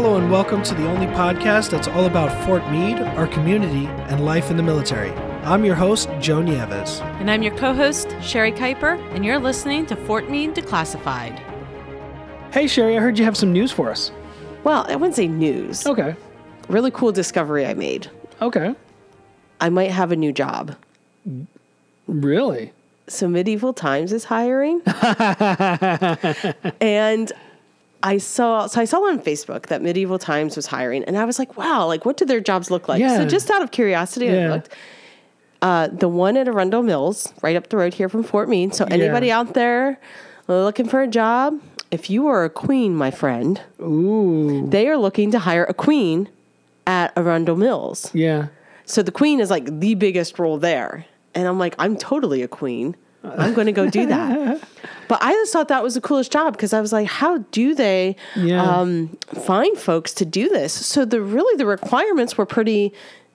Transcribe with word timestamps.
Hello 0.00 0.16
and 0.16 0.30
welcome 0.30 0.62
to 0.62 0.74
the 0.76 0.86
only 0.86 1.06
podcast 1.06 1.70
that's 1.70 1.88
all 1.88 2.06
about 2.06 2.30
Fort 2.46 2.64
Meade, 2.70 3.00
our 3.00 3.26
community, 3.26 3.86
and 4.06 4.24
life 4.24 4.48
in 4.48 4.56
the 4.56 4.62
military. 4.62 5.10
I'm 5.42 5.64
your 5.64 5.74
host, 5.74 6.08
Joe 6.20 6.40
Nieves. 6.40 7.00
And 7.18 7.28
I'm 7.28 7.42
your 7.42 7.52
co 7.56 7.74
host, 7.74 8.14
Sherry 8.22 8.52
Kuiper, 8.52 8.96
and 9.12 9.24
you're 9.24 9.40
listening 9.40 9.86
to 9.86 9.96
Fort 9.96 10.30
Meade 10.30 10.54
Declassified. 10.54 11.42
Hey, 12.52 12.68
Sherry, 12.68 12.96
I 12.96 13.00
heard 13.00 13.18
you 13.18 13.24
have 13.24 13.36
some 13.36 13.52
news 13.52 13.72
for 13.72 13.90
us. 13.90 14.12
Well, 14.62 14.86
I 14.88 14.94
wouldn't 14.94 15.16
say 15.16 15.26
news. 15.26 15.84
Okay. 15.84 16.14
Really 16.68 16.92
cool 16.92 17.10
discovery 17.10 17.66
I 17.66 17.74
made. 17.74 18.08
Okay. 18.40 18.76
I 19.60 19.68
might 19.68 19.90
have 19.90 20.12
a 20.12 20.16
new 20.16 20.32
job. 20.32 20.76
Really? 22.06 22.70
So 23.08 23.26
Medieval 23.26 23.72
Times 23.72 24.12
is 24.12 24.22
hiring. 24.22 24.80
and 26.80 27.32
I 28.02 28.18
saw 28.18 28.66
so 28.66 28.80
I 28.80 28.84
saw 28.84 28.98
on 29.08 29.20
Facebook 29.20 29.66
that 29.66 29.82
Medieval 29.82 30.18
Times 30.18 30.56
was 30.56 30.66
hiring 30.66 31.04
and 31.04 31.16
I 31.18 31.24
was 31.24 31.38
like, 31.38 31.56
wow, 31.56 31.86
like 31.86 32.04
what 32.04 32.16
do 32.16 32.24
their 32.24 32.40
jobs 32.40 32.70
look 32.70 32.88
like? 32.88 33.00
Yeah. 33.00 33.16
So 33.16 33.26
just 33.26 33.50
out 33.50 33.62
of 33.62 33.70
curiosity, 33.70 34.26
Yeah. 34.26 34.46
I 34.46 34.48
looked. 34.48 34.74
Uh, 35.60 35.88
the 35.88 36.08
one 36.08 36.36
at 36.36 36.46
Arundel 36.46 36.84
Mills, 36.84 37.32
right 37.42 37.56
up 37.56 37.68
the 37.68 37.76
road 37.76 37.92
here 37.92 38.08
from 38.08 38.22
Fort 38.22 38.48
Meade. 38.48 38.74
So 38.76 38.84
anybody 38.84 39.32
out 39.32 39.54
there 39.54 39.98
looking 40.46 40.88
for 40.88 41.02
a 41.02 41.08
job, 41.08 41.60
if 41.90 42.08
you 42.08 42.28
are 42.28 42.44
a 42.44 42.50
queen, 42.50 42.94
my 42.94 43.10
friend, 43.10 43.60
Ooh. 43.80 44.68
they 44.68 44.86
are 44.86 44.96
looking 44.96 45.32
to 45.32 45.40
hire 45.40 45.64
a 45.64 45.74
queen 45.74 46.28
at 46.86 47.12
Arundel 47.16 47.56
Mills. 47.56 48.10
Yeah. 48.14 48.48
So 48.84 49.02
the 49.02 49.10
queen 49.10 49.40
is 49.40 49.50
like 49.50 49.80
the 49.80 49.94
biggest 49.96 50.38
role 50.38 50.58
there. 50.58 51.04
And 51.34 51.48
I'm 51.48 51.58
like, 51.58 51.74
I'm 51.78 51.96
totally 51.96 52.42
a 52.42 52.48
queen. 52.48 52.96
I'm 53.24 53.52
going 53.54 53.66
to 53.66 53.72
go 53.72 53.88
do 53.90 54.06
that. 54.06 54.60
but 55.08 55.18
I 55.22 55.32
just 55.32 55.52
thought 55.52 55.68
that 55.68 55.82
was 55.82 55.94
the 55.94 56.00
coolest 56.00 56.30
job 56.32 56.52
because 56.54 56.72
I 56.72 56.80
was 56.80 56.92
like, 56.92 57.08
how 57.08 57.38
do 57.50 57.74
they 57.74 58.16
Yeah. 58.36 58.62
um, 58.62 59.16
find 59.44 59.76
folks 59.76 60.14
to 60.14 60.24
do 60.24 60.48
this? 60.48 60.72
So 60.72 61.04
the 61.04 61.20
really 61.20 61.56
the 61.56 61.66
requirements 61.66 62.38
were 62.38 62.46
pretty 62.46 62.92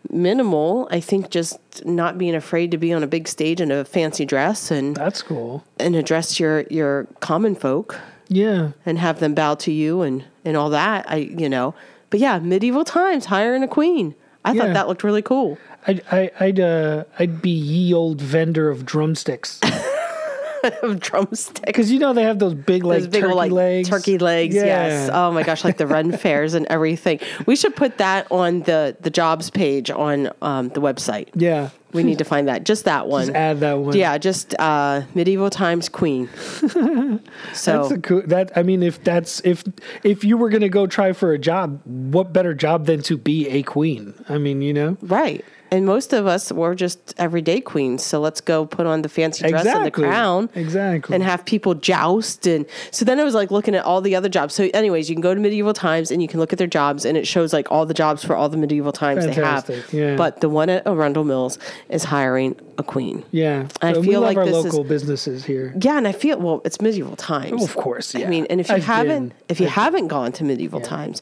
minimal. 0.10 0.88
I 0.92 1.00
think 1.00 1.30
just 1.30 1.58
not 1.86 2.18
being 2.18 2.36
afraid 2.36 2.72
to 2.72 2.78
be 2.78 2.94
on 2.94 3.04
a 3.04 3.08
big 3.08 3.28
stage 3.28 3.62
in 3.62 3.72
a 3.72 3.86
fancy 3.86 4.26
dress 4.26 4.72
and 4.72 4.96
That's 4.96 5.22
cool. 5.22 5.64
and 5.80 5.96
address 5.96 6.40
your 6.40 6.62
your 6.70 7.08
common 7.20 7.56
folk 7.56 8.00
Yeah. 8.28 8.72
and 8.86 8.98
have 9.00 9.20
them 9.20 9.34
bow 9.34 9.56
to 9.56 9.72
you 9.72 10.02
and 10.02 10.24
and 10.46 10.58
all 10.58 10.70
that. 10.72 11.06
I 11.10 11.18
you 11.18 11.50
know. 11.50 11.74
But 12.10 12.20
yeah, 12.20 12.40
medieval 12.40 12.84
times 12.86 13.26
hiring 13.26 13.64
a 13.64 13.68
queen. 13.68 14.14
I 14.46 14.52
Yeah. 14.52 14.64
thought 14.64 14.74
that 14.74 14.88
looked 14.88 15.04
really 15.04 15.22
cool. 15.22 15.58
I'd, 15.88 16.04
I, 16.12 16.32
I'd, 16.40 16.60
uh, 16.60 17.04
I'd 17.20 17.42
be 17.42 17.50
ye 17.52 17.94
old 17.94 18.22
vendor 18.22 18.70
of 18.70 18.86
drumsticks. 18.86 19.60
of 20.82 21.00
drumstick. 21.00 21.66
Because 21.66 21.92
you 21.92 22.00
know 22.00 22.14
they 22.14 22.24
have 22.24 22.40
those 22.40 22.54
big, 22.54 22.84
like, 22.84 23.00
Those 23.00 23.08
big 23.08 23.22
turkey 23.22 23.32
old, 23.32 23.38
like 23.38 23.52
legs. 23.52 23.90
turkey 23.90 24.18
legs. 24.18 24.56
Yes. 24.56 25.10
Oh 25.12 25.32
my 25.32 25.44
gosh, 25.44 25.64
like 25.64 25.78
the 25.78 25.88
run 25.88 26.12
fairs 26.18 26.54
and 26.54 26.66
everything. 26.68 27.20
We 27.46 27.56
should 27.56 27.76
put 27.76 27.98
that 27.98 28.28
on 28.32 28.62
the 28.62 28.96
the 29.02 29.10
jobs 29.10 29.50
page 29.50 29.92
on 29.92 30.30
um, 30.42 30.70
the 30.70 30.82
website. 30.82 31.30
Yeah. 31.36 31.70
We 31.92 32.02
need 32.02 32.18
to 32.18 32.24
find 32.24 32.48
that. 32.48 32.64
Just 32.64 32.86
that 32.86 33.08
one. 33.08 33.28
Just 33.28 33.36
add 33.36 33.60
that 33.60 33.78
one. 33.78 33.96
Yeah, 33.96 34.18
just 34.18 34.56
uh, 34.58 35.04
medieval 35.14 35.52
times 35.52 35.90
queen. 35.90 36.28
so 37.54 37.84
That's 37.84 37.92
a 37.92 37.98
cool. 38.00 38.24
That 38.26 38.52
I 38.58 38.64
mean, 38.64 38.82
if 38.82 39.04
that's 39.04 39.42
if 39.46 39.64
if 40.04 40.24
you 40.24 40.36
were 40.38 40.50
gonna 40.50 40.70
go 40.70 40.88
try 40.88 41.14
for 41.14 41.34
a 41.34 41.38
job, 41.38 41.82
what 41.86 42.34
better 42.34 42.56
job 42.56 42.88
than 42.88 43.04
to 43.04 43.16
be 43.16 43.48
a 43.48 43.62
queen? 43.62 44.16
I 44.28 44.40
mean, 44.40 44.64
you 44.64 44.74
know, 44.74 44.98
right. 45.04 45.46
And 45.74 45.88
most 45.88 46.14
of 46.14 46.28
us 46.28 46.52
were 46.52 46.76
just 46.76 47.16
everyday 47.18 47.60
queens. 47.60 48.04
So 48.04 48.20
let's 48.20 48.42
go 48.42 48.66
put 48.68 48.86
on 48.86 49.02
the 49.02 49.10
fancy 49.10 49.50
dress 49.50 49.66
and 49.66 49.84
the 49.86 49.90
crown. 49.92 50.50
Exactly. 50.54 51.16
And 51.16 51.24
have 51.24 51.44
people 51.46 51.74
joust. 51.74 52.46
And 52.46 52.68
so 52.92 53.04
then 53.04 53.20
I 53.20 53.24
was 53.24 53.34
like 53.34 53.50
looking 53.50 53.74
at 53.74 53.84
all 53.84 54.00
the 54.00 54.16
other 54.16 54.30
jobs. 54.30 54.54
So, 54.54 54.70
anyways, 54.74 55.10
you 55.10 55.16
can 55.16 55.22
go 55.22 55.34
to 55.34 55.40
Medieval 55.42 55.74
Times 55.74 56.12
and 56.12 56.22
you 56.22 56.28
can 56.28 56.40
look 56.40 56.54
at 56.54 56.60
their 56.60 56.68
jobs, 56.68 57.06
and 57.06 57.18
it 57.18 57.26
shows 57.26 57.54
like 57.54 57.72
all 57.72 57.88
the 57.88 57.94
jobs 57.96 58.24
for 58.24 58.36
all 58.36 58.50
the 58.50 58.58
Medieval 58.58 58.92
Times 58.92 59.26
Fantastic, 59.26 59.88
they 59.90 59.98
have. 60.00 60.10
yeah. 60.12 60.16
But 60.16 60.42
the 60.42 60.50
one 60.50 60.70
at 60.70 60.86
Arundel 60.86 61.24
Mills 61.24 61.58
is 61.90 62.04
hiring 62.04 62.56
a 62.78 62.84
queen. 62.84 63.24
yeah. 63.32 63.68
I 63.82 63.94
So 63.94 64.02
we 64.02 64.08
feel 64.08 64.22
like 64.22 64.38
our 64.38 64.46
this 64.46 64.56
is- 64.58 64.66
local 64.66 64.84
businesses 64.84 65.44
here. 65.44 65.74
Yeah, 65.82 65.98
and 65.98 66.08
I 66.08 66.12
feel 66.12 66.38
well. 66.40 66.62
It's 66.66 66.80
medieval 66.82 67.16
times, 67.16 67.62
Oh, 67.62 67.66
of 67.66 67.76
course, 67.76 68.14
Yeah. 68.14 68.28
I 68.28 68.30
mean, 68.30 68.46
and 68.52 68.60
if 68.62 68.70
you 68.70 68.76
I've 68.76 68.86
haven't, 68.86 69.30
been- 69.30 69.38
if 69.50 69.60
you 69.60 69.66
I've- 69.66 69.74
haven't 69.82 70.08
gone 70.08 70.32
to 70.34 70.44
medieval 70.44 70.82
times, 70.82 71.22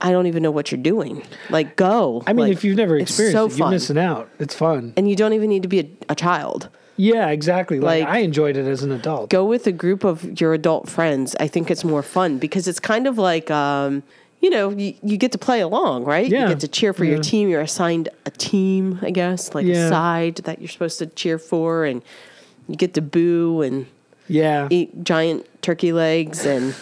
I 0.00 0.10
don't 0.12 0.26
even 0.26 0.42
know 0.42 0.50
what 0.50 0.70
you're 0.72 0.80
doing. 0.82 1.22
Like, 1.50 1.76
go. 1.76 2.22
I 2.26 2.32
mean, 2.32 2.46
Like, 2.46 2.52
if 2.52 2.64
you've 2.64 2.76
never 2.76 2.96
experienced 2.96 3.34
so 3.36 3.46
it, 3.46 3.58
you're 3.58 3.70
missing 3.70 3.98
out. 3.98 4.28
It's 4.38 4.54
fun. 4.54 4.92
and 4.96 5.08
you 5.08 5.16
don't 5.16 5.32
even 5.34 5.48
need 5.50 5.62
to 5.62 5.68
be 5.68 5.80
a, 5.80 5.88
a 6.10 6.14
child. 6.14 6.68
Yeah, 6.96 7.28
exactly. 7.28 7.80
Like, 7.80 8.04
Like- 8.04 8.12
I 8.14 8.18
enjoyed 8.18 8.56
it 8.56 8.66
as 8.66 8.82
an 8.82 8.92
adult. 8.92 9.30
Go 9.30 9.44
with 9.44 9.66
a 9.66 9.72
group 9.72 10.04
of 10.04 10.40
your 10.40 10.52
adult 10.54 10.88
friends. 10.88 11.34
I 11.40 11.48
think 11.48 11.70
it's 11.70 11.84
more 11.84 12.02
fun 12.02 12.38
because 12.38 12.68
it's 12.68 12.80
kind 12.80 13.06
of 13.06 13.16
like, 13.18 13.50
um, 13.50 14.02
you 14.40 14.48
know, 14.50 14.70
you, 14.70 14.94
you 15.02 15.16
get 15.18 15.32
to 15.32 15.38
play 15.38 15.60
along, 15.60 16.04
right? 16.04 16.26
Yeah. 16.28 16.42
You 16.42 16.48
get 16.48 16.60
to 16.60 16.68
cheer 16.68 16.92
for 16.94 17.04
Yeah. 17.04 17.12
your 17.14 17.22
team. 17.22 17.48
You're 17.48 17.60
assigned 17.60 18.08
a 18.26 18.30
team, 18.30 18.98
I 19.02 19.10
guess, 19.10 19.54
like 19.54 19.66
Yeah. 19.66 19.86
a 19.86 19.88
side 19.88 20.36
that 20.44 20.60
you're 20.60 20.68
supposed 20.68 20.98
to 21.00 21.06
cheer 21.06 21.38
for, 21.38 21.84
and 21.84 22.02
you 22.68 22.76
get 22.76 22.94
to 22.94 23.02
boo 23.02 23.60
and 23.62 23.86
Yeah. 24.28 24.66
eat 24.70 25.04
giant 25.04 25.46
turkey 25.62 25.92
legs 25.92 26.44
and 26.46 26.74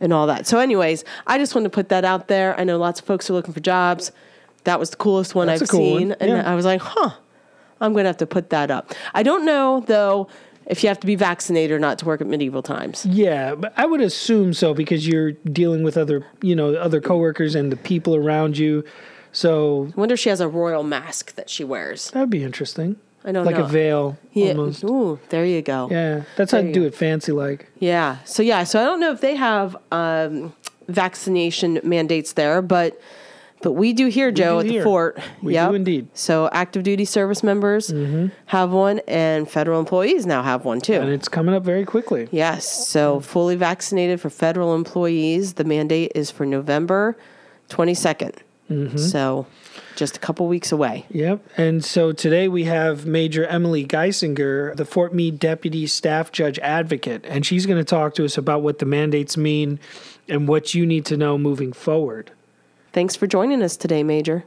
and 0.00 0.12
all 0.12 0.26
that. 0.26 0.46
So, 0.46 0.58
anyways, 0.58 1.04
I 1.26 1.38
just 1.38 1.54
wanted 1.54 1.70
to 1.70 1.74
put 1.74 1.88
that 1.90 2.04
out 2.04 2.28
there. 2.28 2.58
I 2.58 2.64
know 2.64 2.78
lots 2.78 3.00
of 3.00 3.06
folks 3.06 3.28
are 3.30 3.32
looking 3.32 3.54
for 3.54 3.60
jobs. 3.60 4.12
That 4.64 4.78
was 4.80 4.90
the 4.90 4.96
coolest 4.96 5.34
one 5.34 5.46
That's 5.46 5.62
I've 5.62 5.68
cool 5.68 5.98
seen, 5.98 6.08
one. 6.10 6.16
and 6.20 6.46
I 6.46 6.54
was 6.54 6.64
like, 6.64 6.80
huh, 6.80 7.10
I'm 7.80 7.92
going 7.92 8.04
to 8.04 8.08
have 8.08 8.16
to 8.18 8.26
put 8.26 8.50
that 8.50 8.70
up. 8.70 8.92
I 9.12 9.22
don't 9.22 9.44
know 9.44 9.84
though 9.86 10.28
if 10.66 10.82
you 10.82 10.88
have 10.88 10.98
to 11.00 11.06
be 11.06 11.14
vaccinated 11.16 11.70
or 11.76 11.78
not 11.78 11.98
to 11.98 12.06
work 12.06 12.22
at 12.22 12.26
medieval 12.26 12.62
times. 12.62 13.04
Yeah, 13.04 13.54
but 13.54 13.74
I 13.76 13.84
would 13.84 14.00
assume 14.00 14.54
so 14.54 14.72
because 14.72 15.06
you're 15.06 15.32
dealing 15.32 15.82
with 15.82 15.98
other, 15.98 16.26
you 16.40 16.56
know, 16.56 16.74
other 16.76 17.02
coworkers 17.02 17.54
and 17.54 17.70
the 17.70 17.76
people 17.76 18.16
around 18.16 18.56
you. 18.56 18.82
So 19.32 19.90
I 19.94 20.00
wonder 20.00 20.14
if 20.14 20.20
she 20.20 20.30
has 20.30 20.40
a 20.40 20.48
royal 20.48 20.82
mask 20.82 21.34
that 21.34 21.50
she 21.50 21.64
wears. 21.64 22.10
that'd 22.12 22.30
be 22.30 22.42
interesting. 22.42 22.96
I 23.24 23.32
don't 23.32 23.46
like 23.46 23.56
know. 23.56 23.64
a 23.64 23.68
veil, 23.68 24.18
Yeah. 24.32 24.48
almost. 24.50 24.84
Ooh, 24.84 25.18
there 25.30 25.44
you 25.46 25.62
go. 25.62 25.88
Yeah, 25.90 26.22
that's 26.36 26.52
how 26.52 26.58
There 26.58 26.62
to 26.62 26.68
you 26.68 26.74
do 26.74 26.80
go. 26.82 26.86
it 26.88 26.94
fancy 26.94 27.32
like. 27.32 27.68
Yeah. 27.78 28.18
So 28.24 28.42
yeah. 28.42 28.64
So 28.64 28.80
I 28.80 28.84
don't 28.84 29.00
know 29.00 29.12
if 29.12 29.20
they 29.22 29.34
have 29.36 29.76
um, 29.92 30.52
vaccination 30.88 31.80
mandates 31.82 32.32
there, 32.34 32.62
but 32.62 33.00
but 33.62 33.72
we 33.72 33.94
do 33.94 34.08
here, 34.08 34.30
Joe, 34.30 34.60
do 34.62 34.68
at 34.68 34.72
the 34.74 34.80
fort. 34.82 35.18
We 35.40 35.54
Yep. 35.54 35.70
do 35.70 35.74
indeed. 35.74 36.04
Mm-hmm. 36.04 36.16
So 36.16 36.50
active 36.52 36.82
duty 36.82 37.06
service 37.06 37.42
members 37.42 37.94
have 38.46 38.70
one, 38.72 39.00
and 39.08 39.50
federal 39.50 39.80
employees 39.80 40.26
now 40.26 40.42
have 40.42 40.66
one 40.66 40.82
too. 40.82 40.92
And 41.00 41.08
it's 41.08 41.28
coming 41.28 41.54
up 41.54 41.62
very 41.64 41.86
quickly. 41.86 42.28
yes. 42.30 42.88
So 42.88 43.20
fully 43.20 43.56
vaccinated 43.56 44.20
for 44.20 44.28
federal 44.28 44.74
employees. 44.74 45.54
The 45.54 45.64
mandate 45.64 46.12
is 46.14 46.30
for 46.30 46.44
November 46.44 47.16
22nd. 47.70 48.34
Mm-hmm. 48.70 48.98
So 48.98 49.46
just 49.96 50.16
a 50.16 50.20
couple 50.20 50.46
weeks 50.46 50.72
away. 50.72 51.06
Yep. 51.10 51.44
And 51.56 51.84
so 51.84 52.12
today 52.12 52.48
we 52.48 52.64
have 52.64 53.06
Major 53.06 53.46
Emily 53.46 53.86
Geisinger, 53.86 54.74
the 54.76 54.84
Fort 54.84 55.14
Meade 55.14 55.38
Deputy 55.38 55.86
Staff 55.86 56.32
Judge 56.32 56.58
Advocate, 56.58 57.24
and 57.24 57.46
she's 57.46 57.66
going 57.66 57.78
to 57.78 57.84
talk 57.84 58.14
to 58.14 58.24
us 58.24 58.36
about 58.36 58.62
what 58.62 58.78
the 58.78 58.86
mandates 58.86 59.36
mean 59.36 59.78
and 60.28 60.48
what 60.48 60.74
you 60.74 60.86
need 60.86 61.04
to 61.06 61.16
know 61.16 61.38
moving 61.38 61.72
forward. 61.72 62.30
Thanks 62.92 63.16
for 63.16 63.26
joining 63.26 63.62
us 63.62 63.76
today, 63.76 64.02
Major. 64.02 64.44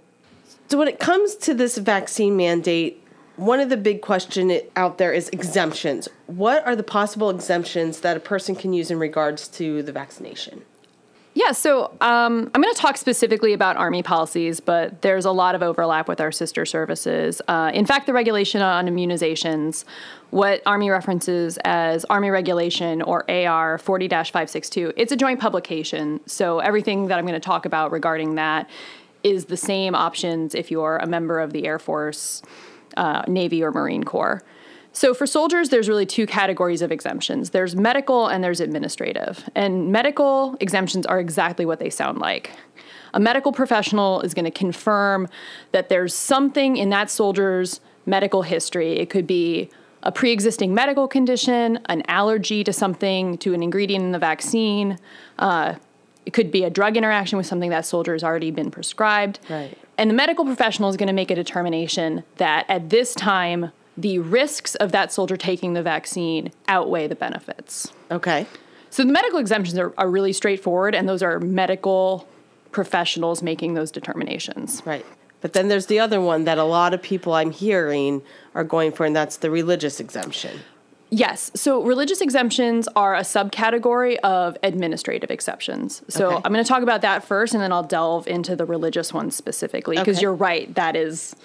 So, 0.70 0.78
when 0.78 0.88
it 0.88 1.00
comes 1.00 1.36
to 1.36 1.54
this 1.54 1.78
vaccine 1.78 2.36
mandate, 2.36 3.04
one 3.38 3.60
of 3.60 3.70
the 3.70 3.78
big 3.78 4.02
question 4.02 4.60
out 4.76 4.98
there 4.98 5.14
is 5.14 5.30
exemptions. 5.30 6.10
What 6.26 6.66
are 6.66 6.76
the 6.76 6.84
possible 6.84 7.30
exemptions 7.30 8.02
that 8.02 8.18
a 8.18 8.20
person 8.20 8.56
can 8.56 8.74
use 8.74 8.90
in 8.90 9.00
regards 9.00 9.48
to 9.50 9.84
the 9.84 9.92
vaccination? 9.92 10.64
Yeah, 11.38 11.52
so 11.52 11.92
um, 12.02 12.50
I'm 12.56 12.62
going 12.64 12.74
to 12.74 12.82
talk 12.82 12.98
specifically 12.98 13.54
about 13.54 13.78
Army 13.78 14.02
policies, 14.02 14.60
but 14.60 15.04
there's 15.04 15.24
a 15.24 15.32
lot 15.32 15.54
of 15.54 15.62
overlap 15.62 16.08
with 16.08 16.20
our 16.20 16.32
sister 16.32 16.66
services. 16.66 17.44
Uh, 17.48 17.70
in 17.76 17.86
fact, 17.86 18.08
the 18.08 18.14
regulation 18.14 18.64
on 18.64 18.88
immunizations, 18.88 19.86
what 20.32 20.64
Army 20.66 20.90
references 20.90 21.60
as 21.64 22.06
Army 22.06 22.32
Regulation 22.32 23.04
or 23.04 23.30
AR 23.30 23.78
40 23.78 24.08
562, 24.08 24.94
it's 24.98 25.12
a 25.12 25.16
joint 25.16 25.40
publication. 25.40 26.22
So 26.26 26.58
everything 26.58 27.06
that 27.10 27.20
I'm 27.20 27.26
going 27.28 27.40
to 27.40 27.40
talk 27.40 27.68
about 27.68 27.92
regarding 27.92 28.34
that 28.34 28.68
is 29.22 29.46
the 29.46 29.58
same 29.58 29.94
options 29.94 30.56
if 30.56 30.72
you're 30.72 30.98
a 30.98 31.06
member 31.06 31.40
of 31.40 31.54
the 31.54 31.68
Air 31.68 31.78
Force, 31.78 32.42
uh, 32.98 33.22
Navy, 33.28 33.62
or 33.62 33.72
Marine 33.72 34.06
Corps. 34.06 34.42
So 34.98 35.14
for 35.14 35.28
soldiers, 35.28 35.70
there's 35.70 35.88
really 35.88 36.08
two 36.08 36.26
categories 36.26 36.82
of 36.82 36.92
exemptions. 36.92 37.52
There's 37.52 37.76
medical 37.76 38.26
and 38.26 38.44
there's 38.44 38.60
administrative. 38.60 39.48
And 39.54 39.92
medical 39.92 40.58
exemptions 40.60 41.06
are 41.06 41.20
exactly 41.20 41.68
what 41.68 41.78
they 41.78 41.92
sound 41.92 42.18
like. 42.18 42.50
A 43.14 43.20
medical 43.20 43.52
professional 43.52 44.22
is 44.22 44.34
going 44.34 44.46
to 44.46 44.52
confirm 44.52 45.30
that 45.72 45.90
there's 45.90 46.16
something 46.16 46.78
in 46.78 46.90
that 46.90 47.12
soldier's 47.12 47.80
medical 48.08 48.42
history. 48.42 48.94
It 48.94 49.12
could 49.12 49.28
be 49.28 49.70
a 50.02 50.12
pre-existing 50.12 50.74
medical 50.74 51.08
condition, 51.08 51.78
an 51.86 52.02
allergy 52.08 52.64
to 52.64 52.74
something, 52.74 53.38
to 53.38 53.54
an 53.54 53.62
ingredient 53.62 54.04
in 54.04 54.14
the 54.14 54.20
vaccine. 54.20 54.98
Uh, 55.38 55.76
it 56.26 56.34
could 56.34 56.50
be 56.50 56.64
a 56.64 56.72
drug 56.72 56.98
interaction 56.98 57.38
with 57.38 57.46
something 57.46 57.70
that 57.70 57.86
soldier 57.86 58.14
has 58.14 58.24
already 58.24 58.50
been 58.50 58.72
prescribed. 58.72 59.38
Right. 59.48 59.78
And 60.00 60.10
the 60.10 60.16
medical 60.16 60.44
professional 60.44 60.90
is 60.90 60.98
going 60.98 61.06
to 61.06 61.14
make 61.14 61.30
a 61.30 61.36
determination 61.36 62.24
that 62.38 62.66
at 62.68 62.90
this 62.90 63.14
time, 63.14 63.72
the 63.98 64.20
risks 64.20 64.76
of 64.76 64.92
that 64.92 65.12
soldier 65.12 65.36
taking 65.36 65.74
the 65.74 65.82
vaccine 65.82 66.52
outweigh 66.68 67.08
the 67.08 67.16
benefits. 67.16 67.92
Okay. 68.12 68.46
So 68.90 69.04
the 69.04 69.12
medical 69.12 69.40
exemptions 69.40 69.78
are, 69.78 69.94
are 69.98 70.10
really 70.10 70.34
straightforward, 70.34 70.94
and 70.96 71.10
those 71.10 71.24
are 71.24 71.40
medical 71.40 72.28
professionals 72.72 73.42
making 73.42 73.74
those 73.74 73.92
determinations. 73.92 74.82
Right. 74.86 75.06
But 75.42 75.54
then 75.54 75.68
there's 75.68 75.88
the 75.88 76.00
other 76.00 76.20
one 76.22 76.46
that 76.46 76.58
a 76.58 76.64
lot 76.64 76.94
of 76.94 77.02
people 77.02 77.34
I'm 77.34 77.52
hearing 77.52 78.22
are 78.56 78.64
going 78.64 78.92
for, 78.92 79.06
and 79.06 79.16
that's 79.16 79.38
the 79.38 79.50
religious 79.52 80.00
exemption. 80.00 80.60
Yes. 81.10 81.52
So 81.56 81.82
religious 81.84 82.22
exemptions 82.22 82.88
are 82.96 83.16
a 83.16 83.22
subcategory 83.22 84.18
of 84.24 84.58
administrative 84.64 85.32
exceptions. 85.32 86.02
So 86.10 86.28
Okay. 86.28 86.42
I'm 86.44 86.52
going 86.52 86.64
to 86.64 86.68
talk 86.68 86.84
about 86.84 87.02
that 87.02 87.24
first, 87.24 87.54
and 87.54 87.64
then 87.64 87.72
I'll 87.72 87.84
delve 87.84 88.28
into 88.28 88.56
the 88.56 88.66
religious 88.66 89.14
ones 89.14 89.36
specifically 89.36 89.96
because 89.98 90.18
Okay. 90.18 90.24
you're 90.24 90.34
right. 90.34 90.74
That 90.76 90.96
is 90.96 91.36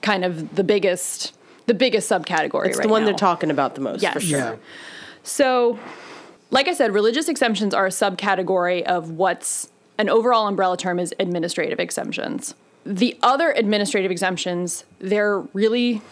kind 0.00 0.24
of 0.24 0.54
the 0.54 0.64
biggest, 0.64 1.34
the 1.70 1.74
biggest 1.74 2.10
subcategory. 2.10 2.66
It's 2.66 2.78
right 2.78 2.82
the 2.82 2.88
one 2.88 3.02
now. 3.02 3.06
they're 3.06 3.14
talking 3.14 3.48
about 3.48 3.76
the 3.76 3.80
most. 3.80 4.02
Yes. 4.02 4.14
For 4.14 4.20
sure. 4.20 4.38
Yeah. 4.38 4.56
So, 5.22 5.78
like 6.50 6.66
I 6.66 6.74
said, 6.74 6.92
religious 6.92 7.28
exemptions 7.28 7.72
are 7.72 7.86
a 7.86 7.90
subcategory 7.90 8.82
of 8.82 9.12
what's 9.12 9.70
an 9.96 10.08
overall 10.08 10.48
umbrella 10.48 10.76
term 10.76 10.98
is 10.98 11.14
administrative 11.20 11.78
exemptions. 11.78 12.56
The 12.84 13.16
other 13.22 13.52
administrative 13.52 14.10
exemptions, 14.10 14.84
they're 14.98 15.38
really 15.52 16.02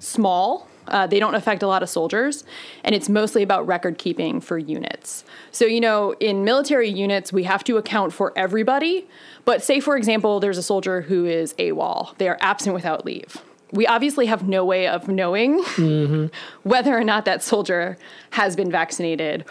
small. 0.00 0.68
Uh, 0.88 1.06
they 1.06 1.20
don't 1.20 1.36
affect 1.36 1.62
a 1.62 1.68
lot 1.68 1.84
of 1.84 1.88
soldiers, 1.88 2.42
and 2.82 2.92
it's 2.92 3.08
mostly 3.08 3.44
about 3.44 3.66
record 3.68 3.98
keeping 3.98 4.40
for 4.40 4.58
units. 4.58 5.24
So, 5.52 5.64
you 5.64 5.80
know, 5.80 6.12
in 6.18 6.42
military 6.44 6.90
units, 6.90 7.32
we 7.32 7.44
have 7.44 7.62
to 7.64 7.76
account 7.76 8.12
for 8.12 8.32
everybody. 8.36 9.06
But, 9.44 9.62
say, 9.62 9.78
for 9.78 9.96
example, 9.96 10.40
there's 10.40 10.58
a 10.58 10.62
soldier 10.62 11.02
who 11.02 11.24
is 11.24 11.54
AWOL, 11.54 12.18
they 12.18 12.28
are 12.28 12.36
absent 12.40 12.74
without 12.74 13.04
leave. 13.04 13.40
We 13.74 13.86
obviously 13.86 14.26
have 14.26 14.48
no 14.48 14.64
way 14.64 14.86
of 14.86 15.08
knowing 15.08 15.58
whether 16.62 16.96
or 16.96 17.04
not 17.04 17.24
that 17.26 17.42
soldier 17.42 17.98
has 18.30 18.56
been 18.56 18.70
vaccinated 18.70 19.44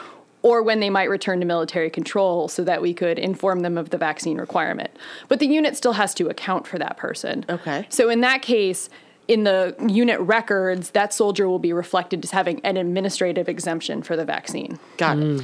or 0.43 0.61
when 0.61 0.79
they 0.81 0.89
might 0.89 1.09
return 1.09 1.39
to 1.39 1.45
military 1.45 1.89
control 1.89 2.47
so 2.47 2.63
that 2.63 2.81
we 2.81 2.93
could 2.93 3.17
inform 3.17 3.61
them 3.61 3.77
of 3.77 3.89
the 3.89 3.97
vaccine 3.97 4.37
requirement. 4.37 4.91
But 5.29 5.39
the 5.39 5.47
unit 5.47 5.75
still 5.77 5.93
has 5.93 6.13
to 6.15 6.27
account 6.27 6.67
for 6.67 6.77
that 6.77 6.97
person. 6.97 7.45
Okay. 7.49 7.87
So 7.89 8.09
in 8.09 8.21
that 8.21 8.41
case, 8.41 8.89
in 9.27 9.45
the 9.45 9.75
unit 9.87 10.19
records, 10.19 10.91
that 10.91 11.13
soldier 11.13 11.47
will 11.47 11.59
be 11.59 11.71
reflected 11.71 12.23
as 12.25 12.31
having 12.31 12.59
an 12.65 12.75
administrative 12.75 13.47
exemption 13.47 14.03
for 14.03 14.17
the 14.17 14.25
vaccine. 14.25 14.79
Got 14.97 15.19
it. 15.19 15.43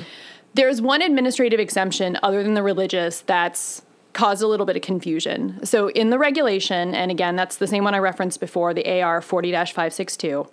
There's 0.53 0.81
one 0.81 1.01
administrative 1.01 1.59
exemption 1.59 2.17
other 2.21 2.43
than 2.43 2.55
the 2.55 2.63
religious 2.63 3.21
that's 3.21 3.83
caused 4.13 4.41
a 4.41 4.47
little 4.47 4.65
bit 4.65 4.75
of 4.75 4.81
confusion. 4.81 5.63
So 5.65 5.89
in 5.89 6.09
the 6.09 6.19
regulation, 6.19 6.95
and 6.95 7.11
again, 7.11 7.35
that's 7.35 7.57
the 7.57 7.67
same 7.67 7.83
one 7.83 7.93
I 7.95 7.99
referenced 7.99 8.39
before, 8.39 8.73
the 8.73 9.01
AR 9.01 9.21
40 9.21 9.51
562, 9.51 10.47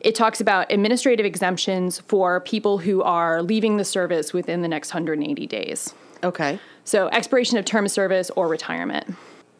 it 0.00 0.14
talks 0.14 0.40
about 0.40 0.70
administrative 0.72 1.26
exemptions 1.26 2.00
for 2.00 2.40
people 2.40 2.78
who 2.78 3.02
are 3.02 3.42
leaving 3.42 3.76
the 3.76 3.84
service 3.84 4.32
within 4.32 4.62
the 4.62 4.68
next 4.68 4.94
180 4.94 5.46
days. 5.46 5.94
Okay. 6.22 6.58
So, 6.84 7.08
expiration 7.08 7.58
of 7.58 7.64
term 7.64 7.84
of 7.84 7.90
service 7.90 8.30
or 8.30 8.48
retirement. 8.48 9.14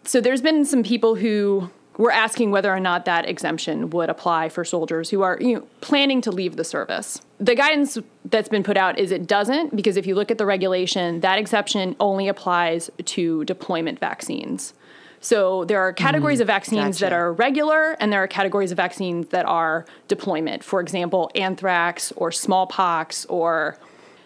So, 0.05 0.21
there's 0.21 0.41
been 0.41 0.65
some 0.65 0.83
people 0.83 1.15
who 1.15 1.71
were 1.97 2.11
asking 2.11 2.51
whether 2.51 2.73
or 2.73 2.81
not 2.81 3.05
that 3.05 3.29
exemption 3.29 3.91
would 3.91 4.09
apply 4.09 4.49
for 4.49 4.65
soldiers 4.65 5.11
who 5.11 5.23
are 5.23 5.39
you 5.41 5.57
know, 5.57 5.67
planning 5.81 6.21
to 6.23 6.31
leave 6.31 6.57
the 6.57 6.65
service. 6.65 7.21
The 7.39 7.55
guidance 7.55 7.99
that's 8.25 8.49
been 8.49 8.63
put 8.63 8.77
out 8.77 8.99
is 8.99 9.11
it 9.11 9.27
doesn't, 9.27 9.75
because 9.77 9.97
if 9.97 10.07
you 10.07 10.15
look 10.15 10.31
at 10.31 10.39
the 10.39 10.47
regulation, 10.47 11.21
that 11.21 11.39
exception 11.39 11.97
only 12.01 12.29
applies 12.29 12.91
to 13.05 13.45
deployment 13.45 13.99
vaccines. 13.99 14.73
So 15.21 15.67
there 15.67 15.81
are 15.81 15.93
categories 15.93 16.41
of 16.41 16.47
vaccines 16.47 16.99
that 17.01 17.13
are 17.13 17.33
regular, 17.33 17.93
and 18.01 18.11
there 18.11 18.23
are 18.23 18.27
categories 18.27 18.71
of 18.71 18.77
vaccines 18.77 19.29
that 19.29 19.45
are 19.45 19.85
deployment. 20.09 20.65
For 20.65 20.81
example, 20.81 21.31
anthrax 21.35 22.11
or 22.13 22.33
smallpox 22.33 23.27
or 23.27 23.77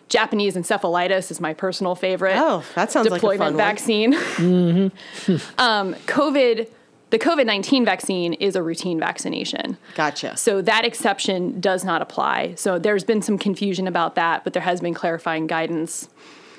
Japanese 0.08 0.54
encephalitis 0.54 1.32
is 1.32 1.40
my 1.40 1.52
personal 1.52 1.96
favorite. 1.96 2.36
Oh, 2.36 2.62
that 2.76 2.92
sounds 2.92 3.08
like 3.08 3.18
a 3.18 3.20
deployment 3.20 3.40
fun 3.40 3.54
one. 3.54 3.56
vaccine. 3.56 4.14
um, 5.58 5.94
COVID, 6.06 6.68
the 7.14 7.18
COVID 7.20 7.46
nineteen 7.46 7.84
vaccine 7.84 8.32
is 8.34 8.56
a 8.56 8.62
routine 8.62 8.98
vaccination. 8.98 9.78
Gotcha. 9.94 10.36
So 10.36 10.60
that 10.62 10.84
exception 10.84 11.60
does 11.60 11.84
not 11.84 12.02
apply. 12.02 12.56
So 12.56 12.76
there's 12.76 13.04
been 13.04 13.22
some 13.22 13.38
confusion 13.38 13.86
about 13.86 14.16
that, 14.16 14.42
but 14.42 14.52
there 14.52 14.62
has 14.62 14.80
been 14.80 14.94
clarifying 14.94 15.46
guidance. 15.46 16.08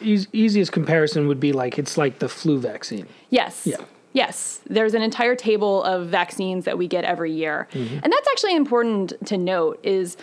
Eas 0.01 0.29
easiest 0.31 0.71
comparison 0.71 1.27
would 1.27 1.41
be 1.41 1.51
like 1.51 1.77
it's 1.77 1.97
like 1.97 2.19
the 2.19 2.29
flu 2.29 2.57
vaccine. 2.57 3.05
Yes. 3.31 3.67
Yeah. 3.67 3.75
Yes. 4.13 4.61
There's 4.69 4.93
an 4.93 5.01
entire 5.01 5.35
table 5.35 5.83
of 5.83 6.07
vaccines 6.07 6.63
that 6.63 6.77
we 6.77 6.87
get 6.87 7.03
every 7.03 7.33
year. 7.33 7.67
Mm-hmm. 7.73 7.99
And 8.01 8.13
that's 8.13 8.27
actually 8.31 8.55
important 8.55 9.11
to 9.25 9.37
note 9.37 9.81
is 9.83 10.15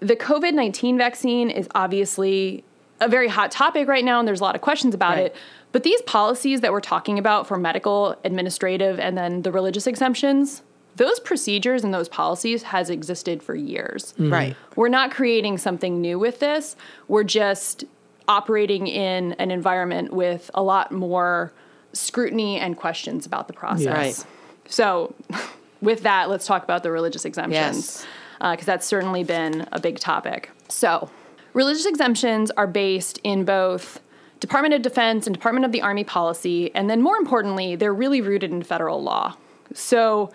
the 0.00 0.16
COVID-19 0.16 0.98
vaccine 0.98 1.48
is 1.48 1.66
obviously 1.74 2.62
a 3.00 3.08
very 3.08 3.28
hot 3.28 3.50
topic 3.50 3.88
right 3.88 4.04
now 4.04 4.18
and 4.18 4.28
there's 4.28 4.40
a 4.40 4.44
lot 4.44 4.54
of 4.54 4.60
questions 4.60 4.94
about 4.94 5.16
Right. 5.16 5.26
it. 5.26 5.36
But 5.72 5.82
these 5.82 6.00
policies 6.02 6.60
that 6.62 6.72
we're 6.72 6.80
talking 6.80 7.18
about 7.18 7.46
for 7.46 7.58
medical, 7.58 8.16
administrative 8.24 8.98
and 8.98 9.16
then 9.18 9.42
the 9.42 9.52
religious 9.52 9.86
exemptions, 9.86 10.62
those 10.96 11.20
procedures 11.20 11.84
and 11.84 11.94
those 11.94 12.08
policies 12.08 12.64
has 12.64 12.90
existed 12.90 13.42
for 13.42 13.54
years. 13.54 14.12
Mm-hmm. 14.12 14.32
Right. 14.32 14.56
We're 14.76 14.88
not 14.88 15.10
creating 15.10 15.58
something 15.58 16.00
new 16.00 16.18
with 16.18 16.40
this. 16.40 16.76
We're 17.06 17.24
just 17.24 17.84
operating 18.26 18.86
in 18.86 19.32
an 19.34 19.50
environment 19.50 20.12
with 20.12 20.50
a 20.54 20.62
lot 20.62 20.92
more 20.92 21.52
scrutiny 21.92 22.58
and 22.58 22.76
questions 22.76 23.26
about 23.26 23.46
the 23.46 23.54
process. 23.54 23.86
Right. 23.86 24.26
So, 24.68 25.14
with 25.80 26.02
that, 26.02 26.28
let's 26.28 26.46
talk 26.46 26.64
about 26.64 26.82
the 26.82 26.90
religious 26.90 27.24
exemptions 27.24 27.76
Yes. 27.76 28.06
Uh, 28.40 28.52
because 28.52 28.66
that's 28.66 28.86
certainly 28.86 29.24
been 29.24 29.66
a 29.72 29.80
big 29.80 29.98
topic. 29.98 30.50
So, 30.68 31.10
religious 31.54 31.86
exemptions 31.86 32.50
are 32.52 32.66
based 32.66 33.18
in 33.24 33.44
both 33.44 34.00
Department 34.40 34.74
of 34.74 34.82
Defense 34.82 35.26
and 35.26 35.34
Department 35.34 35.64
of 35.64 35.72
the 35.72 35.82
Army 35.82 36.04
policy, 36.04 36.74
and 36.74 36.88
then 36.88 37.02
more 37.02 37.16
importantly, 37.16 37.76
they're 37.76 37.94
really 37.94 38.20
rooted 38.20 38.50
in 38.50 38.62
federal 38.62 39.02
law. 39.02 39.36
So, 39.74 40.32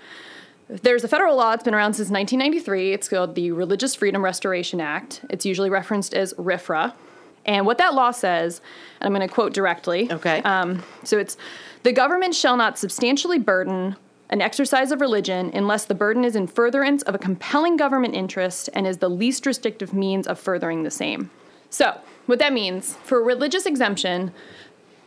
there's 0.70 1.04
a 1.04 1.08
federal 1.08 1.36
law, 1.36 1.52
it's 1.52 1.64
been 1.64 1.76
around 1.76 1.94
since 1.94 2.10
1993. 2.10 2.94
It's 2.94 3.10
called 3.10 3.36
the 3.36 3.52
Religious 3.52 3.96
Freedom 3.96 4.24
Restoration 4.24 4.80
Act. 4.80 5.22
It's 5.30 5.46
usually 5.46 5.70
referenced 5.70 6.14
as 6.14 6.34
RFRA. 6.34 6.94
And 7.46 7.66
what 7.66 7.78
that 7.78 7.94
law 7.94 8.12
says, 8.12 8.62
and 9.00 9.08
I'm 9.08 9.14
going 9.14 9.28
to 9.28 9.34
quote 9.34 9.54
directly. 9.54 10.12
Okay. 10.12 10.42
Um, 10.44 10.84
so 11.04 11.18
it's 11.18 11.38
the 11.84 11.92
government 11.92 12.34
shall 12.34 12.56
not 12.56 12.78
substantially 12.78 13.38
burden 13.40 13.98
an 14.30 14.42
exercise 14.42 14.92
of 14.92 15.02
religion 15.02 15.52
unless 15.54 15.86
the 15.86 15.94
burden 15.94 16.24
is 16.24 16.36
in 16.36 16.48
furtherance 16.48 17.04
of 17.04 17.14
a 17.14 17.20
compelling 17.20 17.76
government 17.76 18.16
interest 18.16 18.70
and 18.74 18.88
is 18.88 18.98
the 18.98 19.10
least 19.10 19.46
restrictive 19.46 19.94
means 19.94 20.26
of 20.26 20.40
furthering 20.40 20.84
the 20.84 20.92
same. 20.92 21.30
So, 21.69 22.00
what 22.25 22.39
that 22.39 22.53
means 22.53 22.95
for 23.03 23.19
a 23.19 23.23
religious 23.23 23.65
exemption, 23.65 24.33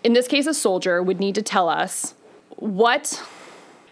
in 0.05 0.13
this 0.13 0.29
case, 0.29 0.47
a 0.47 0.55
soldier 0.55 1.03
would 1.03 1.21
need 1.21 1.35
to 1.35 1.43
tell 1.43 1.69
us 1.69 2.15
what 2.57 3.23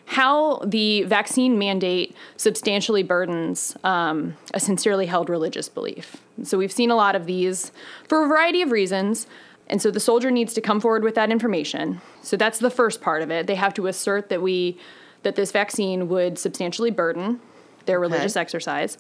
how 0.07 0.59
the 0.59 1.03
vaccine 1.05 1.59
mandate 1.59 2.15
substantially 2.37 3.03
burdens 3.03 3.77
um, 3.85 4.37
a 4.53 4.61
sincerely 4.61 5.07
held 5.07 5.31
religious 5.31 5.69
belief. 5.69 6.17
So 6.43 6.59
we've 6.59 6.73
seen 6.73 6.91
a 6.91 6.95
lot 6.95 7.17
of 7.17 7.27
these 7.27 7.73
for 8.07 8.23
a 8.23 8.29
variety 8.29 8.61
of 8.61 8.71
reasons. 8.71 9.27
And 9.67 9.81
so 9.81 9.91
the 9.91 10.01
soldier 10.01 10.31
needs 10.31 10.53
to 10.55 10.61
come 10.61 10.79
forward 10.79 11.05
with 11.05 11.15
that 11.15 11.31
information. 11.31 12.03
So 12.23 12.37
that's 12.37 12.59
the 12.59 12.71
first 12.71 13.01
part 13.01 13.23
of 13.23 13.31
it. 13.31 13.47
They 13.47 13.55
have 13.55 13.73
to 13.75 13.87
assert 13.87 14.29
that 14.29 14.43
we 14.43 14.79
that 15.23 15.37
this 15.37 15.53
vaccine 15.53 16.07
would 16.09 16.39
substantially 16.39 16.91
burden 16.91 17.41
their 17.87 17.99
religious 17.99 18.37
exercise. 18.37 18.99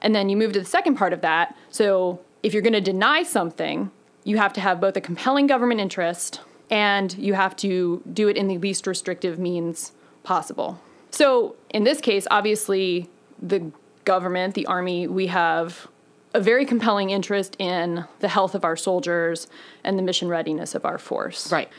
And 0.00 0.14
then 0.14 0.30
you 0.30 0.36
move 0.36 0.52
to 0.52 0.60
the 0.60 0.64
second 0.64 0.96
part 0.96 1.12
of 1.12 1.20
that. 1.20 1.54
So 1.68 2.20
if 2.42 2.52
you're 2.52 2.62
going 2.62 2.72
to 2.72 2.80
deny 2.80 3.22
something, 3.22 3.90
you 4.24 4.36
have 4.38 4.52
to 4.54 4.60
have 4.60 4.80
both 4.80 4.96
a 4.96 5.00
compelling 5.00 5.46
government 5.46 5.80
interest 5.80 6.40
and 6.70 7.16
you 7.16 7.34
have 7.34 7.54
to 7.56 8.02
do 8.12 8.28
it 8.28 8.36
in 8.36 8.48
the 8.48 8.58
least 8.58 8.86
restrictive 8.86 9.38
means 9.38 9.92
possible. 10.24 10.80
So 11.10 11.54
in 11.70 11.84
this 11.84 12.00
case, 12.00 12.26
obviously, 12.30 13.08
the 13.40 13.70
government, 14.04 14.54
the 14.54 14.66
army, 14.66 15.06
we 15.06 15.28
have 15.28 15.86
a 16.34 16.40
very 16.40 16.66
compelling 16.66 17.10
interest 17.10 17.56
in 17.58 18.04
the 18.20 18.28
health 18.28 18.54
of 18.54 18.64
our 18.64 18.76
soldiers 18.76 19.46
and 19.84 19.98
the 19.98 20.02
mission 20.02 20.28
readiness 20.28 20.74
of 20.74 20.84
our 20.84 20.98
force. 20.98 21.50
Right. 21.50 21.70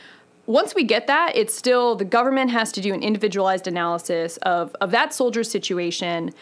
Once 0.46 0.74
we 0.74 0.82
get 0.82 1.06
that, 1.06 1.36
it's 1.36 1.54
still 1.54 1.94
the 1.94 2.04
government 2.04 2.50
has 2.50 2.72
to 2.72 2.80
do 2.80 2.94
an 2.94 3.02
individualized 3.02 3.66
analysis 3.66 4.38
of, 4.38 4.74
of 4.80 4.90
that 4.90 5.12
soldier's 5.12 5.50
situation 5.50 6.32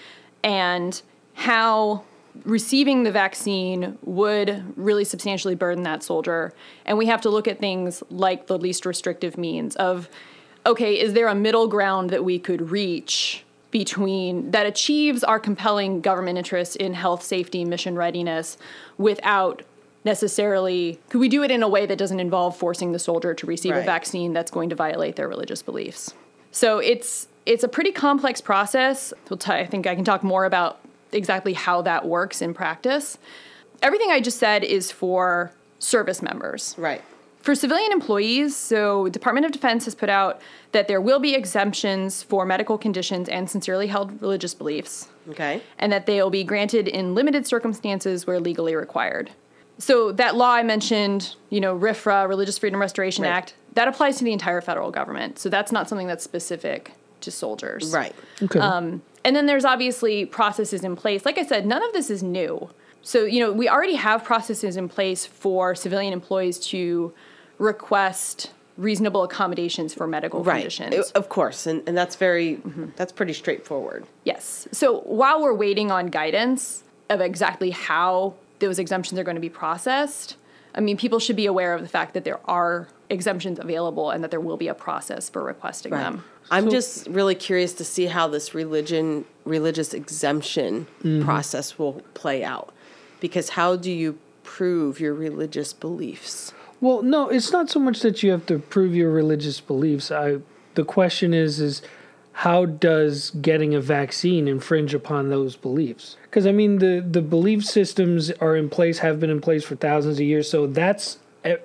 and 0.44 1.02
how 1.34 2.04
receiving 2.44 3.02
the 3.02 3.10
vaccine 3.10 3.98
would 4.02 4.64
really 4.76 5.04
substantially 5.04 5.54
burden 5.54 5.84
that 5.84 6.02
soldier. 6.02 6.52
And 6.84 6.98
we 6.98 7.06
have 7.06 7.20
to 7.22 7.30
look 7.30 7.48
at 7.48 7.58
things 7.58 8.02
like 8.10 8.46
the 8.46 8.58
least 8.58 8.86
restrictive 8.86 9.36
means 9.38 9.76
of 9.76 10.08
okay, 10.64 10.98
is 10.98 11.12
there 11.12 11.28
a 11.28 11.34
middle 11.34 11.68
ground 11.68 12.10
that 12.10 12.24
we 12.24 12.40
could 12.40 12.72
reach 12.72 13.44
between 13.70 14.50
that 14.50 14.66
achieves 14.66 15.22
our 15.22 15.38
compelling 15.38 16.00
government 16.00 16.38
interests 16.38 16.76
in 16.76 16.94
health, 16.94 17.22
safety, 17.22 17.64
mission 17.64 17.94
readiness 17.94 18.56
without 18.98 19.62
necessarily 20.04 20.98
could 21.08 21.20
we 21.20 21.28
do 21.28 21.42
it 21.42 21.50
in 21.50 21.62
a 21.62 21.68
way 21.68 21.84
that 21.84 21.98
doesn't 21.98 22.20
involve 22.20 22.56
forcing 22.56 22.92
the 22.92 22.98
soldier 22.98 23.34
to 23.34 23.44
receive 23.44 23.74
a 23.74 23.82
vaccine 23.82 24.32
that's 24.32 24.50
going 24.50 24.70
to 24.70 24.76
violate 24.76 25.16
their 25.16 25.28
religious 25.28 25.62
beliefs. 25.62 26.14
So 26.52 26.78
it's 26.78 27.28
it's 27.44 27.62
a 27.62 27.68
pretty 27.68 27.92
complex 27.92 28.40
process. 28.40 29.12
We'll 29.28 29.36
t- 29.36 29.52
I 29.52 29.66
think 29.66 29.86
I 29.86 29.94
can 29.94 30.04
talk 30.04 30.22
more 30.22 30.44
about 30.44 30.80
exactly 31.12 31.52
how 31.52 31.82
that 31.82 32.06
works 32.06 32.42
in 32.42 32.54
practice. 32.54 33.18
Everything 33.82 34.10
I 34.10 34.20
just 34.20 34.38
said 34.38 34.64
is 34.64 34.90
for 34.90 35.52
service 35.78 36.22
members 36.22 36.74
Right. 36.78 37.02
For 37.42 37.54
civilian 37.54 37.92
employees, 37.92 38.56
so 38.56 39.08
Department 39.08 39.46
of 39.46 39.52
Defense 39.52 39.84
has 39.84 39.94
put 39.94 40.08
out 40.08 40.40
that 40.72 40.88
there 40.88 41.00
will 41.00 41.20
be 41.20 41.34
exemptions 41.34 42.24
for 42.24 42.44
medical 42.44 42.76
conditions 42.76 43.28
and 43.28 43.48
sincerely 43.48 43.86
held 43.86 44.20
religious 44.20 44.52
beliefs, 44.52 45.06
Okay. 45.30 45.62
and 45.78 45.92
that 45.92 46.06
they 46.06 46.20
will 46.20 46.30
be 46.30 46.42
granted 46.42 46.88
in 46.88 47.14
limited 47.14 47.46
circumstances 47.46 48.26
where 48.26 48.40
legally 48.40 48.74
required. 48.74 49.30
So 49.78 50.10
that 50.12 50.34
law 50.34 50.54
I 50.54 50.64
mentioned, 50.64 51.36
you 51.50 51.60
know, 51.60 51.76
RFRA, 51.78 52.26
Religious 52.28 52.58
Freedom 52.58 52.80
Restoration 52.80 53.22
Right. 53.22 53.30
Act, 53.30 53.54
that 53.74 53.86
applies 53.86 54.16
to 54.18 54.24
the 54.24 54.32
entire 54.32 54.60
federal 54.60 54.90
government. 54.90 55.38
So 55.38 55.48
that's 55.48 55.70
not 55.70 55.88
something 55.88 56.08
that's 56.08 56.24
specific 56.24 56.94
to 57.20 57.30
soldiers. 57.30 57.92
Right. 57.92 58.14
Okay. 58.42 58.58
Um, 58.58 59.02
and 59.26 59.34
then 59.34 59.46
there's 59.46 59.64
obviously 59.64 60.24
processes 60.24 60.84
in 60.84 60.94
place. 60.94 61.24
Like 61.24 61.36
I 61.36 61.44
said, 61.44 61.66
none 61.66 61.82
of 61.82 61.92
this 61.92 62.10
is 62.10 62.22
new. 62.22 62.70
So, 63.02 63.24
you 63.24 63.40
know, 63.40 63.52
we 63.52 63.68
already 63.68 63.96
have 63.96 64.22
processes 64.22 64.76
in 64.76 64.88
place 64.88 65.26
for 65.26 65.74
civilian 65.74 66.12
employees 66.12 66.60
to 66.70 67.12
request 67.58 68.52
reasonable 68.76 69.24
accommodations 69.24 69.92
for 69.92 70.06
medical 70.06 70.44
Right. 70.44 70.58
conditions. 70.58 71.10
Of 71.10 71.28
course, 71.28 71.66
and, 71.66 71.82
and 71.88 71.96
that's 71.96 72.14
very 72.14 72.56
mm-hmm. 72.56 72.86
that's 72.94 73.10
pretty 73.10 73.32
straightforward. 73.32 74.06
Yes. 74.22 74.68
So 74.70 75.00
while 75.00 75.42
we're 75.42 75.54
waiting 75.54 75.90
on 75.90 76.06
guidance 76.06 76.84
of 77.10 77.20
exactly 77.20 77.70
how 77.70 78.34
those 78.60 78.78
exemptions 78.78 79.18
are 79.18 79.24
going 79.24 79.36
to 79.36 79.40
be 79.40 79.48
processed, 79.48 80.36
I 80.72 80.80
mean, 80.80 80.96
people 80.96 81.18
should 81.18 81.36
be 81.36 81.46
aware 81.46 81.74
of 81.74 81.82
the 81.82 81.88
fact 81.88 82.14
that 82.14 82.24
there 82.24 82.38
are 82.48 82.86
exemptions 83.08 83.58
available 83.58 84.10
and 84.10 84.22
that 84.24 84.30
there 84.30 84.40
will 84.40 84.56
be 84.56 84.68
a 84.68 84.74
process 84.74 85.28
for 85.28 85.42
requesting 85.42 85.92
them. 85.92 86.24
I'm 86.50 86.70
just 86.70 87.06
really 87.08 87.34
curious 87.34 87.72
to 87.74 87.84
see 87.84 88.06
how 88.06 88.28
this 88.28 88.54
religion 88.54 89.24
religious 89.44 89.94
exemption 89.94 90.86
mm-hmm. 91.02 91.24
process 91.24 91.78
will 91.78 91.94
play 92.14 92.44
out. 92.44 92.72
Because 93.20 93.50
how 93.50 93.76
do 93.76 93.90
you 93.90 94.18
prove 94.42 95.00
your 95.00 95.14
religious 95.14 95.72
beliefs? 95.72 96.52
Well, 96.80 97.02
no, 97.02 97.28
it's 97.28 97.52
not 97.52 97.70
so 97.70 97.80
much 97.80 98.00
that 98.00 98.22
you 98.22 98.30
have 98.30 98.46
to 98.46 98.58
prove 98.58 98.94
your 98.94 99.10
religious 99.10 99.60
beliefs. 99.60 100.10
I 100.10 100.38
the 100.74 100.84
question 100.84 101.34
is 101.34 101.60
is 101.60 101.82
how 102.32 102.66
does 102.66 103.30
getting 103.40 103.74
a 103.74 103.80
vaccine 103.80 104.46
infringe 104.46 104.92
upon 104.92 105.30
those 105.30 105.56
beliefs? 105.56 106.16
Because 106.24 106.46
I 106.46 106.52
mean 106.52 106.78
the 106.78 107.04
the 107.08 107.22
belief 107.22 107.64
systems 107.64 108.30
are 108.32 108.54
in 108.56 108.68
place, 108.68 108.98
have 108.98 109.18
been 109.18 109.30
in 109.30 109.40
place 109.40 109.64
for 109.64 109.74
thousands 109.74 110.18
of 110.18 110.26
years, 110.26 110.48
so 110.48 110.66
that's 110.66 111.18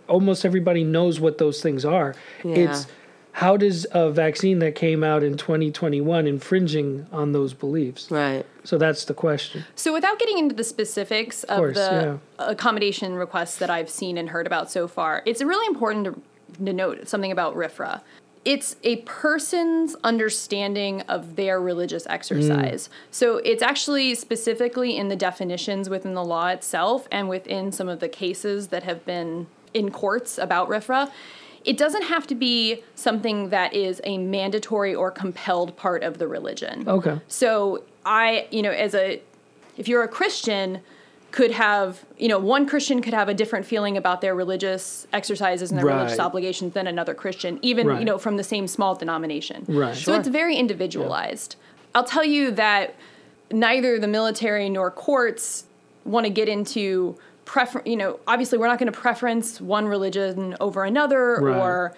almost 0.07 0.45
everybody 0.45 0.83
knows 0.83 1.19
what 1.19 1.37
those 1.37 1.61
things 1.61 1.85
are. 1.85 2.15
Yeah. 2.43 2.55
It's 2.55 2.87
how 3.33 3.57
does 3.57 3.87
a 3.91 4.11
vaccine 4.11 4.59
that 4.59 4.75
came 4.75 5.03
out 5.03 5.23
in 5.23 5.37
2021 5.37 6.27
infringing 6.27 7.07
on 7.11 7.31
those 7.31 7.53
beliefs? 7.53 8.11
Right. 8.11 8.45
So 8.63 8.77
that's 8.77 9.05
the 9.05 9.13
question. 9.13 9.65
So, 9.75 9.93
without 9.93 10.19
getting 10.19 10.37
into 10.37 10.53
the 10.53 10.63
specifics 10.63 11.43
of, 11.43 11.57
course, 11.57 11.75
the 11.75 12.19
accommodation 12.39 13.15
requests 13.15 13.57
that 13.57 13.69
I've 13.69 13.89
seen 13.89 14.17
and 14.17 14.29
heard 14.29 14.47
about 14.47 14.69
so 14.69 14.87
far, 14.87 15.23
it's 15.25 15.41
really 15.41 15.65
important 15.67 16.05
to, 16.05 16.65
to 16.65 16.73
note 16.73 17.07
something 17.07 17.31
about 17.31 17.55
RFRA. 17.55 18.01
It's 18.43 18.75
a 18.83 18.97
person's 18.97 19.95
understanding 20.03 21.01
of 21.01 21.35
their 21.35 21.61
religious 21.61 22.05
mm. 22.05 22.11
exercise. 22.11 22.89
So, 23.09 23.37
it's 23.37 23.63
actually 23.63 24.13
specifically 24.15 24.97
in 24.97 25.07
the 25.07 25.15
definitions 25.15 25.89
within 25.89 26.13
the 26.13 26.23
law 26.23 26.47
itself 26.47 27.07
and 27.11 27.29
within 27.29 27.71
some 27.71 27.87
of 27.87 27.99
the 28.01 28.09
cases 28.09 28.67
that 28.67 28.83
have 28.83 29.05
been 29.05 29.47
in 29.73 29.91
courts 29.91 30.37
about 30.37 30.69
RFRA. 30.69 31.11
It 31.63 31.77
doesn't 31.77 32.03
have 32.03 32.25
to 32.27 32.35
be 32.35 32.83
something 32.95 33.49
that 33.49 33.73
is 33.73 34.01
a 34.03 34.17
mandatory 34.17 34.95
or 34.95 35.11
compelled 35.11 35.77
part 35.77 36.01
of 36.03 36.17
the 36.17 36.27
religion. 36.27 36.87
Okay. 36.87 37.19
So 37.27 37.83
I, 38.05 38.47
you 38.49 38.61
know, 38.63 38.71
as 38.71 38.95
a, 38.95 39.21
if 39.77 39.87
you're 39.87 40.03
a 40.03 40.07
Christian, 40.07 40.81
could 41.31 41.51
have, 41.51 42.03
you 42.17 42.27
know, 42.27 42.39
one 42.39 42.65
Christian 42.65 43.01
could 43.01 43.13
have 43.13 43.29
a 43.29 43.33
different 43.33 43.65
feeling 43.65 43.95
about 43.95 44.19
their 44.21 44.35
religious 44.35 45.07
exercises 45.13 45.71
and 45.71 45.79
their 45.79 45.85
religious 45.85 46.19
obligations 46.19 46.73
than 46.73 46.87
another 46.87 47.13
Christian, 47.13 47.57
even, 47.61 47.87
Right. 47.87 47.99
you 47.99 48.05
know, 48.05 48.17
from 48.17 48.35
the 48.37 48.43
same 48.43 48.67
small 48.67 48.95
denomination. 48.95 49.63
Right. 49.67 49.95
So 49.95 50.13
it's 50.13 50.27
very 50.27 50.55
individualized. 50.57 51.55
I'll 51.95 52.03
tell 52.03 52.25
you 52.25 52.51
that 52.51 52.95
neither 53.51 53.97
the 53.99 54.07
military 54.07 54.69
nor 54.69 54.91
courts 54.91 55.65
want 56.03 56.25
to 56.25 56.29
get 56.29 56.49
into 56.49 57.17
prefer 57.51 57.81
you 57.85 57.97
know 57.97 58.17
obviously 58.27 58.57
we're 58.57 58.67
not 58.67 58.79
going 58.79 58.91
to 58.91 58.97
preference 58.97 59.59
one 59.59 59.85
religion 59.85 60.55
over 60.61 60.85
another 60.85 61.37
Right. 61.41 61.57
or 61.57 61.93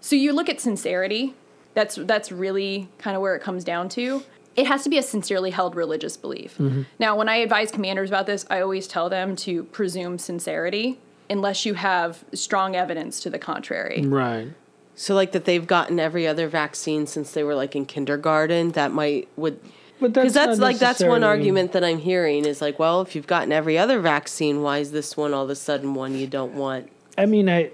so 0.00 0.16
you 0.16 0.32
look 0.32 0.48
at 0.48 0.60
sincerity 0.60 1.34
that's 1.74 1.94
that's 2.02 2.32
really 2.32 2.88
kind 2.98 3.14
of 3.14 3.22
where 3.22 3.36
it 3.36 3.42
comes 3.48 3.62
down 3.62 3.88
to 3.90 4.24
it 4.56 4.66
has 4.66 4.82
to 4.82 4.88
be 4.90 4.98
a 4.98 5.02
sincerely 5.04 5.50
held 5.52 5.76
religious 5.76 6.16
belief 6.16 6.58
Mm-hmm. 6.58 6.82
now 6.98 7.16
when 7.16 7.28
i 7.28 7.36
advise 7.36 7.70
commanders 7.70 8.10
about 8.10 8.26
this 8.26 8.44
i 8.50 8.60
always 8.60 8.88
tell 8.88 9.08
them 9.08 9.36
to 9.36 9.62
presume 9.78 10.18
sincerity 10.18 10.98
unless 11.30 11.64
you 11.64 11.74
have 11.74 12.24
strong 12.32 12.74
evidence 12.74 13.20
to 13.20 13.30
the 13.30 13.38
contrary 13.38 14.04
Right. 14.04 14.48
So 14.96 15.14
like 15.14 15.30
that 15.30 15.44
they've 15.44 15.64
gotten 15.64 16.00
every 16.00 16.26
other 16.26 16.48
vaccine 16.48 17.06
since 17.06 17.30
they 17.30 17.44
were 17.44 17.54
like 17.54 17.76
in 17.76 17.86
kindergarten, 17.86 18.72
that 18.72 18.90
might 18.90 19.28
would 19.36 19.60
But 20.00 20.12
because 20.12 20.32
that's 20.32 20.58
not 20.58 20.64
like 20.64 20.78
that's 20.78 21.02
one 21.02 21.24
argument 21.24 21.72
that 21.72 21.82
I'm 21.82 21.98
hearing 21.98 22.44
is 22.44 22.60
like, 22.60 22.78
well, 22.78 23.00
if 23.00 23.16
you've 23.16 23.26
gotten 23.26 23.52
every 23.52 23.76
other 23.76 24.00
vaccine, 24.00 24.62
why 24.62 24.78
is 24.78 24.92
this 24.92 25.16
one 25.16 25.34
all 25.34 25.44
of 25.44 25.50
a 25.50 25.56
sudden 25.56 25.94
one 25.94 26.14
you 26.14 26.26
don't 26.26 26.54
want? 26.54 26.88
I 27.16 27.26
mean, 27.26 27.48
I 27.48 27.70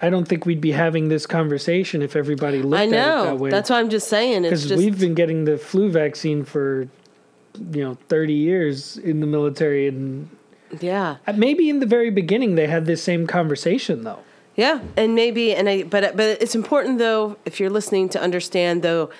I 0.00 0.10
don't 0.10 0.26
think 0.26 0.46
we'd 0.46 0.60
be 0.60 0.72
having 0.72 1.08
this 1.08 1.26
conversation 1.26 2.02
if 2.02 2.16
everybody 2.16 2.62
looked 2.62 2.80
I 2.80 2.84
at 2.84 2.88
it 2.88 2.90
that 2.92 3.24
know. 3.24 3.34
way. 3.34 3.50
That's 3.50 3.70
what 3.70 3.76
I'm 3.76 3.90
just 3.90 4.08
saying. 4.08 4.42
Because 4.42 4.66
just 4.66 4.82
we've 4.82 4.98
been 4.98 5.14
getting 5.14 5.44
the 5.44 5.58
flu 5.58 5.90
vaccine 5.90 6.44
for 6.44 6.88
you 7.70 7.82
know 7.82 7.94
30 8.08 8.34
years 8.34 8.96
in 8.98 9.20
the 9.20 9.26
military 9.26 9.88
and 9.88 10.28
yeah. 10.80 11.16
uh, 11.26 11.32
maybe 11.32 11.70
in 11.70 11.80
the 11.80 11.86
very 11.86 12.10
beginning 12.10 12.54
they 12.54 12.66
had 12.66 12.86
this 12.86 13.02
same 13.02 13.26
conversation 13.26 14.04
though 14.04 14.18
Yeah, 14.56 14.80
and 14.96 15.14
maybe, 15.14 15.54
and 15.54 15.68
I, 15.68 15.82
but 15.82 16.16
but 16.16 16.40
it's 16.42 16.54
important 16.54 16.98
though, 16.98 17.36
if 17.44 17.60
you're 17.60 17.70
listening, 17.70 18.08
to 18.10 18.20
understand 18.20 18.82
though 18.82 19.10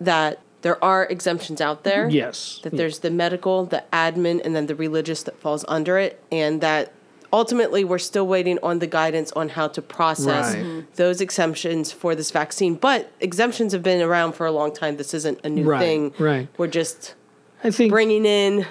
that 0.00 0.40
there 0.64 0.82
are 0.82 1.04
exemptions 1.16 1.60
out 1.60 1.84
there. 1.84 2.08
yes 2.08 2.58
That 2.62 2.72
there's 2.78 2.98
the 3.00 3.10
medical, 3.10 3.66
the 3.66 3.84
admin, 3.92 4.40
and 4.44 4.56
then 4.56 4.66
the 4.66 4.74
religious 4.74 5.22
that 5.26 5.36
falls 5.38 5.62
under 5.68 5.98
it, 5.98 6.12
and 6.32 6.60
that 6.62 6.90
ultimately 7.32 7.82
we're 7.84 7.98
still 8.12 8.26
waiting 8.26 8.58
on 8.62 8.78
the 8.78 8.86
guidance 8.86 9.30
on 9.32 9.50
how 9.50 9.66
to 9.68 9.82
process 9.82 10.54
Right. 10.54 10.64
Mhm. 10.64 10.84
those 10.96 11.20
exemptions 11.20 11.92
for 11.92 12.14
this 12.14 12.30
vaccine. 12.30 12.74
But 12.76 13.10
exemptions 13.20 13.72
have 13.74 13.82
been 13.82 14.00
around 14.00 14.32
for 14.38 14.46
a 14.46 14.52
long 14.52 14.72
time. 14.72 14.96
This 14.96 15.12
isn't 15.14 15.38
a 15.44 15.50
new 15.50 15.64
Right, 15.64 15.80
thing. 15.80 16.12
right. 16.18 16.48
We're 16.58 16.74
just 16.82 17.14
i 17.62 17.70
think 17.70 17.90
bringing 17.90 18.24
in 18.24 18.66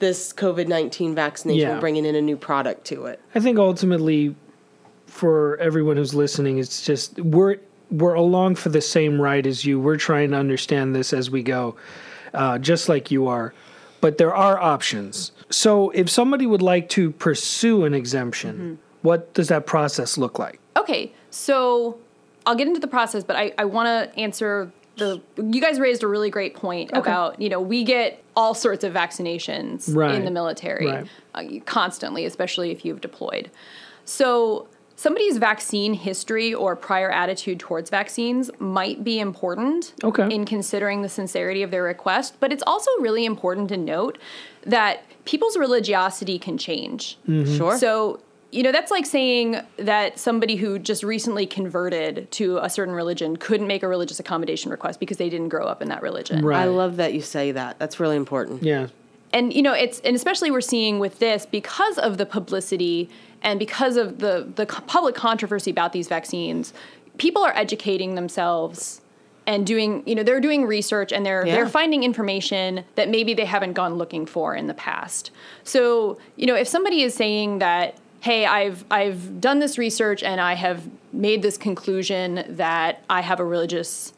this 0.00 0.32
COVID 0.32 0.66
nineteen 0.68 1.14
vaccination, 1.14 1.68
Yeah. 1.70 1.80
bringing 1.80 2.04
in 2.04 2.14
a 2.14 2.20
new 2.30 2.36
product 2.36 2.84
to 2.90 3.06
it. 3.06 3.18
i 3.34 3.40
think 3.40 3.58
ultimately 3.58 4.34
for 5.06 5.56
everyone 5.58 5.96
who's 5.96 6.14
listening 6.14 6.58
it's 6.58 6.84
just 6.84 7.18
we're 7.20 7.56
we're 7.90 8.14
along 8.14 8.54
for 8.54 8.68
the 8.70 8.80
same 8.80 9.20
ride 9.20 9.46
as 9.46 9.64
you 9.64 9.78
we're 9.78 9.96
trying 9.96 10.30
to 10.30 10.36
understand 10.36 10.94
this 10.94 11.12
as 11.12 11.30
we 11.30 11.42
go 11.42 11.76
uh, 12.32 12.58
just 12.58 12.88
like 12.88 13.10
you 13.10 13.26
are 13.28 13.52
but 14.00 14.18
there 14.18 14.34
are 14.34 14.58
options 14.58 15.32
so 15.50 15.90
if 15.90 16.08
somebody 16.10 16.46
would 16.46 16.62
like 16.62 16.88
to 16.88 17.10
pursue 17.12 17.84
an 17.84 17.94
exemption 17.94 18.78
what 19.02 19.32
does 19.34 19.48
that 19.48 19.66
process 19.66 20.16
look 20.18 20.38
like 20.38 20.58
Okay, 20.76 21.12
so 21.30 21.98
I'll 22.46 22.56
get 22.56 22.66
into 22.66 22.80
the 22.80 22.88
process, 22.88 23.22
but 23.24 23.36
I, 23.36 23.52
I 23.56 23.64
want 23.64 23.86
to 23.86 24.18
answer 24.18 24.72
the. 24.96 25.20
You 25.36 25.60
guys 25.60 25.78
raised 25.78 26.02
a 26.02 26.06
really 26.08 26.30
great 26.30 26.54
point 26.54 26.90
about 26.92 27.40
you 27.40 27.48
know 27.48 27.60
we 27.60 27.84
get 27.84 28.22
all 28.36 28.54
sorts 28.54 28.82
of 28.84 28.92
vaccinations 28.92 29.94
Right, 29.94 30.14
in 30.14 30.24
the 30.24 30.30
military 30.30 30.86
right. 30.86 31.08
uh, 31.34 31.44
constantly, 31.64 32.24
especially 32.24 32.70
if 32.70 32.84
you've 32.84 33.00
deployed. 33.00 33.50
So 34.04 34.66
somebody's 34.96 35.38
vaccine 35.38 35.94
history 35.94 36.54
or 36.54 36.76
prior 36.76 37.10
attitude 37.10 37.58
towards 37.60 37.90
vaccines 37.90 38.50
might 38.58 39.02
be 39.02 39.18
important 39.18 39.92
Okay. 40.04 40.32
in 40.34 40.44
considering 40.44 41.02
the 41.02 41.08
sincerity 41.08 41.62
of 41.62 41.70
their 41.70 41.82
request, 41.82 42.34
but 42.40 42.52
it's 42.52 42.62
also 42.66 42.90
really 43.00 43.24
important 43.24 43.68
to 43.70 43.76
note 43.76 44.18
that 44.64 45.02
people's 45.24 45.56
religiosity 45.56 46.38
can 46.38 46.56
change. 46.58 47.18
Mm-hmm. 47.28 47.56
Sure. 47.56 47.76
So, 47.78 48.20
you 48.52 48.62
know, 48.62 48.70
that's 48.70 48.90
like 48.92 49.04
saying 49.04 49.60
that 49.78 50.16
somebody 50.18 50.54
who 50.54 50.78
just 50.78 51.02
recently 51.02 51.44
converted 51.44 52.30
to 52.32 52.58
a 52.58 52.70
certain 52.70 52.94
religion 52.94 53.36
couldn't 53.36 53.66
make 53.66 53.82
a 53.82 53.88
religious 53.88 54.20
accommodation 54.20 54.70
request 54.70 55.00
because 55.00 55.16
they 55.16 55.28
didn't 55.28 55.48
grow 55.48 55.66
up 55.66 55.82
in 55.82 55.88
that 55.88 56.02
religion. 56.02 56.44
Right. 56.44 56.60
I 56.62 56.66
love 56.66 56.96
that 56.98 57.14
you 57.14 57.20
say 57.20 57.50
that. 57.52 57.78
That's 57.80 57.98
really 57.98 58.16
important. 58.16 58.62
yeah 58.62 58.86
And 59.32 59.52
you 59.52 59.60
know, 59.62 59.72
it's 59.72 59.98
and 60.00 60.14
especially 60.14 60.52
we're 60.52 60.60
seeing 60.60 61.00
with 61.00 61.18
this 61.18 61.46
because 61.46 61.98
of 61.98 62.16
the 62.16 62.26
publicity 62.26 63.10
and 63.44 63.58
because 63.58 63.96
of 63.96 64.18
the 64.18 64.48
the 64.56 64.66
public 64.66 65.14
controversy 65.14 65.70
about 65.70 65.92
these 65.92 66.08
vaccines, 66.08 66.72
people 67.18 67.44
are 67.44 67.56
educating 67.56 68.14
themselves 68.16 69.00
and 69.46 69.66
doing, 69.66 70.02
you 70.06 70.14
know, 70.14 70.22
they're 70.22 70.40
doing 70.40 70.64
research 70.64 71.12
and 71.12 71.24
they're 71.24 71.46
Yeah. 71.46 71.56
they're 71.56 71.68
finding 71.68 72.02
information 72.02 72.84
that 72.94 73.08
maybe 73.10 73.34
they 73.34 73.44
haven't 73.44 73.74
gone 73.74 73.94
looking 73.96 74.24
for 74.26 74.54
in 74.56 74.66
the 74.66 74.74
past. 74.74 75.30
So, 75.62 76.18
you 76.36 76.46
know, 76.46 76.56
if 76.56 76.66
somebody 76.66 77.02
is 77.02 77.14
saying 77.14 77.58
that 77.58 77.96
hey 78.20 78.46
i've 78.46 78.86
i've 78.90 79.38
done 79.38 79.58
this 79.58 79.76
research 79.76 80.22
and 80.22 80.40
i 80.40 80.54
have 80.54 80.88
made 81.12 81.42
this 81.42 81.58
conclusion 81.58 82.42
that 82.48 83.04
i 83.10 83.20
have 83.20 83.38
a 83.38 83.44
religious 83.44 84.14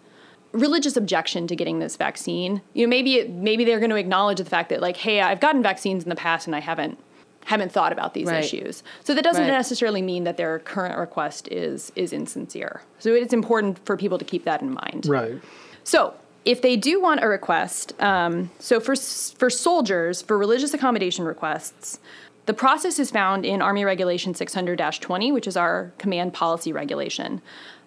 religious 0.52 0.97
objection 0.97 1.49
to 1.49 1.56
getting 1.56 1.80
this 1.80 1.97
vaccine 1.97 2.62
you 2.73 2.87
know 2.87 2.88
maybe 2.88 3.16
it, 3.16 3.30
maybe 3.30 3.64
they're 3.64 3.80
going 3.80 3.90
to 3.90 3.97
acknowledge 3.97 4.38
the 4.38 4.45
fact 4.45 4.68
that 4.68 4.80
like 4.80 4.97
hey 4.97 5.21
i've 5.21 5.40
gotten 5.40 5.61
vaccines 5.61 6.04
in 6.04 6.09
the 6.09 6.14
past 6.14 6.47
and 6.47 6.54
i 6.54 6.61
haven't 6.61 6.97
haven't 7.46 7.70
thought 7.72 7.92
about 7.92 8.12
these 8.12 8.26
Right. 8.26 8.44
issues. 8.44 8.82
So 9.04 9.14
that 9.14 9.22
doesn't 9.22 9.42
Right. 9.42 9.50
necessarily 9.50 10.02
mean 10.02 10.24
that 10.24 10.36
their 10.36 10.58
current 10.58 10.98
request 10.98 11.48
is 11.50 11.92
is 11.96 12.12
insincere. 12.12 12.82
So 12.98 13.14
it's 13.14 13.32
important 13.32 13.78
for 13.84 13.96
people 13.96 14.18
to 14.18 14.24
keep 14.24 14.44
that 14.44 14.60
in 14.62 14.72
mind. 14.74 15.06
Right. 15.08 15.40
So, 15.84 16.14
if 16.44 16.60
they 16.60 16.76
do 16.76 17.00
want 17.00 17.22
a 17.22 17.28
request, 17.28 17.92
um, 18.02 18.50
so 18.58 18.78
for 18.80 18.94
for 18.96 19.48
soldiers 19.50 20.22
for 20.22 20.36
religious 20.36 20.74
accommodation 20.74 21.24
requests, 21.24 21.98
the 22.46 22.54
process 22.54 22.98
is 22.98 23.10
found 23.10 23.44
in 23.46 23.62
Army 23.62 23.84
Regulation 23.84 24.34
600-20, 24.34 25.32
which 25.32 25.46
is 25.46 25.56
our 25.56 25.92
command 25.98 26.32
policy 26.34 26.72
regulation. 26.72 27.40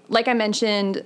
Like 0.09 0.27
I 0.27 0.33
mentioned, 0.33 1.03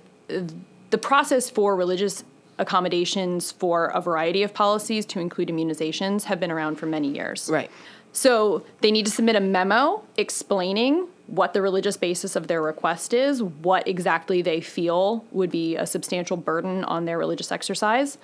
the 0.92 0.98
process 0.98 1.50
for 1.50 1.76
religious 1.76 2.24
accommodations 2.60 3.52
for 3.52 3.88
a 3.88 4.00
variety 4.00 4.44
of 4.44 4.54
policies, 4.54 5.06
to 5.08 5.20
include 5.20 5.50
immunizations, 5.50 6.26
have 6.26 6.40
been 6.40 6.52
around 6.52 6.76
for 6.76 6.86
many 6.86 7.10
years. 7.10 7.50
Right. 7.52 7.70
So 8.14 8.64
they 8.82 8.92
need 8.92 9.06
to 9.06 9.12
submit 9.12 9.36
a 9.36 9.42
memo 9.42 10.04
explaining 10.18 11.08
what 11.28 11.54
the 11.54 11.62
religious 11.62 11.98
basis 11.98 12.36
of 12.36 12.48
their 12.48 12.62
request 12.62 13.14
is, 13.14 13.42
what 13.42 13.88
exactly 13.88 14.42
they 14.42 14.62
feel 14.62 15.26
would 15.32 15.50
be 15.50 15.76
a 15.76 15.86
substantial 15.86 16.38
burden 16.38 16.84
on 16.84 17.06
their 17.06 17.18
religious 17.18 17.52
exercise. 17.52 18.18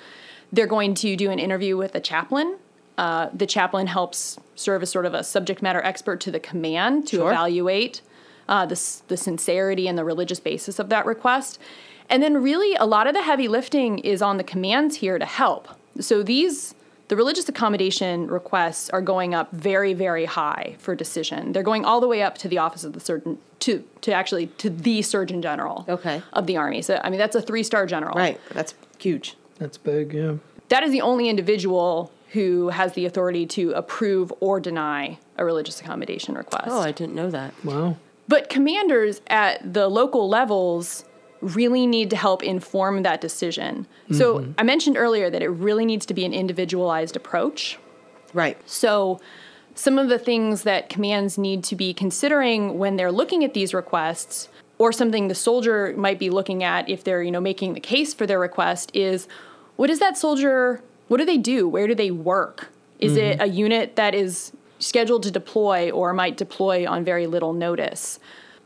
They're 0.54 0.68
going 0.68 0.94
to 0.96 1.16
do 1.16 1.32
an 1.32 1.40
interview 1.40 1.76
with 1.76 1.96
a 1.96 2.00
chaplain. 2.00 2.58
Uh, 2.98 3.30
the 3.34 3.48
chaplain 3.48 3.88
helps 3.88 4.38
serve 4.56 4.84
as 4.84 4.92
sort 4.92 5.06
of 5.06 5.14
a 5.14 5.24
subject 5.24 5.62
matter 5.62 5.82
expert 5.82 6.20
to 6.22 6.32
the 6.32 6.40
command 6.40 7.08
to 7.08 7.18
Sure. 7.18 7.32
evaluate 7.32 8.02
uh, 8.48 8.66
the, 8.66 8.80
the 9.08 9.18
sincerity 9.18 9.88
and 9.88 9.98
the 9.98 10.04
religious 10.04 10.40
basis 10.40 10.80
of 10.80 10.90
that 10.90 11.06
request. 11.06 11.60
And 12.10 12.22
then, 12.22 12.42
really, 12.42 12.76
a 12.76 12.86
lot 12.86 13.08
of 13.08 13.14
the 13.14 13.22
heavy 13.22 13.48
lifting 13.48 14.00
is 14.00 14.22
on 14.22 14.38
the 14.38 14.44
commands 14.44 14.98
here 14.98 15.18
to 15.20 15.26
help. 15.26 15.68
So, 16.00 16.24
these, 16.24 16.74
the 17.10 17.16
religious 17.16 17.50
accommodation 17.50 18.28
requests 18.28 18.90
are 18.92 19.02
going 19.02 19.34
up 19.34 19.52
very, 19.52 19.94
very 19.94 20.26
high 20.26 20.76
for 20.80 20.96
decision. 20.96 21.52
They're 21.52 21.64
going 21.64 21.84
all 21.84 22.00
the 22.00 22.08
way 22.08 22.22
up 22.22 22.38
to 22.40 22.48
the 22.48 22.60
office 22.60 22.84
of 22.84 22.94
the 22.94 23.00
surgeon, 23.00 23.40
to, 23.62 23.84
to 24.02 24.12
actually 24.14 24.48
to 24.60 24.70
the 24.70 25.02
surgeon 25.02 25.42
general 25.42 25.86
Okay. 25.90 26.22
of 26.34 26.46
the 26.46 26.56
Army. 26.58 26.82
So, 26.84 27.02
I 27.04 27.10
mean, 27.10 27.18
that's 27.20 27.36
a 27.36 27.42
three 27.42 27.64
star 27.64 27.86
general. 27.88 28.16
Right. 28.18 28.40
That's 28.52 28.76
huge. 29.00 29.36
That's 29.58 29.78
big. 29.78 30.14
Yeah. 30.14 30.36
That 30.70 30.84
is 30.84 30.92
the 30.92 31.02
only 31.02 31.30
individual 31.30 32.12
who 32.34 32.70
has 32.70 32.94
the 32.94 33.08
authority 33.08 33.48
to 33.48 33.72
approve 33.72 34.32
or 34.40 34.60
deny 34.60 35.18
a 35.36 35.44
religious 35.44 35.82
accommodation 35.82 36.36
request. 36.36 36.68
Oh, 36.68 36.80
I 36.80 36.92
didn't 36.92 37.16
know 37.16 37.32
that. 37.32 37.54
Wow. 37.66 37.98
But 38.28 38.50
commanders 38.50 39.20
at 39.26 39.74
the 39.74 39.88
local 39.88 40.30
levels 40.30 41.06
really 41.42 41.88
need 41.88 42.10
to 42.10 42.16
help 42.16 42.44
inform 42.44 43.04
that 43.04 43.22
decision. 43.22 43.88
So 44.12 44.40
mm-hmm. 44.40 44.52
I 44.58 44.64
mentioned 44.64 44.98
earlier 44.98 45.30
that 45.30 45.42
it 45.42 45.50
really 45.50 45.86
needs 45.86 46.06
to 46.08 46.14
be 46.14 46.26
an 46.26 46.34
individualized 46.34 47.16
approach. 47.16 47.80
Right. 48.34 48.58
So 48.70 49.22
some 49.76 49.98
of 49.98 50.10
the 50.10 50.20
things 50.20 50.64
that 50.64 50.90
commands 50.90 51.38
need 51.38 51.64
to 51.66 51.76
be 51.76 51.94
considering 51.94 52.78
when 52.78 52.98
they're 52.98 53.12
looking 53.12 53.44
at 53.44 53.54
these 53.54 53.74
requests 53.74 54.50
or 54.78 54.92
something 54.92 55.28
the 55.28 55.36
soldier 55.36 55.94
might 55.98 56.20
be 56.20 56.30
looking 56.30 56.64
at 56.64 56.90
if 56.90 57.04
they're, 57.04 57.24
you 57.24 57.32
know, 57.32 57.42
making 57.42 57.74
the 57.74 57.80
case 57.80 58.14
for 58.14 58.26
their 58.28 58.40
request 58.40 58.92
is 58.94 59.28
what 59.78 59.90
is 59.90 60.00
that 60.00 60.18
soldier 60.18 60.82
what 61.10 61.18
do 61.18 61.26
they 61.26 61.38
do? 61.38 61.68
Where 61.68 61.88
do 61.88 61.96
they 61.96 62.12
work? 62.12 62.70
Is 63.00 63.18
it 63.18 63.40
mm-hmm. 63.40 63.42
a 63.42 63.46
unit 63.48 63.96
that 63.98 64.16
is 64.16 64.54
scheduled 64.78 65.24
to 65.24 65.32
deploy 65.32 65.90
or 65.90 66.14
might 66.14 66.38
deploy 66.38 66.88
on 66.88 67.04
very 67.04 67.28
little 67.28 67.52
notice? 67.52 68.20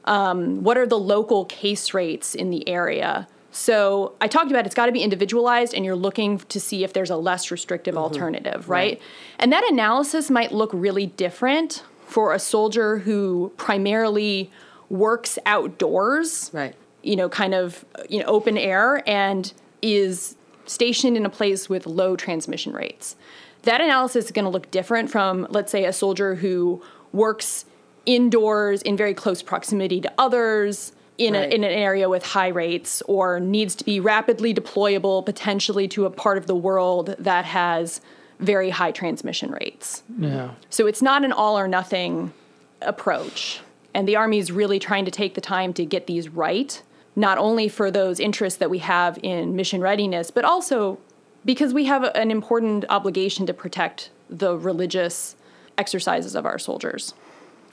Um, 0.06 0.64
what 0.64 0.78
are 0.78 0.86
the 0.86 1.00
local 1.00 1.46
case 1.46 1.94
rates 1.94 2.36
in 2.36 2.50
the 2.50 2.68
area? 2.68 3.28
So 3.52 4.14
I 4.20 4.28
talked 4.28 4.50
about 4.50 4.66
it's 4.66 4.74
got 4.76 4.88
to 4.88 4.92
be 4.92 5.02
individualized, 5.04 5.74
and 5.74 5.86
you're 5.86 5.96
looking 5.96 6.40
to 6.40 6.60
see 6.60 6.84
if 6.84 6.94
there's 6.94 7.12
a 7.12 7.16
less 7.18 7.52
restrictive 7.52 7.96
alternative, 7.96 8.68
right? 8.68 9.00
And 9.38 9.52
that 9.54 9.64
analysis 9.70 10.32
might 10.32 10.52
look 10.52 10.72
really 10.74 11.06
different 11.06 11.84
for 12.08 12.34
a 12.34 12.40
soldier 12.40 12.98
who 13.00 13.52
primarily 13.58 14.52
works 14.90 15.38
outdoors, 15.46 16.50
Right. 16.54 16.76
you 17.04 17.16
know, 17.16 17.30
kind 17.30 17.54
of 17.54 17.86
you 18.10 18.20
know 18.20 18.26
open 18.26 18.58
air, 18.58 19.04
and 19.08 19.54
is 19.84 20.36
stationed 20.66 21.16
in 21.16 21.26
a 21.26 21.30
place 21.30 21.70
with 21.70 21.86
low 21.86 22.16
transmission 22.16 22.74
rates. 22.74 23.16
That 23.63 23.82
analysis 23.82 24.26
is 24.26 24.32
going 24.32 24.46
to 24.46 24.52
look 24.52 24.72
different 24.72 25.10
from, 25.12 25.46
let's 25.50 25.72
say, 25.72 25.86
a 25.86 25.94
soldier 25.94 26.36
who 26.36 26.82
works 27.12 27.66
indoors 28.06 28.82
in 28.82 28.98
very 28.98 29.13
close 29.13 29.42
proximity 29.42 30.02
to 30.02 30.12
others 30.18 30.92
in, 31.18 31.34
Right. 31.34 31.52
a, 31.52 31.56
in 31.56 31.63
an 31.63 31.72
area 31.72 32.10
with 32.10 32.26
high 32.26 32.48
rates 32.48 33.02
or 33.08 33.39
needs 33.39 33.76
to 33.76 33.86
be 33.86 34.00
rapidly 34.00 34.54
deployable 34.54 35.26
potentially 35.26 35.88
to 35.89 36.06
a 36.06 36.10
part 36.10 36.38
of 36.38 36.48
the 36.48 36.56
world 36.56 37.16
that 37.20 37.46
has 37.46 38.02
very 38.39 38.72
high 38.72 38.92
transmission 38.92 39.52
rates. 39.52 40.04
Yeah. 40.18 40.52
So 40.70 40.88
it's 40.88 41.02
not 41.02 41.24
an 41.24 41.32
all 41.32 41.58
or 41.58 41.68
nothing 41.68 42.34
approach. 42.82 43.62
And 43.94 44.08
the 44.08 44.16
Army 44.16 44.39
is 44.39 44.52
really 44.52 44.80
trying 44.80 45.06
to 45.06 45.12
take 45.12 45.36
the 45.36 45.42
time 45.42 45.72
to 45.76 45.86
get 45.86 46.08
these 46.08 46.28
right, 46.30 46.82
not 47.16 47.38
only 47.38 47.70
for 47.70 47.92
those 47.92 48.20
interests 48.20 48.58
that 48.58 48.70
we 48.70 48.80
have 48.80 49.20
in 49.22 49.56
mission 49.56 49.82
readiness, 49.82 50.32
but 50.32 50.44
also 50.44 50.98
because 51.46 51.74
we 51.74 51.86
have 51.86 52.04
an 52.16 52.32
important 52.32 52.86
obligation 52.89 53.46
to 53.46 53.54
protect 53.54 54.10
the 54.30 54.58
religious 54.58 55.36
exercises 55.78 56.36
of 56.36 56.46
our 56.46 56.58
soldiers. 56.58 57.13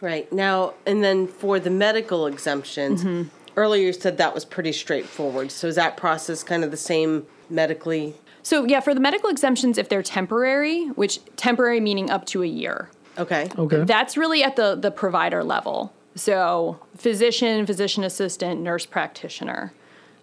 Right. 0.01 0.31
Now, 0.33 0.75
and 0.87 1.03
then 1.05 1.27
for 1.27 1.61
the 1.61 1.71
medical 1.71 2.27
exemptions, 2.27 3.05
Mm-hmm. 3.05 3.29
earlier 3.57 3.87
you 3.87 3.93
said 3.93 4.19
that 4.19 4.35
was 4.35 4.45
pretty 4.45 4.73
straightforward. 4.73 5.51
So 5.53 5.67
is 5.69 5.75
that 5.77 5.97
process 5.97 6.43
kind 6.43 6.65
of 6.65 6.71
the 6.71 6.77
same 6.77 7.27
medically? 7.49 8.15
So, 8.43 8.65
yeah, 8.65 8.81
for 8.81 8.95
the 8.95 9.01
medical 9.01 9.29
exemptions, 9.29 9.77
if 9.77 9.89
they're 9.91 10.03
temporary, 10.03 10.87
which 10.87 11.21
temporary 11.37 11.81
meaning 11.81 12.11
up 12.11 12.25
to 12.27 12.43
a 12.43 12.47
year, 12.47 12.91
Okay. 13.19 13.49
Okay. 13.59 13.85
that's 13.85 14.17
really 14.17 14.43
at 14.43 14.57
the, 14.57 14.75
the 14.77 14.91
provider 14.91 15.45
level. 15.45 15.93
So, 16.15 16.81
physician, 16.97 17.67
physician 17.67 18.03
assistant, 18.03 18.61
nurse 18.63 18.87
practitioner 18.87 19.73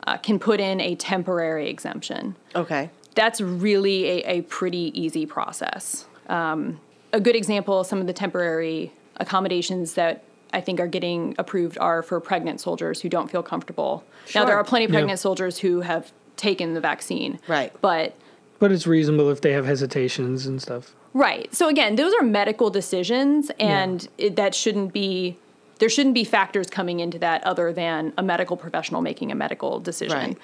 uh, 0.08 0.18
can 0.18 0.40
put 0.40 0.60
in 0.60 0.82
a 0.82 0.96
temporary 0.96 1.70
exemption. 1.70 2.36
Okay. 2.56 2.90
That's 3.13 3.40
really 3.40 4.06
a, 4.06 4.24
a 4.38 4.42
pretty 4.44 4.92
easy 5.00 5.26
process. 5.28 6.08
Um, 6.28 6.80
a 7.13 7.20
good 7.20 7.36
example, 7.36 7.84
some 7.84 8.02
of 8.02 8.08
the 8.08 8.13
temporary 8.13 8.92
accommodations 9.19 9.93
that 9.93 10.23
I 10.53 10.62
think 10.62 10.80
are 10.80 10.88
getting 10.88 11.36
approved 11.38 11.77
are 11.77 12.01
for 12.01 12.19
pregnant 12.19 12.62
soldiers 12.62 13.01
who 13.01 13.10
don't 13.10 13.30
feel 13.30 13.43
comfortable. 13.43 14.03
Now, 14.34 14.45
there 14.45 14.56
are 14.56 14.63
plenty 14.63 14.86
of 14.86 14.91
Yeah. 14.91 14.99
pregnant 14.99 15.19
soldiers 15.19 15.60
who 15.60 15.82
have 15.82 16.12
taken 16.38 16.73
the 16.73 16.80
vaccine. 16.82 17.39
Right. 17.47 17.73
But 17.82 18.15
but 18.60 18.71
it's 18.71 18.88
reasonable 18.88 19.30
if 19.30 19.41
they 19.41 19.51
have 19.53 19.65
hesitations 19.67 20.47
and 20.47 20.60
stuff. 20.62 20.95
Right. 21.13 21.53
So 21.53 21.67
again, 21.67 21.95
those 21.95 22.13
are 22.19 22.23
medical 22.23 22.69
decisions, 22.71 23.51
and 23.60 24.08
it, 24.17 24.36
that 24.36 24.56
shouldn't 24.56 24.93
be. 24.93 25.38
There 25.80 25.89
shouldn't 25.89 26.15
be 26.15 26.23
factors 26.23 26.67
coming 26.71 26.99
into 27.01 27.19
that 27.19 27.43
other 27.43 27.71
than 27.71 28.12
a 28.17 28.23
medical 28.23 28.58
professional 28.58 29.01
making 29.01 29.32
a 29.32 29.36
medical 29.36 29.80
decision. 29.80 30.17
Right. 30.17 30.38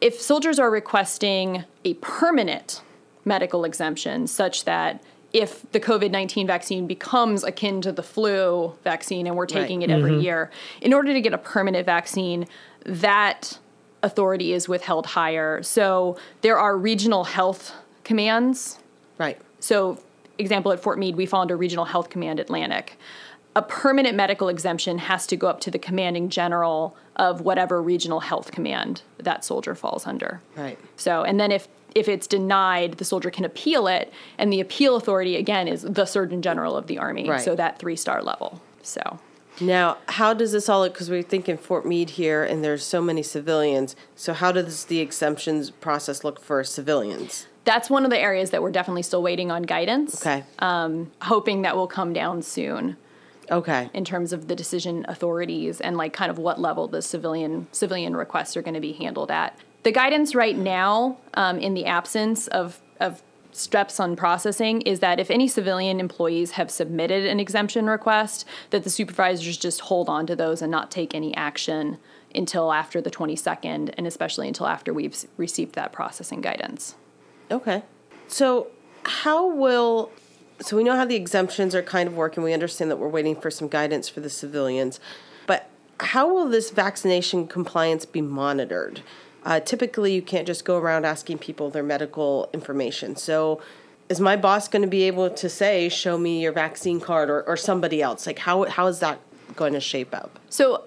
If 0.00 0.20
soldiers 0.20 0.58
are 0.58 0.70
requesting 0.70 1.64
a 1.84 1.94
permanent 1.94 2.82
medical 3.24 3.64
exemption, 3.64 4.26
such 4.26 4.64
that 4.64 5.02
if 5.32 5.70
the 5.72 5.80
COVID 5.80 6.10
19 6.10 6.46
vaccine 6.46 6.86
becomes 6.86 7.44
akin 7.44 7.80
to 7.82 7.92
the 7.92 8.02
flu 8.02 8.74
vaccine 8.84 9.26
and 9.26 9.36
we're 9.36 9.46
taking 9.46 9.82
it 9.82 9.90
every 9.90 10.12
mm-hmm. 10.12 10.20
year, 10.20 10.50
in 10.80 10.92
order 10.92 11.12
to 11.12 11.20
get 11.20 11.32
a 11.32 11.38
permanent 11.38 11.84
vaccine, 11.84 12.46
that 12.84 13.58
authority 14.02 14.52
is 14.52 14.68
withheld 14.68 15.06
higher. 15.06 15.62
So 15.62 16.16
there 16.42 16.58
are 16.58 16.76
regional 16.76 17.24
health 17.24 17.72
commands 18.04 18.78
Right. 19.18 19.38
so, 19.60 19.98
example 20.38 20.72
at 20.72 20.80
Fort 20.80 20.98
Meade, 20.98 21.16
we 21.16 21.26
fall 21.26 21.40
under 21.40 21.56
Regional 21.56 21.86
Health 21.86 22.10
Command 22.10 22.38
Atlantic. 22.38 22.98
A 23.54 23.62
permanent 23.62 24.14
medical 24.14 24.48
exemption 24.48 24.98
has 24.98 25.26
to 25.28 25.36
go 25.36 25.48
up 25.48 25.60
to 25.60 25.70
the 25.70 25.78
commanding 25.78 26.28
general 26.28 26.94
of 27.16 27.40
whatever 27.40 27.80
regional 27.80 28.20
health 28.20 28.52
command 28.52 29.00
that 29.16 29.44
soldier 29.44 29.74
falls 29.74 30.06
under. 30.06 30.42
Right. 30.54 30.78
So, 30.96 31.22
and 31.22 31.40
then 31.40 31.50
if 31.50 31.66
if 31.96 32.08
it's 32.08 32.26
denied, 32.26 32.98
the 32.98 33.04
soldier 33.04 33.30
can 33.30 33.46
appeal 33.46 33.86
it, 33.86 34.12
and 34.36 34.52
the 34.52 34.60
appeal 34.60 34.96
authority 34.96 35.36
again 35.36 35.66
is 35.66 35.80
the 35.80 36.04
Surgeon 36.04 36.42
General 36.42 36.76
of 36.76 36.88
the 36.88 36.98
Army. 36.98 37.28
Right. 37.28 37.40
So 37.40 37.56
that 37.56 37.78
three 37.78 37.96
star 37.96 38.22
level. 38.22 38.60
So. 38.82 39.18
Now, 39.58 39.96
how 40.08 40.34
does 40.34 40.52
this 40.52 40.68
all 40.68 40.80
look? 40.80 40.92
Because 40.92 41.08
we're 41.08 41.22
thinking 41.22 41.56
Fort 41.56 41.86
Meade 41.86 42.10
here, 42.10 42.44
and 42.44 42.62
there's 42.62 42.84
so 42.84 43.00
many 43.00 43.22
civilians. 43.22 43.96
So 44.14 44.34
how 44.34 44.52
does 44.52 44.84
the 44.84 45.00
exemptions 45.00 45.70
process 45.70 46.22
look 46.22 46.38
for 46.38 46.62
civilians? 46.62 47.46
That's 47.64 47.88
one 47.88 48.04
of 48.04 48.10
the 48.10 48.18
areas 48.18 48.50
that 48.50 48.62
we're 48.62 48.70
definitely 48.70 49.02
still 49.02 49.22
waiting 49.22 49.50
on 49.50 49.62
guidance. 49.62 50.20
Okay. 50.20 50.44
Um, 50.58 51.10
Hoping 51.22 51.62
that 51.62 51.74
will 51.74 51.86
come 51.86 52.12
down 52.12 52.42
soon. 52.42 52.98
Okay. 53.48 53.88
in 53.94 54.04
terms 54.04 54.32
of 54.32 54.48
the 54.48 54.56
decision 54.56 55.06
authorities 55.08 55.80
and 55.80 55.96
like 55.96 56.12
kind 56.12 56.32
of 56.32 56.38
what 56.38 56.60
level 56.60 56.88
the 56.88 57.00
civilian 57.00 57.68
civilian 57.70 58.16
requests 58.16 58.56
are 58.56 58.62
going 58.62 58.74
to 58.74 58.80
be 58.80 58.92
handled 58.92 59.30
at. 59.30 59.56
The 59.86 59.92
guidance 59.92 60.34
right 60.34 60.58
now, 60.58 61.16
um, 61.34 61.60
in 61.60 61.74
the 61.74 61.84
absence 61.84 62.48
of 62.48 62.80
of 62.98 63.22
steps 63.52 64.00
on 64.00 64.16
processing, 64.16 64.80
is 64.80 64.98
that 64.98 65.20
if 65.20 65.30
any 65.30 65.46
civilian 65.46 66.00
employees 66.00 66.50
have 66.52 66.72
submitted 66.72 67.24
an 67.24 67.38
exemption 67.38 67.86
request, 67.86 68.44
that 68.70 68.82
the 68.82 68.90
supervisors 68.90 69.56
just 69.56 69.82
hold 69.82 70.08
on 70.08 70.26
to 70.26 70.34
those 70.34 70.60
and 70.60 70.72
not 70.72 70.90
take 70.90 71.14
any 71.14 71.32
action 71.36 71.98
until 72.34 72.72
after 72.72 73.00
the 73.00 73.12
22nd, 73.12 73.94
and 73.96 74.08
especially 74.08 74.48
until 74.48 74.66
after 74.66 74.92
we've 74.92 75.24
received 75.36 75.76
that 75.76 75.92
processing 75.92 76.40
guidance. 76.40 76.96
Okay. 77.52 77.84
So, 78.26 78.66
how 79.04 79.48
will 79.48 80.10
so 80.62 80.76
we 80.76 80.82
know 80.82 80.96
how 80.96 81.04
the 81.04 81.14
exemptions 81.14 81.76
are 81.76 81.82
kind 81.82 82.08
of 82.08 82.16
working. 82.16 82.42
We 82.42 82.52
understand 82.52 82.90
that 82.90 82.96
we're 82.96 83.06
waiting 83.06 83.40
for 83.40 83.52
some 83.52 83.68
guidance 83.68 84.08
for 84.08 84.18
the 84.18 84.30
civilians, 84.30 84.98
but 85.46 85.70
how 86.00 86.34
will 86.34 86.48
this 86.48 86.72
vaccination 86.72 87.46
compliance 87.46 88.04
be 88.04 88.20
monitored? 88.20 89.02
Uh, 89.46 89.60
typically, 89.60 90.12
you 90.12 90.20
can't 90.20 90.46
just 90.46 90.64
go 90.64 90.76
around 90.76 91.06
asking 91.06 91.38
people 91.38 91.70
their 91.70 91.84
medical 91.84 92.50
information. 92.52 93.14
So, 93.14 93.62
is 94.08 94.20
my 94.20 94.36
boss 94.36 94.66
going 94.68 94.82
to 94.82 94.88
be 94.88 95.04
able 95.04 95.30
to 95.30 95.48
say, 95.48 95.88
"Show 95.88 96.18
me 96.18 96.42
your 96.42 96.52
vaccine 96.52 97.00
card," 97.00 97.30
or, 97.30 97.42
or 97.44 97.56
somebody 97.56 98.02
else? 98.02 98.26
Like, 98.26 98.40
how 98.40 98.64
how 98.64 98.88
is 98.88 98.98
that 98.98 99.20
going 99.54 99.72
to 99.72 99.80
shape 99.80 100.12
up? 100.12 100.38
So 100.50 100.82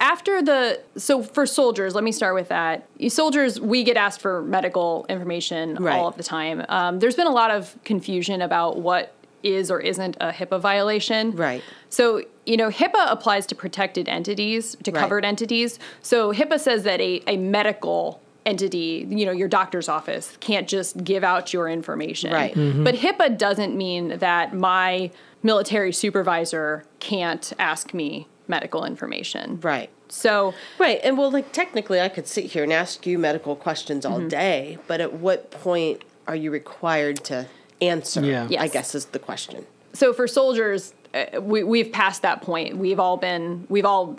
after 0.00 0.42
the 0.42 0.80
so 0.96 1.22
for 1.22 1.46
soldiers, 1.46 1.94
let 1.94 2.02
me 2.02 2.10
start 2.10 2.34
with 2.34 2.48
that. 2.48 2.88
Soldiers, 3.08 3.60
we 3.60 3.84
get 3.84 3.96
asked 3.96 4.20
for 4.20 4.42
medical 4.42 5.06
information 5.08 5.76
Right. 5.76 5.94
all 5.96 6.08
of 6.08 6.16
the 6.16 6.24
time. 6.24 6.64
Um, 6.68 6.98
there's 6.98 7.14
been 7.16 7.26
a 7.28 7.32
lot 7.32 7.52
of 7.52 7.76
confusion 7.84 8.42
about 8.42 8.78
what 8.78 9.12
is 9.42 9.70
or 9.70 9.80
isn't 9.80 10.16
a 10.20 10.32
HIPAA 10.32 10.60
violation. 10.60 11.32
Right. 11.32 11.62
So 11.88 12.22
you 12.46 12.56
know, 12.56 12.68
HIPAA 12.68 13.10
applies 13.12 13.46
to 13.46 13.54
protected 13.54 14.08
entities, 14.08 14.76
to 14.82 14.90
Right. 14.90 15.00
covered 15.00 15.24
entities. 15.24 15.78
So 16.02 16.32
HIPAA 16.32 16.58
says 16.58 16.82
that 16.82 17.00
a, 17.00 17.22
a 17.28 17.36
medical 17.36 18.20
entity, 18.46 19.06
you 19.08 19.26
know, 19.26 19.32
your 19.32 19.48
doctor's 19.48 19.88
office 19.88 20.36
can't 20.40 20.68
just 20.68 21.04
give 21.04 21.22
out 21.22 21.52
your 21.52 21.68
information. 21.68 22.32
Right. 22.32 22.54
Mm-hmm. 22.54 22.84
But 22.84 22.96
HIPAA 22.96 23.38
doesn't 23.38 23.76
mean 23.76 24.18
that 24.18 24.54
my 24.54 25.10
military 25.42 25.92
supervisor 25.92 26.84
can't 26.98 27.52
ask 27.58 27.94
me 27.94 28.26
medical 28.48 28.84
information. 28.84 29.60
Right. 29.60 29.90
So 30.08 30.54
Right. 30.78 31.00
And 31.04 31.16
well, 31.16 31.30
like 31.30 31.52
technically, 31.52 32.00
I 32.00 32.08
could 32.08 32.26
sit 32.26 32.46
here 32.46 32.64
and 32.64 32.72
ask 32.72 33.06
you 33.06 33.18
medical 33.18 33.54
questions 33.54 34.04
all 34.04 34.18
mm-hmm. 34.18 34.28
day, 34.28 34.78
but 34.86 35.00
at 35.00 35.12
what 35.14 35.50
point 35.50 36.02
are 36.26 36.36
you 36.36 36.50
required 36.50 37.22
to 37.24 37.46
answer? 37.80 38.24
Yeah. 38.24 38.48
I 38.58 38.68
guess 38.68 38.94
is 38.94 39.06
the 39.06 39.18
question. 39.18 39.66
so 39.92 40.12
for 40.12 40.26
soldiers, 40.28 40.94
uh, 41.14 41.40
we 41.40 41.64
we've 41.64 41.90
passed 41.92 42.22
that 42.22 42.42
point. 42.42 42.76
We've 42.76 43.00
all 43.00 43.16
been 43.16 43.66
we've 43.68 43.84
all 43.84 44.16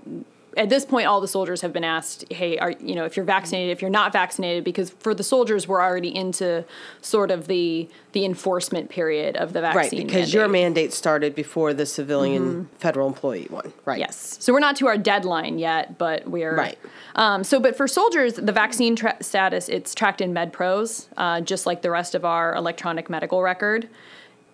at 0.57 0.69
this 0.69 0.83
point 0.85 1.07
all 1.07 1.21
the 1.21 1.27
soldiers 1.27 1.61
have 1.61 1.71
been 1.71 1.83
asked, 1.83 2.25
"Hey, 2.31 2.57
are 2.57 2.71
you 2.71 2.93
know, 2.95 3.05
if 3.05 3.15
you're 3.15 3.25
vaccinated, 3.25 3.71
if 3.71 3.81
you're 3.81 3.89
not 3.91 4.11
vaccinated 4.11 4.63
because 4.63 4.89
for 4.89 5.13
the 5.13 5.23
soldiers 5.23 5.67
we're 5.67 5.81
already 5.81 6.13
into 6.15 6.65
sort 7.01 7.31
of 7.31 7.47
the 7.47 7.87
the 8.11 8.25
enforcement 8.25 8.89
period 8.89 9.37
of 9.37 9.53
the 9.53 9.61
Right. 9.61 9.73
vaccine 9.73 10.05
Because 10.07 10.33
your 10.33 10.47
mandate. 10.49 10.63
mandate 10.63 10.93
started 10.93 11.33
before 11.35 11.73
the 11.73 11.85
civilian 11.85 12.67
federal 12.79 13.07
employee 13.07 13.47
one. 13.49 13.71
Right. 13.85 13.99
Yes. 13.99 14.37
So 14.41 14.51
we're 14.51 14.59
not 14.59 14.75
to 14.77 14.87
our 14.87 14.97
deadline 14.97 15.57
yet, 15.59 15.97
but 15.97 16.27
we're 16.27 16.55
Right. 16.55 16.77
Um, 17.15 17.43
so, 17.45 17.59
but 17.59 17.77
for 17.77 17.87
soldiers, 17.87 18.33
the 18.33 18.51
vaccine 18.51 18.95
tra- 18.97 19.15
status 19.21 19.69
it's 19.69 19.95
tracked 19.95 20.19
in 20.21 20.33
MedPros, 20.33 21.07
uh, 21.15 21.39
just 21.41 21.65
like 21.65 21.81
the 21.81 21.91
rest 21.91 22.13
of 22.15 22.25
our 22.25 22.53
electronic 22.55 23.09
medical 23.09 23.41
record. 23.41 23.87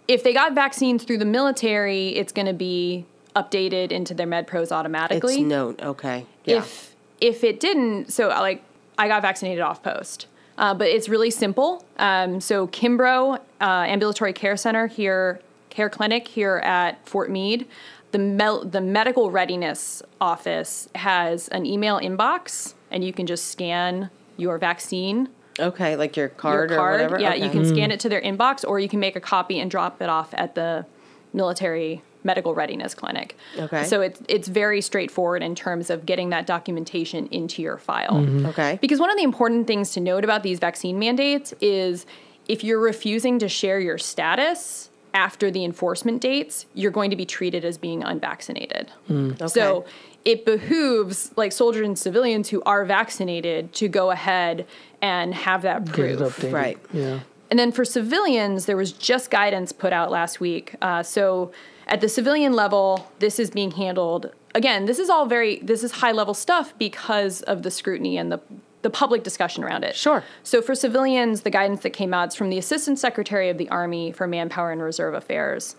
If 0.07 0.23
they 0.23 0.33
got 0.33 0.53
vaccines 0.53 1.03
through 1.03 1.17
the 1.17 1.25
military, 1.25 2.09
it's 2.09 2.31
going 2.31 2.45
to 2.47 2.53
be 2.53 3.05
updated 3.37 3.91
into 3.91 4.13
their 4.13 4.27
MedPros 4.27 4.71
automatically. 4.71 5.35
It's 5.35 5.43
known. 5.43 5.75
Okay. 5.79 6.25
Yeah. 6.43 6.57
If 6.57 6.95
if 7.21 7.43
it 7.43 7.59
didn't, 7.59 8.11
so 8.11 8.29
uh, 8.31 8.39
like 8.41 8.63
I 8.97 9.07
got 9.07 9.21
vaccinated 9.21 9.61
off 9.61 9.81
post, 9.83 10.27
uh, 10.57 10.73
but 10.73 10.87
it's 10.87 11.07
really 11.07 11.31
simple. 11.31 11.85
Um, 11.97 12.41
so 12.41 12.67
Kimbrough 12.67 13.39
uh, 13.61 13.63
Ambulatory 13.63 14.33
Care 14.33 14.57
Center 14.57 14.87
here, 14.87 15.39
care 15.69 15.89
clinic 15.89 16.27
here 16.27 16.57
at 16.57 17.07
Fort 17.07 17.29
Meade, 17.31 17.67
the 18.11 18.19
mel- 18.19 18.65
the 18.65 18.81
medical 18.81 19.31
readiness 19.31 20.01
office 20.19 20.89
has 20.95 21.47
an 21.49 21.65
email 21.65 21.99
inbox, 21.99 22.73
and 22.91 23.03
you 23.03 23.13
can 23.13 23.27
just 23.27 23.47
scan 23.47 24.09
your 24.35 24.57
vaccine 24.57 25.29
okay. 25.59 25.95
Like 25.95 26.15
your 26.15 26.29
card, 26.29 26.69
your 26.69 26.77
card. 26.79 26.99
or 27.01 27.03
whatever. 27.03 27.19
Yeah, 27.19 27.33
Okay. 27.33 27.43
you 27.43 27.49
can 27.49 27.65
scan 27.65 27.91
it 27.91 27.99
to 28.01 28.09
their 28.09 28.21
inbox, 28.21 28.63
or 28.67 28.79
you 28.79 28.87
can 28.87 28.99
make 28.99 29.15
a 29.15 29.19
copy 29.19 29.59
and 29.59 29.69
drop 29.71 30.01
it 30.01 30.09
off 30.09 30.29
at 30.33 30.53
the 30.55 30.85
military 31.33 32.03
medical 32.27 32.53
readiness 32.53 32.93
clinic. 32.93 33.35
Okay. 33.57 33.85
So 33.85 34.01
it's 34.01 34.21
it's 34.27 34.47
very 34.47 34.81
straightforward 34.81 35.41
in 35.41 35.55
terms 35.55 35.89
of 35.89 36.05
getting 36.05 36.29
that 36.29 36.45
documentation 36.45 37.25
into 37.27 37.63
your 37.63 37.77
file. 37.77 38.17
Okay. 38.47 38.77
Because 38.79 38.99
one 38.99 39.09
of 39.09 39.17
the 39.17 39.23
important 39.23 39.65
things 39.65 39.93
to 39.93 39.99
note 39.99 40.23
about 40.23 40.43
these 40.43 40.59
vaccine 40.59 40.99
mandates 40.99 41.53
is 41.61 42.05
if 42.47 42.63
you're 42.63 42.79
refusing 42.79 43.39
to 43.39 43.49
share 43.49 43.79
your 43.79 43.97
status 43.97 44.89
after 45.13 45.49
the 45.49 45.63
enforcement 45.63 46.21
dates, 46.21 46.65
you're 46.75 46.91
going 46.91 47.09
to 47.09 47.15
be 47.15 47.25
treated 47.25 47.65
as 47.65 47.77
being 47.77 48.03
unvaccinated. 48.03 48.91
Okay, 49.09 49.47
So 49.47 49.85
it 50.25 50.45
behooves 50.45 51.31
like 51.35 51.51
soldiers 51.51 51.87
and 51.87 51.97
civilians 51.97 52.49
who 52.49 52.61
are 52.63 52.85
vaccinated 52.85 53.73
to 53.73 53.87
go 53.87 54.11
ahead 54.11 54.67
and 55.01 55.33
have 55.33 55.61
that 55.63 55.85
proof. 55.85 56.43
Right. 56.43 56.77
Yeah. 56.93 57.21
And 57.49 57.57
then 57.57 57.71
for 57.71 57.85
civilians, 57.85 58.65
there 58.65 58.77
was 58.77 58.91
just 58.91 59.31
guidance 59.31 59.71
put 59.71 59.93
out 59.93 60.11
last 60.11 60.39
week. 60.39 60.75
Uh, 60.81 61.01
so 61.01 61.51
at 61.87 62.01
the 62.01 62.09
civilian 62.09 62.53
level, 62.53 63.09
this 63.19 63.39
is 63.39 63.49
being 63.49 63.71
handled. 63.71 64.31
Again, 64.53 64.85
this 64.85 64.99
is 64.99 65.09
all 65.09 65.25
very 65.25 65.59
this 65.59 65.83
is 65.83 65.91
high 65.93 66.11
level 66.11 66.33
stuff 66.33 66.73
because 66.77 67.41
of 67.43 67.63
the 67.63 67.71
scrutiny 67.71 68.17
and 68.17 68.31
the 68.31 68.39
the 68.83 68.89
public 68.89 69.23
discussion 69.23 69.63
around 69.63 69.83
it. 69.83 69.95
Sure. 69.95 70.23
So 70.43 70.61
for 70.61 70.75
civilians, 70.75 71.41
the 71.41 71.49
guidance 71.49 71.81
that 71.81 71.89
came 71.91 72.13
out 72.13 72.29
is 72.29 72.35
from 72.35 72.49
the 72.49 72.57
Assistant 72.57 72.99
Secretary 72.99 73.49
of 73.49 73.57
the 73.57 73.67
Army 73.69 74.11
for 74.11 74.27
Manpower 74.27 74.71
and 74.71 74.81
Reserve 74.81 75.13
Affairs. 75.13 75.75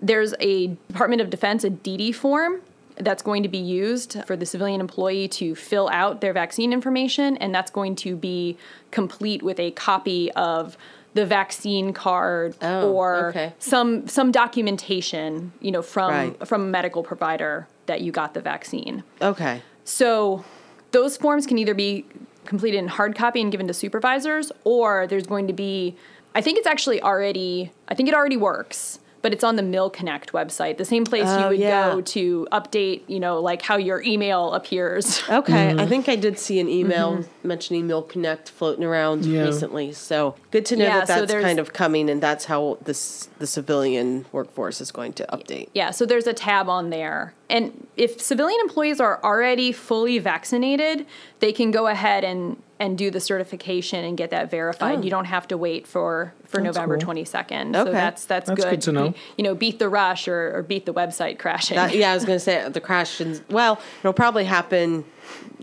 There's 0.00 0.34
a 0.40 0.68
Department 0.88 1.22
of 1.22 1.30
Defense, 1.30 1.64
a 1.64 1.70
DD 1.70 2.14
form 2.14 2.60
that's 2.96 3.22
going 3.22 3.42
to 3.42 3.48
be 3.48 3.58
used 3.58 4.22
for 4.24 4.36
the 4.36 4.46
civilian 4.46 4.80
employee 4.80 5.26
to 5.26 5.54
fill 5.54 5.88
out 5.88 6.20
their 6.20 6.32
vaccine 6.32 6.72
information, 6.72 7.36
and 7.38 7.54
that's 7.54 7.70
going 7.70 7.96
to 7.96 8.14
be 8.14 8.56
complete 8.90 9.42
with 9.42 9.58
a 9.58 9.70
copy 9.72 10.30
of 10.32 10.76
the 11.14 11.24
vaccine 11.24 11.92
card 11.92 12.54
Oh, 12.60 12.92
or 12.92 13.28
okay. 13.28 13.52
some 13.58 14.06
some 14.08 14.30
documentation, 14.32 15.52
you 15.60 15.70
know, 15.70 15.82
from 15.82 16.10
Right. 16.10 16.46
from 16.46 16.62
a 16.62 16.66
medical 16.66 17.02
provider 17.02 17.66
that 17.86 18.00
you 18.00 18.12
got 18.12 18.34
the 18.34 18.40
vaccine. 18.40 19.04
Okay. 19.22 19.62
So 19.84 20.44
those 20.90 21.16
forms 21.16 21.46
can 21.46 21.58
either 21.58 21.74
be 21.74 22.06
completed 22.46 22.78
in 22.78 22.88
hard 22.88 23.14
copy 23.16 23.40
and 23.40 23.50
given 23.50 23.66
to 23.68 23.74
supervisors, 23.74 24.50
or 24.64 25.06
there's 25.06 25.26
going 25.26 25.46
to 25.46 25.52
be, 25.52 25.96
I 26.34 26.40
think 26.40 26.58
it's 26.58 26.66
actually 26.66 27.00
already, 27.02 27.72
I 27.88 27.94
think 27.94 28.08
it 28.08 28.14
already 28.14 28.36
works, 28.36 28.98
but 29.24 29.32
it's 29.32 29.42
on 29.42 29.56
the 29.56 29.62
milConnect 29.62 30.32
website, 30.32 30.76
the 30.76 30.84
same 30.84 31.02
place 31.06 31.24
you 31.24 31.44
Oh, 31.44 31.48
would 31.48 31.58
yeah. 31.58 31.92
go 31.94 32.02
to 32.02 32.46
update, 32.52 33.04
you 33.06 33.18
know, 33.18 33.40
like 33.40 33.62
how 33.62 33.78
your 33.78 34.02
email 34.02 34.52
appears. 34.52 35.22
Okay. 35.30 35.70
Mm-hmm. 35.70 35.80
I 35.80 35.86
think 35.86 36.10
I 36.10 36.16
did 36.16 36.38
see 36.38 36.60
an 36.60 36.68
email 36.68 37.24
mentioning 37.42 37.88
milConnect 37.88 38.50
floating 38.50 38.84
around 38.84 39.24
Yeah. 39.24 39.44
recently. 39.44 39.92
So 39.94 40.34
good 40.50 40.66
to 40.66 40.76
know 40.76 40.84
Yeah, 40.84 40.98
that 41.00 41.08
that's 41.08 41.32
there's- 41.32 41.42
kind 41.42 41.58
of 41.58 41.72
coming, 41.72 42.10
and 42.10 42.22
that's 42.22 42.44
how 42.44 42.76
this 42.84 43.30
the 43.38 43.46
civilian 43.46 44.26
workforce 44.30 44.82
is 44.82 44.92
going 44.92 45.14
to 45.14 45.24
update. 45.32 45.68
Yeah, 45.72 45.90
so 45.90 46.04
there's 46.04 46.26
a 46.26 46.34
tab 46.34 46.68
on 46.68 46.90
there. 46.90 47.32
And 47.54 47.86
if 47.96 48.20
civilian 48.20 48.58
employees 48.62 48.98
are 48.98 49.22
already 49.22 49.70
fully 49.70 50.18
vaccinated, 50.18 51.06
they 51.38 51.52
can 51.52 51.70
go 51.70 51.86
ahead 51.86 52.24
and 52.24 52.60
and 52.80 52.98
do 52.98 53.12
the 53.12 53.20
certification 53.20 54.04
and 54.04 54.16
get 54.18 54.30
that 54.30 54.50
verified. 54.50 54.98
Oh. 54.98 55.02
You 55.02 55.10
don't 55.10 55.26
have 55.26 55.46
to 55.48 55.56
wait 55.56 55.86
for 55.86 56.34
for 56.46 56.60
That's 56.60 56.74
November 56.76 56.98
cool. 56.98 57.14
22nd. 57.14 57.76
Okay. 57.76 57.84
So 57.84 57.92
that's 57.92 58.24
that's, 58.24 58.48
That's 58.48 58.60
good. 58.60 58.70
good 58.70 58.80
to 58.82 58.92
know. 58.92 59.14
You 59.36 59.44
know, 59.44 59.54
beat 59.54 59.78
the 59.78 59.88
rush 59.88 60.26
or, 60.26 60.56
or 60.56 60.62
beat 60.64 60.84
the 60.84 60.92
website 60.92 61.38
crashing. 61.38 61.76
That, 61.76 61.94
yeah, 61.94 62.10
I 62.10 62.14
was 62.14 62.24
going 62.24 62.36
to 62.36 62.44
say 62.44 62.68
the 62.68 62.80
crash. 62.80 63.20
And, 63.20 63.40
well, 63.48 63.80
it'll 64.00 64.12
probably 64.12 64.46
happen 64.46 65.04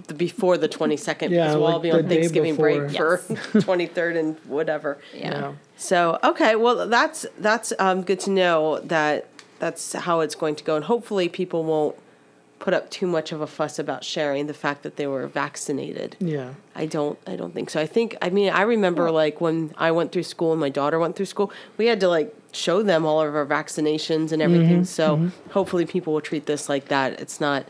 the, 0.08 0.14
before 0.14 0.58
the 0.58 0.70
twenty 0.70 0.96
second 0.96 1.34
Yeah, 1.34 1.48
because 1.48 1.58
we'll 1.58 1.68
all 1.68 1.80
be 1.80 1.92
on 1.92 2.08
Thanksgiving 2.08 2.56
break 2.56 2.88
before. 2.88 3.18
for 3.18 3.62
twenty 3.62 3.88
third 3.88 4.16
and 4.16 4.38
whatever. 4.46 4.98
yeah. 5.14 5.54
So 5.76 6.20
okay, 6.24 6.56
well 6.56 6.88
that's 6.88 7.26
that's 7.40 7.74
um, 7.80 8.04
good 8.04 8.22
to 8.22 8.30
know 8.30 8.80
that 8.80 9.28
that's 9.62 9.94
how 9.94 10.20
it's 10.22 10.34
going 10.34 10.56
to 10.56 10.64
go, 10.64 10.76
and 10.76 10.86
hopefully 10.86 11.30
people 11.30 11.64
won't 11.64 11.96
put 12.58 12.74
up 12.74 12.90
too 12.90 13.08
much 13.08 13.32
of 13.32 13.42
a 13.42 13.48
fuss 13.48 13.80
about 13.80 14.04
sharing 14.04 14.48
the 14.48 14.54
fact 14.54 14.84
that 14.84 14.96
they 14.96 15.08
were 15.08 15.28
vaccinated. 15.28 16.16
Yeah. 16.20 16.54
I 16.76 16.86
don't 16.86 17.18
I 17.26 17.36
don't 17.36 17.54
think 17.54 17.70
so. 17.70 17.80
I 17.82 17.88
think 17.88 18.16
I 18.22 18.30
mean 18.30 18.52
I 18.52 18.62
remember 18.62 19.10
like 19.10 19.42
when 19.42 19.74
I 19.78 19.92
went 19.92 20.12
through 20.12 20.24
school 20.24 20.52
and 20.52 20.62
my 20.62 20.70
daughter 20.70 21.00
went 21.00 21.16
through 21.16 21.26
school, 21.26 21.52
we 21.78 21.88
had 21.88 22.00
to 22.02 22.08
like 22.08 22.36
show 22.52 22.84
them 22.84 23.06
all 23.06 23.22
of 23.22 23.36
our 23.36 23.46
vaccinations 23.46 24.32
and 24.32 24.42
everything. 24.42 24.82
Mm-hmm. 24.82 24.84
so 24.84 25.18
mm-hmm. 25.18 25.50
hopefully 25.52 25.86
people 25.86 26.14
will 26.14 26.22
treat 26.22 26.46
this 26.46 26.70
like 26.70 26.88
that. 26.90 27.20
It's 27.20 27.42
not 27.42 27.66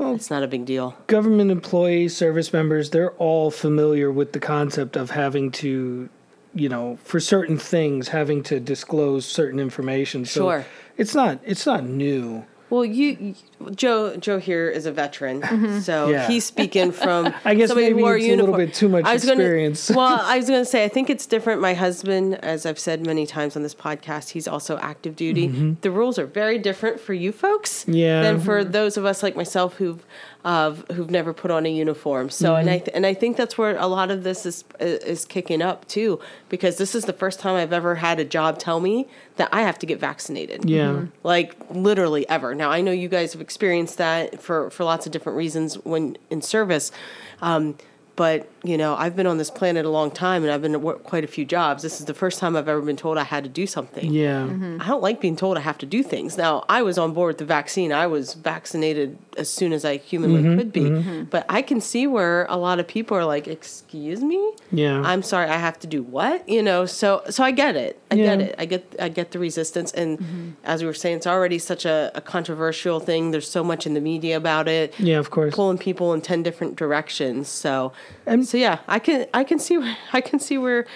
it's 0.00 0.30
not 0.30 0.44
a 0.44 0.46
big 0.46 0.64
deal. 0.64 0.96
government 1.08 1.50
employees, 1.50 2.16
service 2.16 2.52
members, 2.52 2.90
they're 2.90 3.12
all 3.12 3.50
familiar 3.50 4.12
with 4.12 4.32
the 4.32 4.38
concept 4.38 4.96
of 4.96 5.10
having 5.10 5.50
to, 5.50 6.08
you 6.54 6.68
know, 6.68 6.98
for 7.04 7.20
certain 7.20 7.58
things, 7.58 8.08
having 8.08 8.42
to 8.44 8.60
disclose 8.60 9.26
certain 9.26 9.60
information. 9.60 10.24
So 10.24 10.42
Sure. 10.42 10.66
it's 10.96 11.14
not 11.14 11.40
it's 11.44 11.66
not 11.66 11.84
new. 11.84 12.44
Well, 12.70 12.84
you, 12.84 13.34
Joe, 13.74 14.16
Joe 14.16 14.38
here 14.38 14.68
is 14.68 14.86
a 14.86 14.92
veteran, 14.92 15.40
mm-hmm. 15.42 15.80
so 15.80 16.08
Yeah. 16.08 16.26
he's 16.28 16.44
speaking 16.44 16.92
from. 16.92 17.34
I 17.44 17.54
guess 17.54 17.68
somebody 17.68 17.88
maybe 17.88 17.98
who 17.98 18.04
wore 18.04 18.16
it's 18.16 18.26
a 18.26 18.36
little 18.36 18.56
bit 18.56 18.72
too 18.74 18.88
much 18.88 19.04
I 19.04 19.14
was 19.14 19.24
gonna- 19.24 19.40
experience. 19.40 19.90
well, 19.94 20.20
I 20.24 20.36
was 20.36 20.48
going 20.48 20.60
to 20.60 20.64
say, 20.64 20.84
I 20.84 20.88
think 20.88 21.10
it's 21.10 21.26
different. 21.26 21.60
My 21.60 21.74
husband, 21.74 22.36
as 22.36 22.64
I've 22.66 22.78
said 22.78 23.04
many 23.04 23.26
times 23.26 23.56
on 23.56 23.62
this 23.62 23.74
podcast, 23.74 24.30
he's 24.30 24.46
also 24.48 24.78
active 24.78 25.16
duty. 25.16 25.48
Mm-hmm. 25.48 25.72
The 25.80 25.90
rules 25.90 26.18
are 26.18 26.26
very 26.26 26.58
different 26.58 27.00
for 27.00 27.14
you 27.14 27.32
folks 27.32 27.82
Mm-hmm. 27.82 27.92
Yeah. 27.94 28.22
than 28.22 28.40
for 28.40 28.64
those 28.64 28.96
of 28.96 29.04
us 29.04 29.22
like 29.22 29.34
myself 29.36 29.74
who've 29.76 30.04
of 30.44 30.84
who've 30.92 31.10
never 31.10 31.34
put 31.34 31.50
on 31.50 31.66
a 31.66 31.68
uniform. 31.68 32.30
So 32.30 32.54
and 32.54 32.68
mm-hmm. 32.68 32.74
I 32.74 32.78
th- 32.78 32.90
and 32.94 33.04
I 33.06 33.12
think 33.12 33.36
that's 33.36 33.58
where 33.58 33.76
a 33.76 33.86
lot 33.88 34.10
of 34.10 34.22
this 34.22 34.46
is 34.46 34.64
uh, 34.80 34.84
is 34.84 35.24
kicking 35.24 35.60
up 35.60 35.86
too 35.88 36.20
because 36.48 36.78
this 36.78 36.94
is 36.94 37.04
the 37.06 37.12
first 37.12 37.40
time 37.40 37.56
I've 37.56 37.72
ever 37.72 37.96
had 37.96 38.20
a 38.20 38.24
job 38.24 38.58
tell 38.58 38.78
me 38.80 39.08
that 39.36 39.48
I 39.52 39.62
have 39.62 39.78
to 39.80 39.86
get 39.86 39.98
vaccinated. 39.98 40.68
Yeah. 40.70 41.06
Like 41.24 41.56
literally 41.70 42.26
ever. 42.28 42.54
Now 42.54 42.70
I 42.70 42.80
know 42.80 42.92
you 42.92 43.08
guys 43.08 43.32
have 43.32 43.42
experienced 43.48 43.96
that 43.96 44.42
for 44.42 44.68
for 44.68 44.84
lots 44.84 45.06
of 45.06 45.12
different 45.12 45.38
reasons 45.38 45.76
when 45.76 46.18
in 46.28 46.42
service. 46.42 46.92
Um, 47.40 47.78
but 48.14 48.46
you 48.62 48.76
know, 48.76 48.94
I've 48.94 49.16
been 49.16 49.26
on 49.26 49.38
this 49.38 49.50
planet 49.50 49.86
a 49.86 49.88
long 49.88 50.10
time, 50.10 50.42
and 50.42 50.52
I've 50.52 50.60
been 50.60 50.74
at 50.74 50.82
work 50.82 51.02
quite 51.02 51.24
a 51.24 51.26
few 51.28 51.46
jobs. 51.46 51.82
This 51.82 51.98
is 51.98 52.04
the 52.04 52.12
first 52.12 52.40
time 52.40 52.56
I've 52.56 52.68
ever 52.68 52.82
been 52.82 52.96
told 52.96 53.16
I 53.16 53.22
had 53.22 53.44
to 53.44 53.48
do 53.48 53.66
something. 53.66 54.12
Yeah. 54.12 54.44
I 54.80 54.86
don't 54.86 55.02
like 55.02 55.18
being 55.20 55.36
told 55.36 55.56
I 55.56 55.60
have 55.60 55.78
to 55.78 55.86
do 55.86 56.02
things. 56.02 56.36
Now, 56.36 56.64
I 56.68 56.82
was 56.82 56.98
on 56.98 57.14
board 57.14 57.30
with 57.30 57.38
the 57.38 57.46
vaccine. 57.46 57.90
I 57.90 58.06
was 58.06 58.34
vaccinated 58.34 59.16
as 59.38 59.48
soon 59.48 59.72
as 59.72 59.84
I 59.84 59.96
humanly 59.98 60.42
Mm-hmm, 60.42 60.58
could 60.58 60.72
be. 60.72 60.80
Mm-hmm. 60.80 61.08
Mm-hmm. 61.10 61.24
But 61.30 61.46
I 61.48 61.62
can 61.62 61.80
see 61.80 62.06
where 62.06 62.44
a 62.50 62.56
lot 62.56 62.78
of 62.80 62.86
people 62.86 63.16
are 63.16 63.24
like, 63.24 63.46
"Excuse 63.48 64.22
me? 64.22 64.52
Yeah. 64.72 65.00
I'm 65.02 65.22
sorry, 65.22 65.48
I 65.48 65.56
have 65.56 65.78
to 65.80 65.86
do 65.86 66.02
what?" 66.02 66.48
You 66.48 66.62
know, 66.62 66.84
so 66.86 67.22
so 67.30 67.42
I 67.44 67.50
get 67.52 67.76
it. 67.76 67.98
I 68.10 68.16
get 68.16 68.40
it. 68.40 68.54
I 68.58 68.64
get 68.66 68.96
I 69.00 69.08
get 69.08 69.30
the 69.30 69.38
resistance 69.38 69.92
and 69.92 70.18
mm-hmm. 70.18 70.48
as 70.64 70.82
we 70.82 70.86
were 70.86 70.94
saying, 70.94 71.16
it's 71.18 71.26
already 71.26 71.58
such 71.58 71.84
a, 71.84 72.10
a 72.14 72.20
controversial 72.20 73.00
thing. 73.00 73.30
There's 73.30 73.50
so 73.50 73.62
much 73.64 73.86
in 73.86 73.94
the 73.94 74.00
media 74.00 74.36
about 74.36 74.68
it 74.68 74.98
Yeah, 74.98 75.18
of 75.18 75.30
course. 75.30 75.54
pulling 75.54 75.78
people 75.78 76.12
in 76.14 76.20
10 76.20 76.42
different 76.42 76.76
directions. 76.76 77.48
So 77.48 77.92
And- 78.26 78.46
so 78.46 78.56
yeah, 78.58 78.78
I 78.88 78.98
can 78.98 79.26
I 79.32 79.44
can 79.44 79.58
see 79.58 79.78
where 79.78 79.96
I 80.12 80.20
can 80.20 80.38
see 80.40 80.58
where 80.58 80.86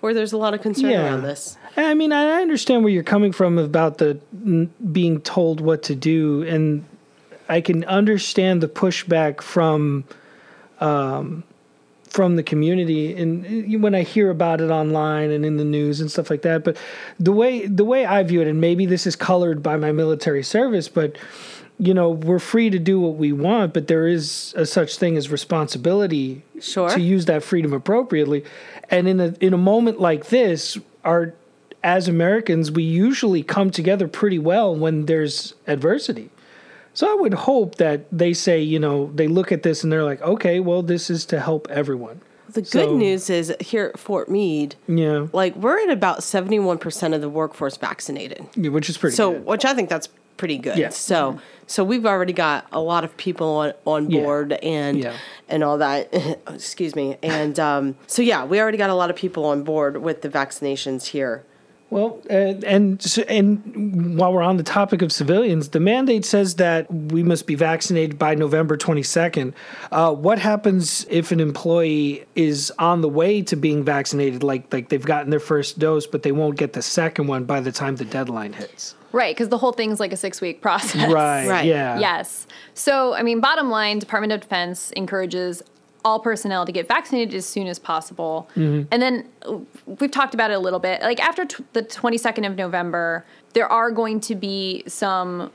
where 0.00 0.12
there's 0.12 0.32
a 0.34 0.36
lot 0.38 0.52
of 0.52 0.60
concern 0.60 0.90
Yeah. 0.90 1.04
around 1.04 1.22
this. 1.22 1.56
I 1.76 1.94
mean, 1.94 2.12
I 2.12 2.42
understand 2.42 2.84
where 2.84 2.92
you're 2.92 3.02
coming 3.02 3.32
from 3.32 3.58
about 3.58 3.98
the 3.98 4.18
n- 4.46 4.70
being 4.92 5.20
told 5.22 5.60
what 5.62 5.82
to 5.84 5.94
do, 5.94 6.42
and 6.42 6.84
I 7.48 7.60
can 7.60 7.84
understand 7.84 8.62
the 8.62 8.68
pushback 8.68 9.40
from, 9.40 10.04
um, 10.80 11.44
from 12.08 12.36
the 12.36 12.42
community, 12.42 13.14
and 13.14 13.82
when 13.82 13.94
I 13.94 14.02
hear 14.02 14.30
about 14.30 14.60
it 14.60 14.70
online 14.70 15.30
and 15.30 15.44
in 15.44 15.56
the 15.56 15.64
news 15.64 16.00
and 16.00 16.10
stuff 16.10 16.30
like 16.30 16.42
that. 16.42 16.62
But 16.64 16.76
the 17.18 17.32
way 17.32 17.66
the 17.66 17.84
way 17.84 18.06
I 18.06 18.22
view 18.22 18.40
it, 18.40 18.48
and 18.48 18.60
maybe 18.60 18.86
this 18.86 19.06
is 19.06 19.16
colored 19.16 19.62
by 19.62 19.76
my 19.76 19.92
military 19.92 20.42
service, 20.44 20.88
but 20.88 21.16
you 21.76 21.92
know, 21.92 22.10
we're 22.10 22.38
free 22.38 22.70
to 22.70 22.78
do 22.78 23.00
what 23.00 23.16
we 23.16 23.32
want, 23.32 23.74
but 23.74 23.88
there 23.88 24.06
is 24.06 24.54
a 24.56 24.64
such 24.64 24.96
thing 24.96 25.16
as 25.16 25.28
responsibility 25.28 26.42
Sure. 26.60 26.88
to 26.88 27.00
use 27.00 27.24
that 27.24 27.42
freedom 27.42 27.72
appropriately. 27.72 28.44
And 28.90 29.08
in 29.08 29.18
a 29.18 29.34
in 29.40 29.52
a 29.52 29.58
moment 29.58 30.00
like 30.00 30.28
this, 30.28 30.78
our 31.04 31.34
as 31.82 32.08
Americans, 32.08 32.70
we 32.70 32.82
usually 32.84 33.42
come 33.42 33.70
together 33.70 34.08
pretty 34.08 34.38
well 34.38 34.74
when 34.74 35.06
there's 35.06 35.54
adversity. 35.66 36.30
So 36.94 37.10
I 37.10 37.14
would 37.20 37.34
hope 37.34 37.74
that 37.76 38.06
they 38.10 38.32
say, 38.32 38.60
you 38.60 38.78
know, 38.78 39.10
they 39.14 39.26
look 39.28 39.50
at 39.52 39.62
this 39.64 39.82
and 39.82 39.92
they're 39.92 40.04
like, 40.04 40.22
okay, 40.22 40.60
well, 40.60 40.80
this 40.82 41.10
is 41.10 41.26
to 41.26 41.40
help 41.40 41.68
everyone. 41.70 42.20
The 42.48 42.60
good 42.60 42.68
So- 42.68 42.96
news 42.96 43.28
is 43.30 43.52
here 43.60 43.86
at 43.92 43.98
Fort 43.98 44.30
Meade, 44.30 44.76
Yeah, 44.86 45.26
like 45.32 45.56
we're 45.56 45.80
at 45.82 45.90
about 45.90 46.20
71% 46.20 47.12
of 47.14 47.20
the 47.20 47.28
workforce 47.28 47.76
vaccinated. 47.76 48.46
Yeah, 48.54 48.70
which 48.70 48.88
is 48.88 48.96
pretty 48.96 49.12
good. 49.12 49.16
So, 49.16 49.32
good. 49.32 49.44
which 49.46 49.64
I 49.64 49.74
think 49.74 49.88
that's 49.88 50.08
pretty 50.36 50.58
good. 50.58 50.78
Yeah. 50.78 50.90
So, 50.90 51.40
so 51.66 51.82
we've 51.82 52.06
already 52.06 52.32
got 52.32 52.66
a 52.70 52.80
lot 52.80 53.02
of 53.02 53.16
people 53.16 53.48
on, 53.56 53.72
on 53.86 54.10
Yeah. 54.10 54.20
board 54.20 54.52
and 54.62 54.98
Yeah. 54.98 55.14
and 55.48 55.64
all 55.64 55.78
that. 55.78 56.08
Excuse 56.48 56.94
me. 56.94 57.16
And 57.24 57.58
um, 57.58 57.96
so 58.06 58.22
yeah, 58.22 58.44
we 58.44 58.60
already 58.60 58.78
got 58.78 58.90
a 58.90 58.94
lot 58.94 59.10
of 59.10 59.16
people 59.16 59.44
on 59.46 59.64
board 59.64 59.96
with 59.96 60.22
the 60.22 60.28
vaccinations 60.28 61.06
here. 61.06 61.44
Well, 61.90 62.20
uh, 62.28 62.34
and 62.66 63.24
and 63.28 64.18
while 64.18 64.32
we're 64.32 64.42
on 64.42 64.56
the 64.56 64.62
topic 64.62 65.02
of 65.02 65.12
civilians, 65.12 65.68
the 65.68 65.80
mandate 65.80 66.24
says 66.24 66.56
that 66.56 66.92
we 66.92 67.22
must 67.22 67.46
be 67.46 67.54
vaccinated 67.54 68.18
by 68.18 68.34
November 68.34 68.76
22nd. 68.76 69.52
Uh, 69.92 70.12
what 70.12 70.38
happens 70.38 71.06
if 71.08 71.30
an 71.30 71.40
employee 71.40 72.24
is 72.34 72.72
on 72.78 73.00
the 73.00 73.08
way 73.08 73.42
to 73.42 73.54
being 73.54 73.84
vaccinated, 73.84 74.42
like 74.42 74.72
like 74.72 74.88
they've 74.88 75.04
gotten 75.04 75.30
their 75.30 75.40
first 75.40 75.78
dose, 75.78 76.06
but 76.06 76.22
they 76.22 76.32
won't 76.32 76.56
get 76.56 76.72
the 76.72 76.82
second 76.82 77.26
one 77.26 77.44
by 77.44 77.60
the 77.60 77.70
time 77.70 77.96
the 77.96 78.04
deadline 78.04 78.54
hits? 78.54 78.96
Right, 79.12 79.36
because 79.36 79.48
the 79.48 79.58
whole 79.58 79.72
thing's 79.72 80.00
like 80.00 80.12
a 80.12 80.16
six 80.16 80.40
week 80.40 80.60
process. 80.62 81.12
Right. 81.12 81.48
Right. 81.48 81.66
Yeah. 81.66 82.00
Yes. 82.00 82.48
So, 82.74 83.14
I 83.14 83.22
mean, 83.22 83.40
bottom 83.40 83.70
line, 83.70 84.00
Department 84.00 84.32
of 84.32 84.40
Defense 84.40 84.90
encourages 84.96 85.62
all 86.04 86.20
personnel 86.20 86.66
to 86.66 86.72
get 86.72 86.86
vaccinated 86.86 87.34
as 87.34 87.46
soon 87.46 87.66
as 87.66 87.78
possible. 87.78 88.48
And 88.90 89.00
then 89.02 89.28
uh, 89.42 89.58
we've 89.86 90.10
talked 90.10 90.34
about 90.34 90.50
it 90.50 90.54
a 90.54 90.58
little 90.58 90.78
bit. 90.78 91.00
Like 91.00 91.20
after 91.20 91.46
t- 91.46 91.64
the 91.72 91.82
22nd 91.82 92.46
of 92.46 92.56
November, 92.56 93.24
there 93.54 93.70
are 93.70 93.90
going 93.90 94.20
to 94.20 94.34
be 94.34 94.84
some 94.86 95.50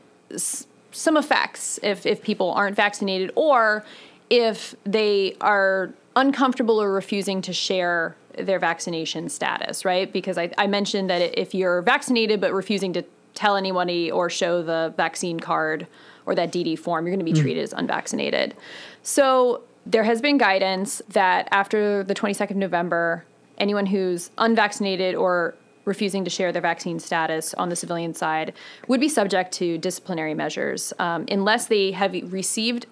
some 0.92 1.18
effects 1.18 1.80
if 1.84 2.06
if 2.06 2.22
people 2.24 2.52
aren't 2.52 2.76
vaccinated 2.76 3.32
or 3.36 3.86
if 4.30 4.76
they 4.86 5.36
are 5.42 5.94
uncomfortable 6.16 6.82
or 6.82 6.92
refusing 6.92 7.42
to 7.42 7.54
share 7.54 8.16
their 8.38 8.60
vaccination 8.60 9.30
status, 9.30 9.86
right? 9.86 10.12
Because 10.12 10.38
I, 10.38 10.52
I 10.58 10.68
mentioned 10.68 11.10
that 11.10 11.40
if 11.40 11.54
you're 11.54 11.82
vaccinated 11.82 12.42
but 12.42 12.54
refusing 12.54 12.94
to 12.94 13.04
tell 13.36 13.56
anybody 13.56 14.12
or 14.12 14.30
show 14.30 14.64
the 14.64 14.94
vaccine 14.98 15.40
card 15.40 15.88
or 16.26 16.36
that 16.36 16.52
DD 16.52 16.78
form, 16.78 17.06
you're 17.06 17.16
going 17.16 17.26
to 17.26 17.32
be 17.32 17.40
treated 17.40 17.64
as 17.64 17.74
unvaccinated. 17.74 18.56
So 19.04 19.64
there 19.86 20.04
has 20.04 20.22
been 20.22 20.38
guidance 20.38 21.02
that 21.10 21.48
after 21.52 22.04
the 22.04 22.14
22nd 22.14 22.52
of 22.52 22.58
November, 22.58 23.26
anyone 23.58 23.86
who's 23.86 24.32
unvaccinated 24.38 25.16
or 25.16 25.56
refusing 25.86 26.24
to 26.24 26.30
share 26.30 26.52
their 26.52 26.62
vaccine 26.62 27.00
status 27.00 27.54
on 27.56 27.70
the 27.70 27.76
civilian 27.76 28.14
side 28.14 28.54
would 28.88 29.00
be 29.00 29.10
subject 29.10 29.52
to 29.52 29.78
disciplinary 29.78 30.34
measures 30.34 30.94
um, 31.00 31.26
unless 31.32 31.68
they 31.68 31.92
have 31.92 32.14
received 32.32 32.86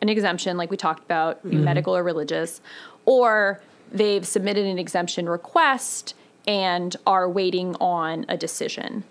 an 0.00 0.08
exemption, 0.08 0.56
like 0.56 0.70
we 0.70 0.76
talked 0.76 1.04
about, 1.04 1.44
medical 1.44 1.96
or 1.96 2.02
religious, 2.02 2.60
or 3.04 3.60
they've 3.92 4.26
submitted 4.26 4.64
an 4.64 4.78
exemption 4.78 5.28
request 5.28 6.14
and 6.46 6.96
are 7.06 7.28
waiting 7.28 7.74
on 7.76 8.24
a 8.28 8.36
decision. 8.36 9.04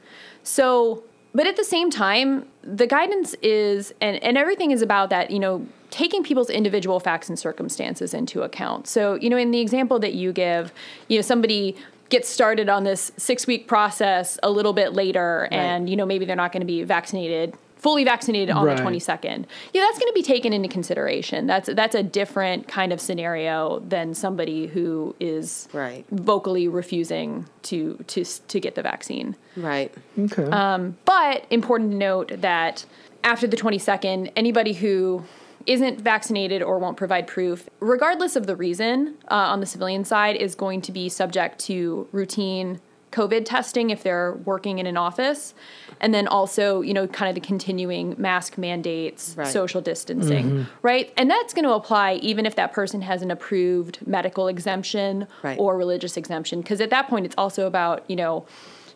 So, 0.43 1.03
but 1.33 1.47
at 1.47 1.55
the 1.55 1.63
same 1.63 1.89
time, 1.89 2.45
the 2.63 2.87
guidance 2.87 3.35
is, 3.41 3.93
and, 4.01 4.21
and 4.23 4.37
everything 4.37 4.71
is 4.71 4.81
about 4.81 5.09
that, 5.09 5.31
you 5.31 5.39
know, 5.39 5.65
taking 5.89 6.23
people's 6.23 6.49
individual 6.49 6.99
facts 6.99 7.29
and 7.29 7.37
circumstances 7.39 8.13
into 8.13 8.41
account. 8.41 8.87
So, 8.87 9.15
you 9.15 9.29
know, 9.29 9.37
in 9.37 9.51
the 9.51 9.59
example 9.59 9.99
that 9.99 10.13
you 10.13 10.33
give, 10.33 10.73
you 11.07 11.17
know, 11.17 11.21
somebody 11.21 11.75
gets 12.09 12.27
started 12.29 12.69
on 12.69 12.83
this 12.83 13.11
six 13.17 13.47
week 13.47 13.67
process 13.67 14.39
a 14.43 14.49
little 14.49 14.73
bit 14.73 14.93
later, 14.93 15.47
and, 15.51 15.89
you 15.89 15.95
know, 15.95 16.05
maybe 16.05 16.25
they're 16.25 16.35
not 16.35 16.51
going 16.51 16.61
to 16.61 16.67
be 16.67 16.83
vaccinated 16.83 17.53
fully 17.77 18.03
vaccinated 18.03 18.49
on 18.55 18.65
Right. 18.65 18.75
the 18.77 18.83
22nd. 18.83 19.45
Yeah, 19.73 19.81
that's 19.83 19.99
going 19.99 20.09
to 20.09 20.13
be 20.13 20.23
taken 20.23 20.51
into 20.53 20.67
consideration. 20.67 21.47
That's 21.47 21.69
that's 21.73 21.95
a 21.95 22.03
different 22.03 22.67
kind 22.67 22.91
of 22.91 22.99
scenario 22.99 23.79
than 23.87 24.13
somebody 24.13 24.67
who 24.67 25.15
is 25.19 25.67
Right. 25.73 26.05
vocally 26.11 26.67
refusing 26.67 27.45
to 27.63 27.97
to 28.07 28.23
to 28.23 28.59
get 28.59 28.75
the 28.75 28.81
vaccine. 28.81 29.35
Right. 29.55 29.93
Okay. 30.17 30.43
Um, 30.45 30.97
But 31.05 31.45
important 31.49 31.91
to 31.91 31.97
note 31.97 32.31
that 32.41 32.85
after 33.23 33.47
the 33.47 33.57
22nd, 33.57 34.31
anybody 34.35 34.73
who 34.73 35.23
isn't 35.65 35.99
vaccinated 35.99 36.61
or 36.63 36.79
won't 36.79 36.95
provide 36.95 37.27
proof, 37.27 37.69
regardless 37.81 38.35
of 38.37 38.47
the 38.47 38.55
reason 38.55 39.15
uh, 39.29 39.33
on 39.35 39.59
the 39.59 39.65
civilian 39.65 40.05
side, 40.05 40.35
is 40.37 40.55
going 40.55 40.81
to 40.81 40.91
be 40.93 41.09
subject 41.09 41.59
to 41.59 42.07
routine 42.13 42.79
COVID 43.11 43.45
testing 43.45 43.89
if 43.89 44.03
they're 44.03 44.33
working 44.45 44.79
in 44.79 44.85
an 44.85 44.97
office. 44.97 45.53
And 45.99 46.13
then 46.13 46.27
also, 46.27 46.81
you 46.81 46.93
know, 46.93 47.07
kind 47.07 47.29
of 47.29 47.35
the 47.35 47.41
continuing 47.47 48.15
mask 48.17 48.57
mandates, 48.57 49.33
Right. 49.37 49.47
social 49.47 49.81
distancing, 49.81 50.67
right? 50.81 51.11
And 51.17 51.29
that's 51.29 51.53
going 51.53 51.63
to 51.65 51.73
apply 51.73 52.15
even 52.15 52.45
if 52.45 52.55
that 52.55 52.73
person 52.73 53.01
has 53.01 53.21
an 53.21 53.31
approved 53.31 54.05
medical 54.05 54.47
exemption 54.47 55.27
Right. 55.41 55.57
or 55.57 55.77
religious 55.77 56.17
exemption. 56.17 56.61
Because 56.61 56.81
at 56.81 56.89
that 56.89 57.07
point, 57.07 57.25
it's 57.25 57.35
also 57.37 57.65
about, 57.65 58.03
you 58.07 58.15
know, 58.15 58.45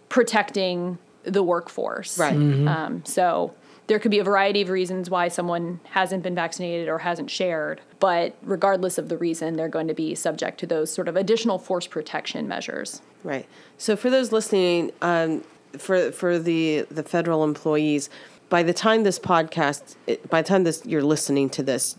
protecting 0.10 0.97
the 1.24 1.43
workforce. 1.43 2.17
Right. 2.17 2.36
Um, 2.36 3.02
so 3.06 3.54
there 3.92 4.00
could 4.00 4.10
be 4.10 4.20
a 4.20 4.24
variety 4.24 4.62
of 4.62 4.70
reasons 4.70 5.10
why 5.10 5.28
someone 5.28 5.82
hasn't 5.90 6.24
been 6.24 6.34
vaccinated 6.34 6.88
or 6.88 7.00
hasn't 7.00 7.30
shared, 7.30 7.82
but 8.00 8.34
regardless 8.42 8.98
of 8.98 9.10
the 9.10 9.18
reason, 9.18 9.58
they're 9.58 9.68
going 9.68 9.90
to 9.90 9.94
be 9.94 10.16
subject 10.16 10.62
to 10.62 10.66
those 10.66 10.90
sort 10.90 11.10
of 11.10 11.18
additional 11.18 11.60
force 11.60 11.88
protection 11.88 12.48
measures. 12.48 13.02
Right. 13.26 13.46
So 13.78 13.98
for 13.98 14.10
those 14.10 14.32
listening, 14.32 14.92
um, 15.02 15.44
for 15.78 16.14
for 16.14 16.40
the 16.40 16.86
the 16.90 17.04
federal 17.04 17.44
employees, 17.44 18.10
by 18.48 18.64
the 18.64 18.72
time 18.72 19.04
this 19.04 19.20
podcast, 19.20 19.98
by 20.30 20.42
the 20.42 20.48
time 20.48 20.64
this 20.64 20.86
you're 20.86 21.04
listening 21.04 21.50
to 21.50 21.62
this, 21.62 21.98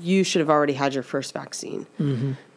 you 0.00 0.24
should 0.24 0.40
have 0.40 0.50
already 0.50 0.72
had 0.74 0.94
your 0.94 1.02
first 1.02 1.32
vaccine. 1.34 1.86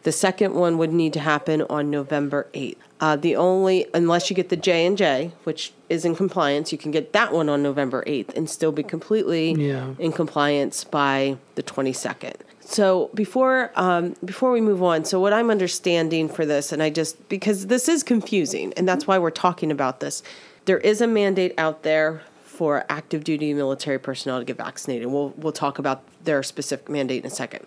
The 0.02 0.12
second 0.12 0.54
one 0.54 0.78
would 0.78 0.92
need 0.92 1.12
to 1.14 1.20
happen 1.20 1.62
on 1.68 1.90
November 1.90 2.48
eighth. 2.54 2.78
Uh, 3.00 3.14
the 3.16 3.36
only 3.36 3.86
unless 3.94 4.28
you 4.30 4.34
get 4.36 4.48
the 4.48 4.56
J 4.56 4.86
and 4.86 4.96
J, 4.96 5.32
which 5.44 5.72
is 5.88 6.04
in 6.04 6.16
compliance, 6.16 6.72
you 6.72 6.78
can 6.78 6.90
get 6.90 7.12
that 7.12 7.32
one 7.32 7.48
on 7.48 7.62
November 7.62 8.02
eighth 8.06 8.36
and 8.36 8.48
still 8.48 8.72
be 8.72 8.82
completely 8.82 9.52
Yeah. 9.52 9.94
in 9.98 10.12
compliance 10.12 10.84
by 10.84 11.36
the 11.56 11.62
twenty 11.62 11.92
second. 11.92 12.36
So 12.60 13.10
before 13.14 13.70
um, 13.76 14.14
before 14.24 14.50
we 14.50 14.60
move 14.60 14.82
on, 14.82 15.04
so 15.04 15.20
what 15.20 15.32
I'm 15.32 15.50
understanding 15.50 16.28
for 16.28 16.44
this, 16.46 16.72
and 16.72 16.82
I 16.82 16.90
just 16.90 17.28
because 17.28 17.66
this 17.66 17.88
is 17.88 18.02
confusing, 18.02 18.72
and 18.76 18.88
that's 18.88 19.06
why 19.06 19.18
we're 19.18 19.30
talking 19.30 19.70
about 19.70 20.00
this. 20.00 20.22
There 20.64 20.78
is 20.78 21.00
a 21.00 21.06
mandate 21.06 21.54
out 21.56 21.82
there 21.82 22.20
for 22.58 22.84
active 22.88 23.22
duty 23.22 23.54
military 23.54 24.00
personnel 24.00 24.40
to 24.40 24.44
get 24.44 24.56
vaccinated. 24.56 25.06
We'll 25.06 25.32
we'll 25.36 25.52
talk 25.52 25.78
about 25.78 26.02
their 26.24 26.42
specific 26.42 26.88
mandate 26.88 27.22
in 27.22 27.30
a 27.30 27.34
second. 27.34 27.64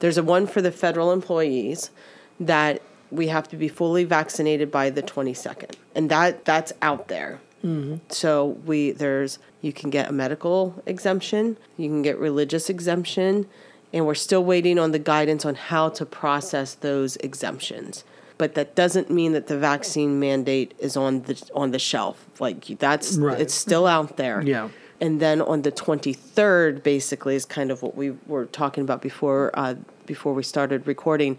There's 0.00 0.18
a 0.18 0.22
one 0.22 0.46
for 0.46 0.60
the 0.60 0.70
federal 0.70 1.12
employees 1.12 1.90
that 2.38 2.82
we 3.10 3.28
have 3.28 3.48
to 3.48 3.56
be 3.56 3.68
fully 3.68 4.04
vaccinated 4.04 4.70
by 4.70 4.90
the 4.90 5.02
22nd, 5.02 5.76
and 5.94 6.10
that 6.10 6.44
that's 6.44 6.74
out 6.82 7.08
there. 7.08 7.40
Mm-hmm. 7.64 7.96
So 8.10 8.58
we 8.66 8.90
there's 8.90 9.38
you 9.62 9.72
can 9.72 9.88
get 9.88 10.10
a 10.10 10.12
medical 10.12 10.82
exemption, 10.84 11.56
you 11.78 11.88
can 11.88 12.02
get 12.02 12.18
religious 12.18 12.68
exemption, 12.68 13.46
and 13.94 14.04
we're 14.04 14.14
still 14.14 14.44
waiting 14.44 14.78
on 14.78 14.92
the 14.92 14.98
guidance 14.98 15.46
on 15.46 15.54
how 15.54 15.88
to 15.88 16.04
process 16.04 16.74
those 16.74 17.16
exemptions. 17.16 18.04
But 18.36 18.54
that 18.54 18.74
doesn't 18.74 19.10
mean 19.10 19.32
that 19.32 19.46
the 19.46 19.58
vaccine 19.58 20.18
mandate 20.18 20.74
is 20.78 20.96
on 20.96 21.22
the 21.22 21.40
on 21.54 21.70
the 21.70 21.78
shelf. 21.78 22.26
Like 22.40 22.66
that's 22.78 23.16
Right. 23.16 23.40
it's 23.40 23.54
still 23.54 23.86
out 23.86 24.16
there. 24.16 24.42
Yeah. 24.42 24.70
And 25.00 25.20
then 25.20 25.40
on 25.42 25.62
the 25.62 25.72
23rd, 25.72 26.82
basically, 26.82 27.34
is 27.36 27.44
kind 27.44 27.70
of 27.70 27.82
what 27.82 27.96
we 27.96 28.12
were 28.26 28.46
talking 28.46 28.82
about 28.82 29.02
before 29.02 29.50
uh, 29.54 29.74
before 30.06 30.34
we 30.34 30.42
started 30.42 30.86
recording, 30.86 31.38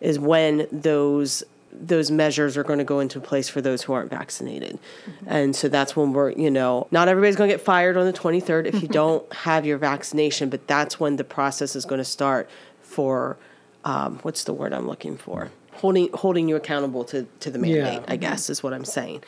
is 0.00 0.18
when 0.18 0.66
those 0.72 1.44
those 1.76 2.10
measures 2.10 2.56
are 2.56 2.62
going 2.62 2.78
to 2.78 2.84
go 2.84 3.00
into 3.00 3.20
place 3.20 3.48
for 3.48 3.60
those 3.60 3.82
who 3.82 3.92
aren't 3.92 4.10
vaccinated. 4.10 4.78
And 5.26 5.56
so 5.56 5.68
that's 5.68 5.96
when 5.96 6.12
we're, 6.12 6.30
you 6.30 6.50
know, 6.50 6.86
not 6.92 7.08
everybody's 7.08 7.34
going 7.34 7.50
to 7.50 7.56
get 7.56 7.64
fired 7.64 7.96
on 7.96 8.06
the 8.06 8.12
23rd 8.12 8.66
if 8.66 8.80
you 8.80 8.86
don't 9.02 9.30
have 9.32 9.66
your 9.66 9.76
vaccination, 9.76 10.50
but 10.50 10.68
that's 10.68 11.00
when 11.00 11.16
the 11.16 11.24
process 11.24 11.74
is 11.74 11.84
going 11.84 11.98
to 11.98 12.04
start 12.04 12.48
for 12.80 13.36
um, 13.84 14.18
what's 14.22 14.44
the 14.44 14.52
word 14.52 14.72
I'm 14.72 14.86
looking 14.86 15.16
for? 15.16 15.50
Holding 15.74 16.10
holding 16.12 16.48
you 16.48 16.56
accountable 16.56 17.04
to 17.04 17.26
to 17.40 17.50
the 17.50 17.58
mandate, 17.58 18.00
Yeah. 18.00 18.04
I 18.12 18.16
guess 18.16 18.48
is 18.50 18.62
what 18.62 18.72
I'm 18.72 18.84
saying. 18.84 19.22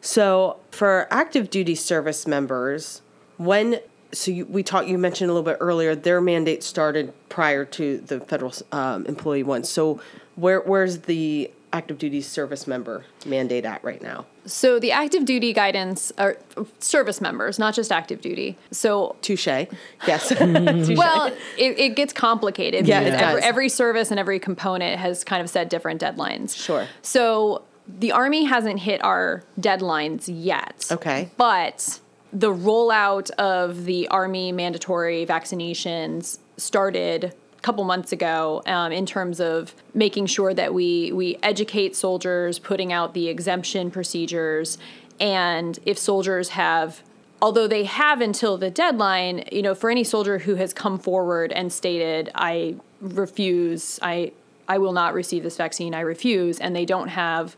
So 0.00 0.58
for 0.70 1.08
active 1.10 1.50
duty 1.50 1.74
service 1.74 2.26
members, 2.26 3.02
when 3.38 3.80
so 4.12 4.30
you, 4.30 4.46
we 4.46 4.62
talked, 4.62 4.88
you 4.88 4.98
mentioned 4.98 5.30
a 5.30 5.34
little 5.34 5.50
bit 5.50 5.58
earlier, 5.60 5.94
their 5.94 6.20
mandate 6.20 6.62
started 6.62 7.12
prior 7.28 7.64
to 7.64 7.98
the 7.98 8.20
federal 8.20 8.52
um, 8.72 9.04
employee 9.06 9.42
one. 9.42 9.64
So 9.64 10.00
where 10.36 10.60
where's 10.60 11.00
the 11.00 11.50
active 11.76 11.98
duty 11.98 12.22
service 12.22 12.66
member 12.66 13.04
mandate 13.26 13.66
at 13.66 13.84
right 13.84 14.00
now? 14.00 14.24
So 14.46 14.78
the 14.78 14.92
active 14.92 15.24
duty 15.26 15.52
guidance 15.52 16.10
are 16.16 16.38
service 16.78 17.20
members, 17.20 17.58
not 17.58 17.74
just 17.74 17.92
active 17.92 18.20
duty. 18.20 18.56
So 18.70 19.16
Touche. 19.20 19.46
Yes. 19.46 20.28
Touche. 20.28 20.96
well, 20.96 21.26
it, 21.58 21.78
it 21.78 21.96
gets 21.96 22.12
complicated. 22.12 22.86
Yeah, 22.86 23.00
every, 23.00 23.18
does. 23.18 23.40
every 23.44 23.68
service 23.68 24.10
and 24.10 24.18
every 24.18 24.38
component 24.38 24.98
has 24.98 25.22
kind 25.22 25.42
of 25.42 25.50
set 25.50 25.68
different 25.68 26.00
deadlines. 26.00 26.56
Sure. 26.56 26.86
So 27.02 27.62
the 27.86 28.12
Army 28.12 28.44
hasn't 28.44 28.80
hit 28.80 29.04
our 29.04 29.42
deadlines 29.60 30.24
yet. 30.32 30.86
Okay. 30.90 31.30
But 31.36 32.00
the 32.32 32.52
rollout 32.52 33.30
of 33.32 33.84
the 33.84 34.08
Army 34.08 34.50
mandatory 34.52 35.26
vaccinations 35.26 36.38
started 36.56 37.34
couple 37.62 37.84
months 37.84 38.12
ago 38.12 38.62
um, 38.66 38.92
in 38.92 39.06
terms 39.06 39.40
of 39.40 39.74
making 39.94 40.26
sure 40.26 40.54
that 40.54 40.72
we, 40.72 41.12
we 41.12 41.36
educate 41.42 41.96
soldiers, 41.96 42.58
putting 42.58 42.92
out 42.92 43.14
the 43.14 43.28
exemption 43.28 43.90
procedures, 43.90 44.78
and 45.18 45.78
if 45.84 45.98
soldiers 45.98 46.50
have 46.50 47.02
although 47.42 47.68
they 47.68 47.84
have 47.84 48.22
until 48.22 48.56
the 48.56 48.70
deadline, 48.70 49.44
you 49.52 49.60
know, 49.60 49.74
for 49.74 49.90
any 49.90 50.02
soldier 50.02 50.38
who 50.38 50.54
has 50.54 50.72
come 50.72 50.98
forward 50.98 51.52
and 51.52 51.70
stated, 51.70 52.30
I 52.34 52.76
refuse, 53.00 53.98
I 54.02 54.32
I 54.68 54.78
will 54.78 54.92
not 54.92 55.14
receive 55.14 55.42
this 55.42 55.56
vaccine, 55.56 55.94
I 55.94 56.00
refuse, 56.00 56.58
and 56.58 56.74
they 56.74 56.84
don't 56.84 57.08
have 57.08 57.56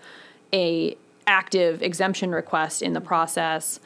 a 0.52 0.96
active 1.26 1.82
exemption 1.82 2.32
request 2.32 2.82
in 2.82 2.92
the 2.92 3.00
process, 3.00 3.80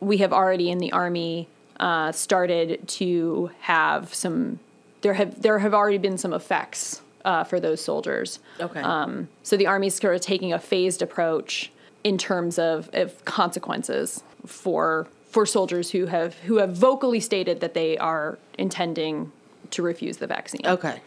we 0.00 0.18
have 0.18 0.32
already 0.32 0.70
in 0.70 0.78
the 0.78 0.92
army 0.92 1.48
uh, 1.78 2.10
started 2.12 2.86
to 2.88 3.50
have 3.60 4.12
some 4.14 4.58
there 5.02 5.14
have 5.14 5.42
there 5.42 5.58
have 5.58 5.74
already 5.74 5.98
been 5.98 6.18
some 6.18 6.32
effects 6.32 7.02
uh, 7.24 7.44
for 7.44 7.60
those 7.60 7.80
soldiers. 7.80 8.38
okay. 8.60 8.80
Um, 8.80 9.28
so 9.42 9.56
the 9.56 9.66
Army's 9.66 9.94
sort 9.94 10.14
of 10.14 10.20
taking 10.20 10.52
a 10.52 10.58
phased 10.58 11.02
approach 11.02 11.70
in 12.02 12.16
terms 12.16 12.58
of, 12.58 12.88
of 12.92 13.24
consequences 13.24 14.22
for 14.46 15.06
for 15.28 15.46
soldiers 15.46 15.90
who 15.90 16.06
have 16.06 16.34
who 16.40 16.56
have 16.58 16.74
vocally 16.74 17.20
stated 17.20 17.60
that 17.60 17.74
they 17.74 17.96
are 17.98 18.38
intending 18.58 19.32
to 19.70 19.82
refuse 19.82 20.16
the 20.16 20.26
vaccine. 20.26 20.62
okay. 20.66 21.00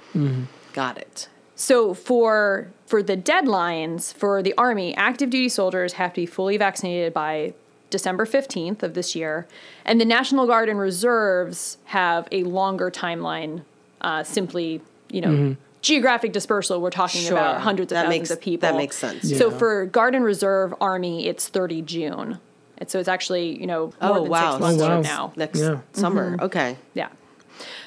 Got 0.74 0.98
it. 0.98 1.28
So 1.56 1.94
for 1.94 2.72
for 2.86 3.04
the 3.04 3.18
deadlines 3.18 4.14
for 4.14 4.42
the 4.42 4.54
Army, 4.58 4.96
active 4.96 5.30
duty 5.30 5.50
soldiers 5.50 5.94
have 5.94 6.14
to 6.14 6.22
be 6.22 6.26
fully 6.26 6.58
vaccinated 6.58 7.14
by 7.14 7.54
December 7.90 8.26
15th 8.26 8.82
of 8.82 8.96
this 8.96 9.16
year, 9.16 9.48
and 9.86 10.02
the 10.02 10.06
National 10.06 10.48
Guard 10.48 10.68
and 10.68 10.80
Reserves 10.80 11.78
have 11.86 12.28
a 12.32 12.44
longer 12.44 12.90
timeline. 12.90 13.64
Uh, 14.04 14.22
simply, 14.24 14.82
you 15.10 15.22
know, 15.22 15.56
geographic 15.82 16.34
dispersal. 16.34 16.82
We're 16.82 16.89
talking 16.89 17.22
Sure. 17.22 17.38
about 17.38 17.62
hundreds 17.62 17.92
of 17.92 17.96
That 17.96 18.04
thousands 18.06 18.20
makes- 18.20 18.32
of 18.32 18.42
people. 18.42 18.70
that 18.70 18.76
makes 18.78 18.98
sense. 18.98 19.38
So 19.38 19.50
for 19.50 19.86
Guard 19.86 20.13
and 20.16 20.26
Reserve 20.26 20.74
Army, 20.82 21.28
it's 21.28 21.48
30 21.48 21.82
June, 21.82 22.39
and 22.78 22.89
so 22.89 23.00
it's 23.00 23.08
actually 23.08 23.58
you 23.60 23.66
know 23.68 23.94
more 24.02 24.18
Oh, 24.18 24.22
than 24.24 24.30
wow. 24.30 24.52
six 24.52 24.62
months 24.62 24.82
Oh, 24.82 24.88
wow. 24.88 24.94
from 24.96 25.02
now. 25.04 25.34
Next 25.38 25.60
Yeah. 25.60 25.78
summer. 25.94 26.38
Okay. 26.42 26.78
Yeah. 26.94 27.08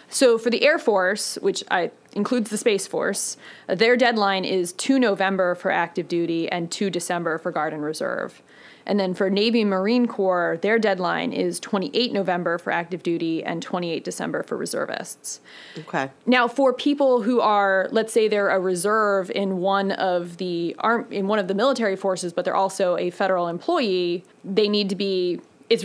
So 0.08 0.38
for 0.38 0.50
the 0.50 0.64
Air 0.64 0.78
Force, 0.78 1.36
which 1.42 1.64
I 1.70 1.90
includes 2.14 2.48
the 2.48 2.56
Space 2.56 2.86
Force, 2.86 3.36
uh, 3.68 3.74
their 3.74 3.96
deadline 3.96 4.44
is 4.46 4.72
2 4.72 4.98
November 4.98 5.54
for 5.54 5.70
active 5.70 6.08
duty 6.08 6.48
and 6.50 6.70
2 6.70 6.88
December 6.88 7.36
for 7.38 7.50
Guard 7.50 7.74
and 7.74 7.82
Reserve. 7.82 8.40
And 8.86 9.00
then 9.00 9.14
for 9.14 9.28
Navy 9.28 9.62
and 9.62 9.70
Marine 9.70 10.06
Corps, 10.06 10.58
their 10.62 10.78
deadline 10.78 11.32
is 11.32 11.58
28 11.58 12.12
November 12.12 12.56
for 12.56 12.70
active 12.72 13.02
duty 13.02 13.42
and 13.42 13.60
28 13.60 14.04
December 14.04 14.44
for 14.44 14.56
reservists. 14.56 15.40
Okay. 15.76 16.10
Now, 16.24 16.46
for 16.46 16.72
people 16.72 17.22
who 17.22 17.40
are, 17.40 17.88
let's 17.90 18.12
say, 18.12 18.28
they're 18.28 18.48
a 18.50 18.60
reserve 18.60 19.30
in 19.32 19.58
one 19.58 19.90
of 19.92 20.36
the 20.36 20.76
arm 20.78 21.06
in 21.10 21.26
one 21.26 21.40
of 21.40 21.48
the 21.48 21.54
military 21.54 21.96
forces, 21.96 22.32
but 22.32 22.44
they're 22.44 22.54
also 22.54 22.96
a 22.96 23.10
federal 23.10 23.48
employee, 23.48 24.24
they 24.44 24.68
need 24.68 24.88
to 24.90 24.96
be. 24.96 25.40
It's 25.68 25.84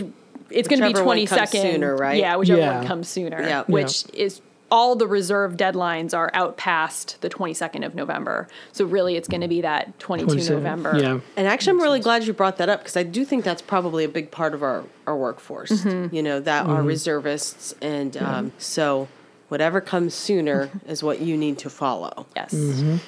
it's 0.50 0.68
going 0.68 0.80
to 0.80 0.86
be 0.86 0.92
Whichever 0.92 1.04
one 1.04 1.04
twenty 1.16 1.26
comes 1.26 1.40
second 1.50 1.72
sooner, 1.72 1.96
right? 1.96 2.18
Yeah, 2.18 2.36
whichever 2.36 2.60
Yeah. 2.60 2.78
one 2.78 2.86
comes 2.86 3.08
sooner. 3.08 3.42
Yeah. 3.42 3.64
Which 3.66 4.04
is 4.14 4.40
all 4.72 4.96
the 4.96 5.06
reserve 5.06 5.56
deadlines 5.56 6.16
are 6.16 6.30
out 6.34 6.56
past 6.56 7.20
the 7.20 7.28
twenty 7.28 7.54
second 7.54 7.84
of 7.84 7.94
November. 7.94 8.48
So 8.72 8.84
really, 8.86 9.14
it's 9.16 9.28
going 9.28 9.42
to 9.42 9.48
be 9.48 9.60
that 9.60 9.96
twenty 10.00 10.22
two 10.22 10.28
27. 10.28 10.56
November. 10.62 10.98
Yeah. 10.98 11.20
And 11.36 11.46
actually, 11.46 11.72
I'm 11.76 11.82
really 11.82 12.00
glad 12.00 12.24
you 12.26 12.32
brought 12.32 12.56
that 12.56 12.68
up 12.68 12.80
because 12.80 12.96
I 12.96 13.02
do 13.04 13.24
think 13.24 13.44
that's 13.44 13.62
probably 13.62 14.02
a 14.02 14.08
big 14.08 14.30
part 14.30 14.54
of 14.54 14.62
our, 14.64 14.82
our 15.06 15.16
workforce, 15.16 15.70
Mm-hmm. 15.70 16.14
you 16.14 16.22
know, 16.22 16.40
that 16.40 16.66
are 16.66 16.82
reservists. 16.82 17.74
And 17.82 18.16
um, 18.16 18.52
so 18.58 19.08
whatever 19.48 19.82
comes 19.82 20.14
sooner 20.14 20.70
is 20.88 21.02
what 21.02 21.20
you 21.20 21.36
need 21.36 21.58
to 21.58 21.68
follow. 21.70 22.26
Yes. 22.34 22.54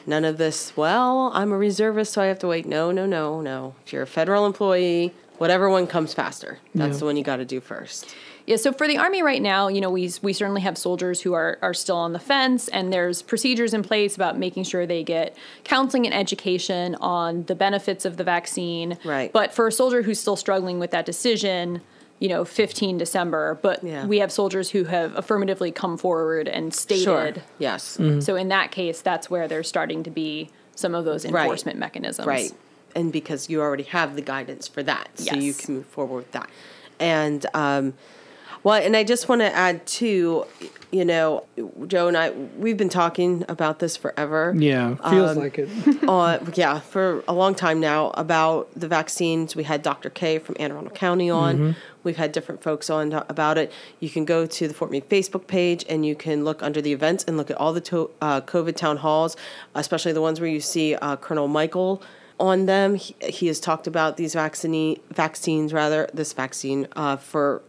None 0.07 0.25
of 0.27 0.37
this, 0.37 0.77
well, 0.77 1.31
I'm 1.33 1.51
a 1.51 1.57
reservist, 1.57 2.13
so 2.13 2.21
I 2.23 2.27
have 2.27 2.39
to 2.41 2.47
wait. 2.49 2.67
No, 2.67 2.91
no, 2.93 3.07
no, 3.07 3.41
no. 3.41 3.75
If 3.87 3.93
you're 3.95 4.03
a 4.03 4.07
federal 4.07 4.45
employee, 4.45 5.15
whatever 5.39 5.71
one 5.71 5.87
comes 5.87 6.13
faster, 6.13 6.59
that's 6.75 6.97
Yeah. 6.97 6.99
the 6.99 7.05
one 7.07 7.17
you 7.17 7.25
got 7.25 7.37
to 7.37 7.47
do 7.47 7.61
first. 7.61 8.15
Yeah, 8.47 8.57
so 8.57 8.73
for 8.73 8.87
the 8.87 8.99
Army 8.99 9.23
right 9.23 9.41
now, 9.41 9.69
you 9.69 9.81
know, 9.81 9.89
we, 9.91 10.11
we 10.21 10.35
certainly 10.35 10.61
have 10.61 10.77
soldiers 10.77 11.23
who 11.23 11.33
are, 11.33 11.59
are 11.63 11.73
still 11.73 11.97
on 11.97 12.13
the 12.13 12.19
fence, 12.19 12.69
and 12.69 12.93
there's 12.93 13.23
procedures 13.23 13.73
in 13.73 13.83
place 13.83 14.17
about 14.17 14.39
making 14.39 14.65
sure 14.65 14.85
they 14.85 15.03
get 15.03 15.35
counseling 15.65 16.05
and 16.05 16.15
education 16.15 16.95
on 16.97 17.45
the 17.45 17.55
benefits 17.55 18.05
of 18.05 18.19
the 18.19 18.25
vaccine. 18.25 18.99
Right. 19.03 19.33
But 19.33 19.55
for 19.55 19.67
a 19.67 19.73
soldier 19.73 20.03
who's 20.03 20.21
still 20.21 20.37
struggling 20.37 20.79
with 20.79 20.91
that 20.91 21.07
decision, 21.07 21.81
you 22.19 22.29
know, 22.29 22.45
15 22.45 22.99
December, 22.99 23.59
but 23.63 23.83
Yeah. 23.83 24.05
we 24.07 24.19
have 24.19 24.31
soldiers 24.31 24.71
who 24.71 24.85
have 24.85 25.17
affirmatively 25.17 25.73
come 25.73 25.97
forward 25.97 26.47
and 26.47 26.75
stated. 26.75 27.05
Sure. 27.05 27.33
Yes. 27.59 27.99
So 28.21 28.37
in 28.37 28.49
that 28.49 28.71
case, 28.71 29.01
that's 29.01 29.31
where 29.31 29.49
there's 29.49 29.69
starting 29.69 30.03
to 30.03 30.11
be 30.11 30.51
some 30.77 30.95
of 30.95 31.07
those 31.07 31.25
Right. 31.27 31.43
enforcement 31.43 31.79
mechanisms. 31.79 32.27
Right. 32.27 32.53
And 32.95 33.11
because 33.11 33.49
you 33.49 33.61
already 33.63 33.83
have 33.85 34.17
the 34.17 34.23
guidance 34.23 34.69
for 34.69 34.83
that. 34.83 35.09
So 35.15 35.35
you 35.35 35.55
can 35.55 35.77
move 35.77 35.87
forward 35.87 36.17
with 36.19 36.33
that. 36.33 36.49
And, 37.01 37.45
um, 37.55 37.95
well, 38.65 38.83
and 38.83 38.97
I 38.97 39.05
just 39.05 39.29
want 39.29 39.41
to 39.43 39.55
add 39.55 39.87
too, 39.87 40.45
you 40.91 41.05
know, 41.05 41.45
Joe 41.87 42.09
and 42.09 42.17
I, 42.17 42.31
we've 42.31 42.77
been 42.77 42.89
talking 42.89 43.45
about 43.49 43.79
this 43.79 43.97
forever. 43.97 44.55
Yeah. 44.57 44.95
Feels 45.11 45.33
Um, 45.33 45.39
like 45.39 45.59
it. 45.59 45.69
uh, 46.09 46.39
yeah, 46.55 46.81
for 46.81 47.23
a 47.29 47.33
long 47.35 47.55
time 47.55 47.79
now 47.79 48.11
about 48.15 48.69
the 48.75 48.89
vaccines. 48.89 49.55
We 49.55 49.65
had 49.65 49.83
Dr. 49.83 50.09
K 50.11 50.39
from 50.39 50.57
Anne 50.59 50.73
Arundel 50.73 50.93
County 50.95 51.29
on. 51.31 51.77
We've 52.05 52.17
had 52.17 52.33
different 52.33 52.63
folks 52.63 52.91
on 52.91 53.13
about 53.29 53.57
it. 53.59 53.73
You 54.01 54.11
can 54.11 54.25
go 54.25 54.45
to 54.47 54.69
the 54.69 54.75
Fort 54.75 54.91
Meade 54.91 55.09
Facebook 55.09 55.47
page 55.47 55.85
and 55.89 56.05
you 56.05 56.15
can 56.15 56.45
look 56.45 56.63
under 56.63 56.81
the 56.83 56.93
events 56.93 57.25
and 57.25 57.37
look 57.37 57.51
at 57.51 57.57
all 57.59 57.73
the 57.73 57.81
to- 57.83 58.11
uh, 58.21 58.41
COVID 58.43 58.77
town 58.77 58.99
halls, 58.99 59.37
especially 59.75 60.13
the 60.13 60.21
ones 60.21 60.41
where 60.41 60.51
you 60.51 60.61
see 60.61 60.95
uh, 60.97 61.17
Colonel 61.17 61.49
Michael 61.49 62.03
on 62.41 62.67
them. 62.67 62.97
He, 62.97 63.15
he 63.23 63.47
has 63.47 63.59
talked 63.61 63.87
about 63.87 64.17
these 64.17 64.35
vaccine 64.35 65.01
vaccines, 65.11 65.73
rather 65.73 66.09
this 66.13 66.33
vaccine 66.33 66.89
uh, 66.95 67.17
for 67.17 67.63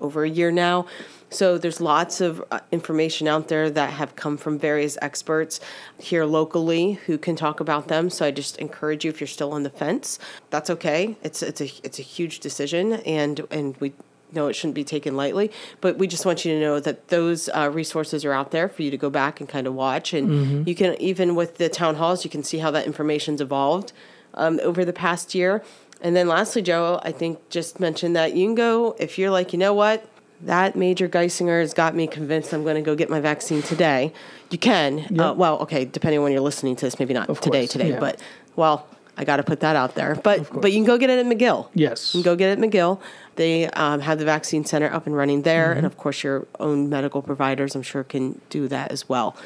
over 0.00 0.24
a 0.24 0.28
year 0.30 0.50
now. 0.50 0.86
So 1.32 1.58
there's 1.58 1.80
lots 1.80 2.20
of 2.20 2.42
uh, 2.50 2.58
information 2.72 3.28
out 3.28 3.48
there 3.48 3.70
that 3.70 3.90
have 3.92 4.16
come 4.16 4.36
from 4.36 4.58
various 4.58 4.98
experts 5.00 5.60
here 5.98 6.24
locally 6.24 6.94
who 7.06 7.18
can 7.18 7.36
talk 7.36 7.60
about 7.60 7.86
them. 7.88 8.10
So 8.10 8.26
I 8.26 8.32
just 8.32 8.56
encourage 8.58 9.04
you 9.04 9.10
if 9.10 9.20
you're 9.20 9.28
still 9.28 9.52
on 9.52 9.62
the 9.62 9.70
fence, 9.70 10.18
that's 10.50 10.68
okay. 10.70 11.16
It's 11.22 11.42
it's 11.42 11.60
a 11.60 11.70
it's 11.84 11.98
a 12.00 12.02
huge 12.02 12.40
decision 12.40 12.94
and 12.94 13.46
and 13.50 13.76
we 13.78 13.92
know 14.32 14.48
it 14.48 14.54
shouldn't 14.54 14.74
be 14.74 14.84
taken 14.84 15.16
lightly. 15.16 15.50
But 15.80 15.98
we 15.98 16.06
just 16.06 16.24
want 16.26 16.44
you 16.44 16.54
to 16.54 16.60
know 16.60 16.80
that 16.80 17.08
those 17.08 17.48
uh, 17.48 17.70
resources 17.72 18.24
are 18.24 18.32
out 18.32 18.50
there 18.50 18.68
for 18.68 18.82
you 18.82 18.90
to 18.90 18.96
go 18.96 19.10
back 19.10 19.40
and 19.40 19.48
kind 19.48 19.66
of 19.66 19.74
watch. 19.74 20.12
And 20.12 20.28
Mm-hmm. 20.30 20.68
you 20.68 20.74
can, 20.74 21.00
even 21.00 21.34
with 21.34 21.58
the 21.58 21.68
town 21.68 21.96
halls, 21.96 22.24
you 22.24 22.30
can 22.30 22.42
see 22.44 22.58
how 22.58 22.70
that 22.72 22.86
information's 22.86 23.40
evolved 23.40 23.92
um, 24.34 24.60
over 24.62 24.84
the 24.84 24.92
past 24.92 25.34
year. 25.34 25.62
And 26.02 26.16
then 26.16 26.28
lastly, 26.28 26.62
Joe, 26.62 27.00
I 27.02 27.12
think 27.12 27.48
just 27.50 27.80
mention 27.80 28.14
that 28.14 28.34
you 28.34 28.46
can 28.46 28.54
go, 28.54 28.96
if 28.98 29.18
you're 29.18 29.30
like, 29.30 29.52
you 29.52 29.58
know 29.58 29.74
what, 29.74 30.06
that 30.42 30.74
Major 30.74 31.08
Geisinger 31.08 31.60
has 31.60 31.74
got 31.74 31.94
me 31.94 32.06
convinced 32.06 32.52
I'm 32.54 32.62
going 32.62 32.76
to 32.76 32.82
go 32.82 32.94
get 32.94 33.10
my 33.10 33.20
vaccine 33.20 33.60
today. 33.62 34.12
You 34.50 34.58
can. 34.58 35.18
Uh, 35.18 35.34
well, 35.34 35.58
okay, 35.60 35.84
depending 35.84 36.18
on 36.18 36.24
when 36.24 36.32
you're 36.32 36.40
listening 36.40 36.76
to 36.76 36.86
this, 36.86 36.98
maybe 36.98 37.12
not 37.12 37.26
today, 37.42 37.62
course, 37.62 37.72
today, 37.72 37.90
yeah. 37.90 38.00
but 38.00 38.20
well, 38.56 38.86
I 39.18 39.24
got 39.24 39.36
to 39.36 39.42
put 39.42 39.60
that 39.60 39.76
out 39.76 39.94
there. 39.96 40.14
But 40.14 40.48
but 40.62 40.72
you 40.72 40.78
can 40.78 40.86
go 40.86 40.96
get 40.96 41.10
it 41.10 41.18
at 41.18 41.26
McGill. 41.26 41.68
Yes. 41.74 42.14
You 42.14 42.22
can 42.22 42.32
go 42.32 42.36
get 42.36 42.48
it 42.48 42.62
at 42.62 42.70
McGill. 42.70 43.00
They 43.36 43.66
um, 43.68 44.00
have 44.00 44.18
the 44.18 44.24
vaccine 44.24 44.64
center 44.64 44.90
up 44.90 45.06
and 45.06 45.14
running 45.14 45.42
there, 45.42 45.68
Mm-hmm. 45.68 45.78
and 45.78 45.86
of 45.86 45.98
course, 45.98 46.24
your 46.24 46.46
own 46.58 46.88
medical 46.88 47.20
providers, 47.20 47.74
I'm 47.74 47.82
sure, 47.82 48.02
can 48.02 48.40
do 48.48 48.66
that 48.68 48.90
as 48.90 49.08
well. 49.08 49.36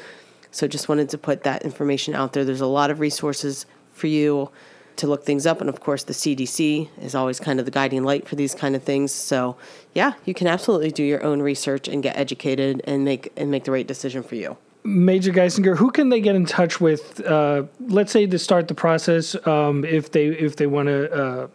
So 0.51 0.65
just 0.65 0.87
wanted 0.87 1.09
to 1.09 1.17
put 1.17 1.43
that 1.43 1.63
information 1.63 2.15
out 2.15 2.31
there. 2.31 2.45
There's 2.45 2.61
a 2.61 2.67
lot 2.67 2.89
of 2.89 3.01
resources 3.01 3.65
for 3.91 4.07
you 4.07 4.49
to 4.97 5.07
look 5.07 5.23
things 5.23 5.45
up, 5.45 5.61
and 5.61 5.69
of 5.69 5.79
course, 5.79 6.03
the 6.03 6.13
CDC 6.13 6.89
is 7.01 7.15
always 7.15 7.39
kind 7.39 7.59
of 7.59 7.65
the 7.65 7.71
guiding 7.71 8.03
light 8.03 8.27
for 8.27 8.35
these 8.35 8.55
kind 8.55 8.75
of 8.75 8.83
things. 8.83 9.11
So 9.11 9.55
yeah, 9.93 10.13
you 10.25 10.33
can 10.33 10.47
absolutely 10.47 10.91
do 10.91 11.03
your 11.03 11.23
own 11.23 11.41
research 11.41 11.87
and 11.87 12.01
get 12.03 12.17
educated 12.17 12.81
and 12.85 13.05
make 13.05 13.31
and 13.37 13.51
make 13.51 13.63
the 13.63 13.71
right 13.71 13.87
decision 13.87 14.23
for 14.23 14.35
you. 14.35 14.57
Major 14.83 15.31
Geisinger, 15.31 15.75
who 15.75 15.89
can 15.89 16.09
they 16.09 16.21
get 16.21 16.35
in 16.35 16.45
touch 16.45 16.79
with? 16.79 17.19
Uh, 17.25 17.63
let's 17.87 18.11
say 18.11 18.27
to 18.27 18.37
start 18.37 18.67
the 18.67 18.75
process, 18.75 19.35
um, 19.47 19.83
if 19.83 20.11
they 20.11 20.27
if 20.27 20.57
they 20.57 20.67
want 20.67 20.87
to 20.87 21.11
uh, 21.11 21.47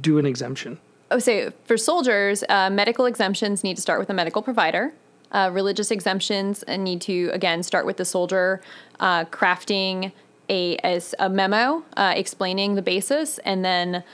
do 0.00 0.18
an 0.18 0.26
exemption. 0.26 0.78
I 1.10 1.16
would 1.16 1.24
say 1.24 1.50
for 1.64 1.76
soldiers, 1.76 2.44
uh, 2.48 2.70
medical 2.70 3.06
exemptions 3.06 3.64
need 3.64 3.74
to 3.74 3.82
start 3.82 3.98
with 3.98 4.08
a 4.10 4.14
medical 4.14 4.42
provider. 4.42 4.92
Uh, 5.32 5.50
religious 5.52 5.90
exemptions 5.90 6.64
need 6.68 7.00
to 7.00 7.30
again 7.32 7.62
start 7.62 7.86
with 7.86 7.96
the 7.96 8.04
soldier 8.04 8.60
uh, 9.00 9.24
crafting 9.26 10.12
a 10.50 10.76
as 10.78 11.14
a 11.18 11.30
memo 11.30 11.82
uh, 11.96 12.12
explaining 12.16 12.74
the 12.74 12.82
basis, 12.82 13.38
and 13.38 13.64
then 13.64 14.04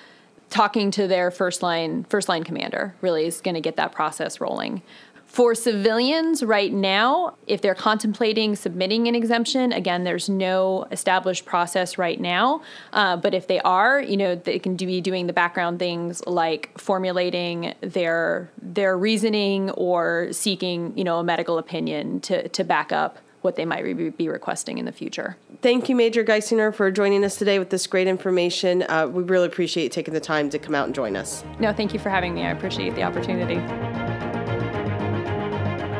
talking 0.50 0.92
to 0.92 1.08
their 1.08 1.30
first 1.30 1.62
line 1.62 2.04
first 2.04 2.28
line 2.28 2.44
commander. 2.44 2.94
Really 3.00 3.26
is 3.26 3.40
going 3.40 3.56
to 3.56 3.60
get 3.60 3.76
that 3.76 3.92
process 3.92 4.40
rolling. 4.40 4.82
For 5.26 5.54
civilians 5.54 6.42
right 6.42 6.72
now, 6.72 7.36
if 7.46 7.60
they're 7.60 7.74
contemplating 7.74 8.56
submitting 8.56 9.06
an 9.06 9.14
exemption, 9.14 9.72
again, 9.72 10.04
there's 10.04 10.30
no 10.30 10.86
established 10.90 11.44
process 11.44 11.98
right 11.98 12.18
now. 12.18 12.62
Uh, 12.92 13.18
but 13.18 13.34
if 13.34 13.46
they 13.46 13.60
are, 13.60 14.00
you 14.00 14.16
know, 14.16 14.36
they 14.36 14.58
can 14.58 14.76
do, 14.76 14.86
be 14.86 15.02
doing 15.02 15.26
the 15.26 15.34
background 15.34 15.78
things 15.78 16.24
like 16.26 16.70
formulating 16.78 17.74
their 17.82 18.50
their 18.62 18.96
reasoning 18.96 19.68
or 19.72 20.28
seeking, 20.32 20.96
you 20.96 21.04
know, 21.04 21.18
a 21.18 21.24
medical 21.24 21.58
opinion 21.58 22.20
to 22.20 22.48
to 22.48 22.64
back 22.64 22.92
up 22.92 23.18
what 23.46 23.56
they 23.56 23.64
might 23.64 23.84
re- 23.84 24.10
be 24.10 24.28
requesting 24.28 24.76
in 24.76 24.84
the 24.84 24.92
future. 24.92 25.36
Thank 25.62 25.88
you, 25.88 25.94
Major 25.96 26.24
Geisinger, 26.24 26.74
for 26.74 26.90
joining 26.90 27.24
us 27.24 27.36
today 27.36 27.58
with 27.58 27.70
this 27.70 27.86
great 27.86 28.08
information. 28.08 28.82
Uh, 28.82 29.06
we 29.06 29.22
really 29.22 29.46
appreciate 29.46 29.84
you 29.84 29.88
taking 29.88 30.12
the 30.12 30.20
time 30.20 30.50
to 30.50 30.58
come 30.58 30.74
out 30.74 30.86
and 30.86 30.94
join 30.94 31.16
us. 31.16 31.44
No, 31.60 31.72
thank 31.72 31.94
you 31.94 32.00
for 32.00 32.10
having 32.10 32.34
me. 32.34 32.44
I 32.44 32.50
appreciate 32.50 32.96
the 32.96 33.04
opportunity. 33.04 33.56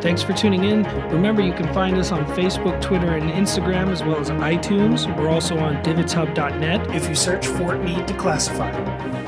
Thanks 0.03 0.22
for 0.22 0.34
tuning 0.34 0.64
in. 0.64 0.82
Remember, 1.11 1.40
you 1.40 1.53
can 1.53 1.72
find 1.72 1.97
us 1.97 2.12
on 2.12 2.24
Facebook, 2.26 2.80
Twitter, 2.82 3.16
and 3.16 3.30
Instagram, 3.30 3.88
as 3.90 4.03
well 4.03 4.18
as 4.18 4.30
iTunes. 4.30 5.07
We're 5.16 5.30
also 5.30 5.57
on 5.59 5.82
dvidshub.net. 5.82 6.94
if 6.94 7.09
you 7.09 7.14
search 7.14 7.47
Fort 7.47 7.82
Meade 7.82 8.07
Declassified. 8.07 9.26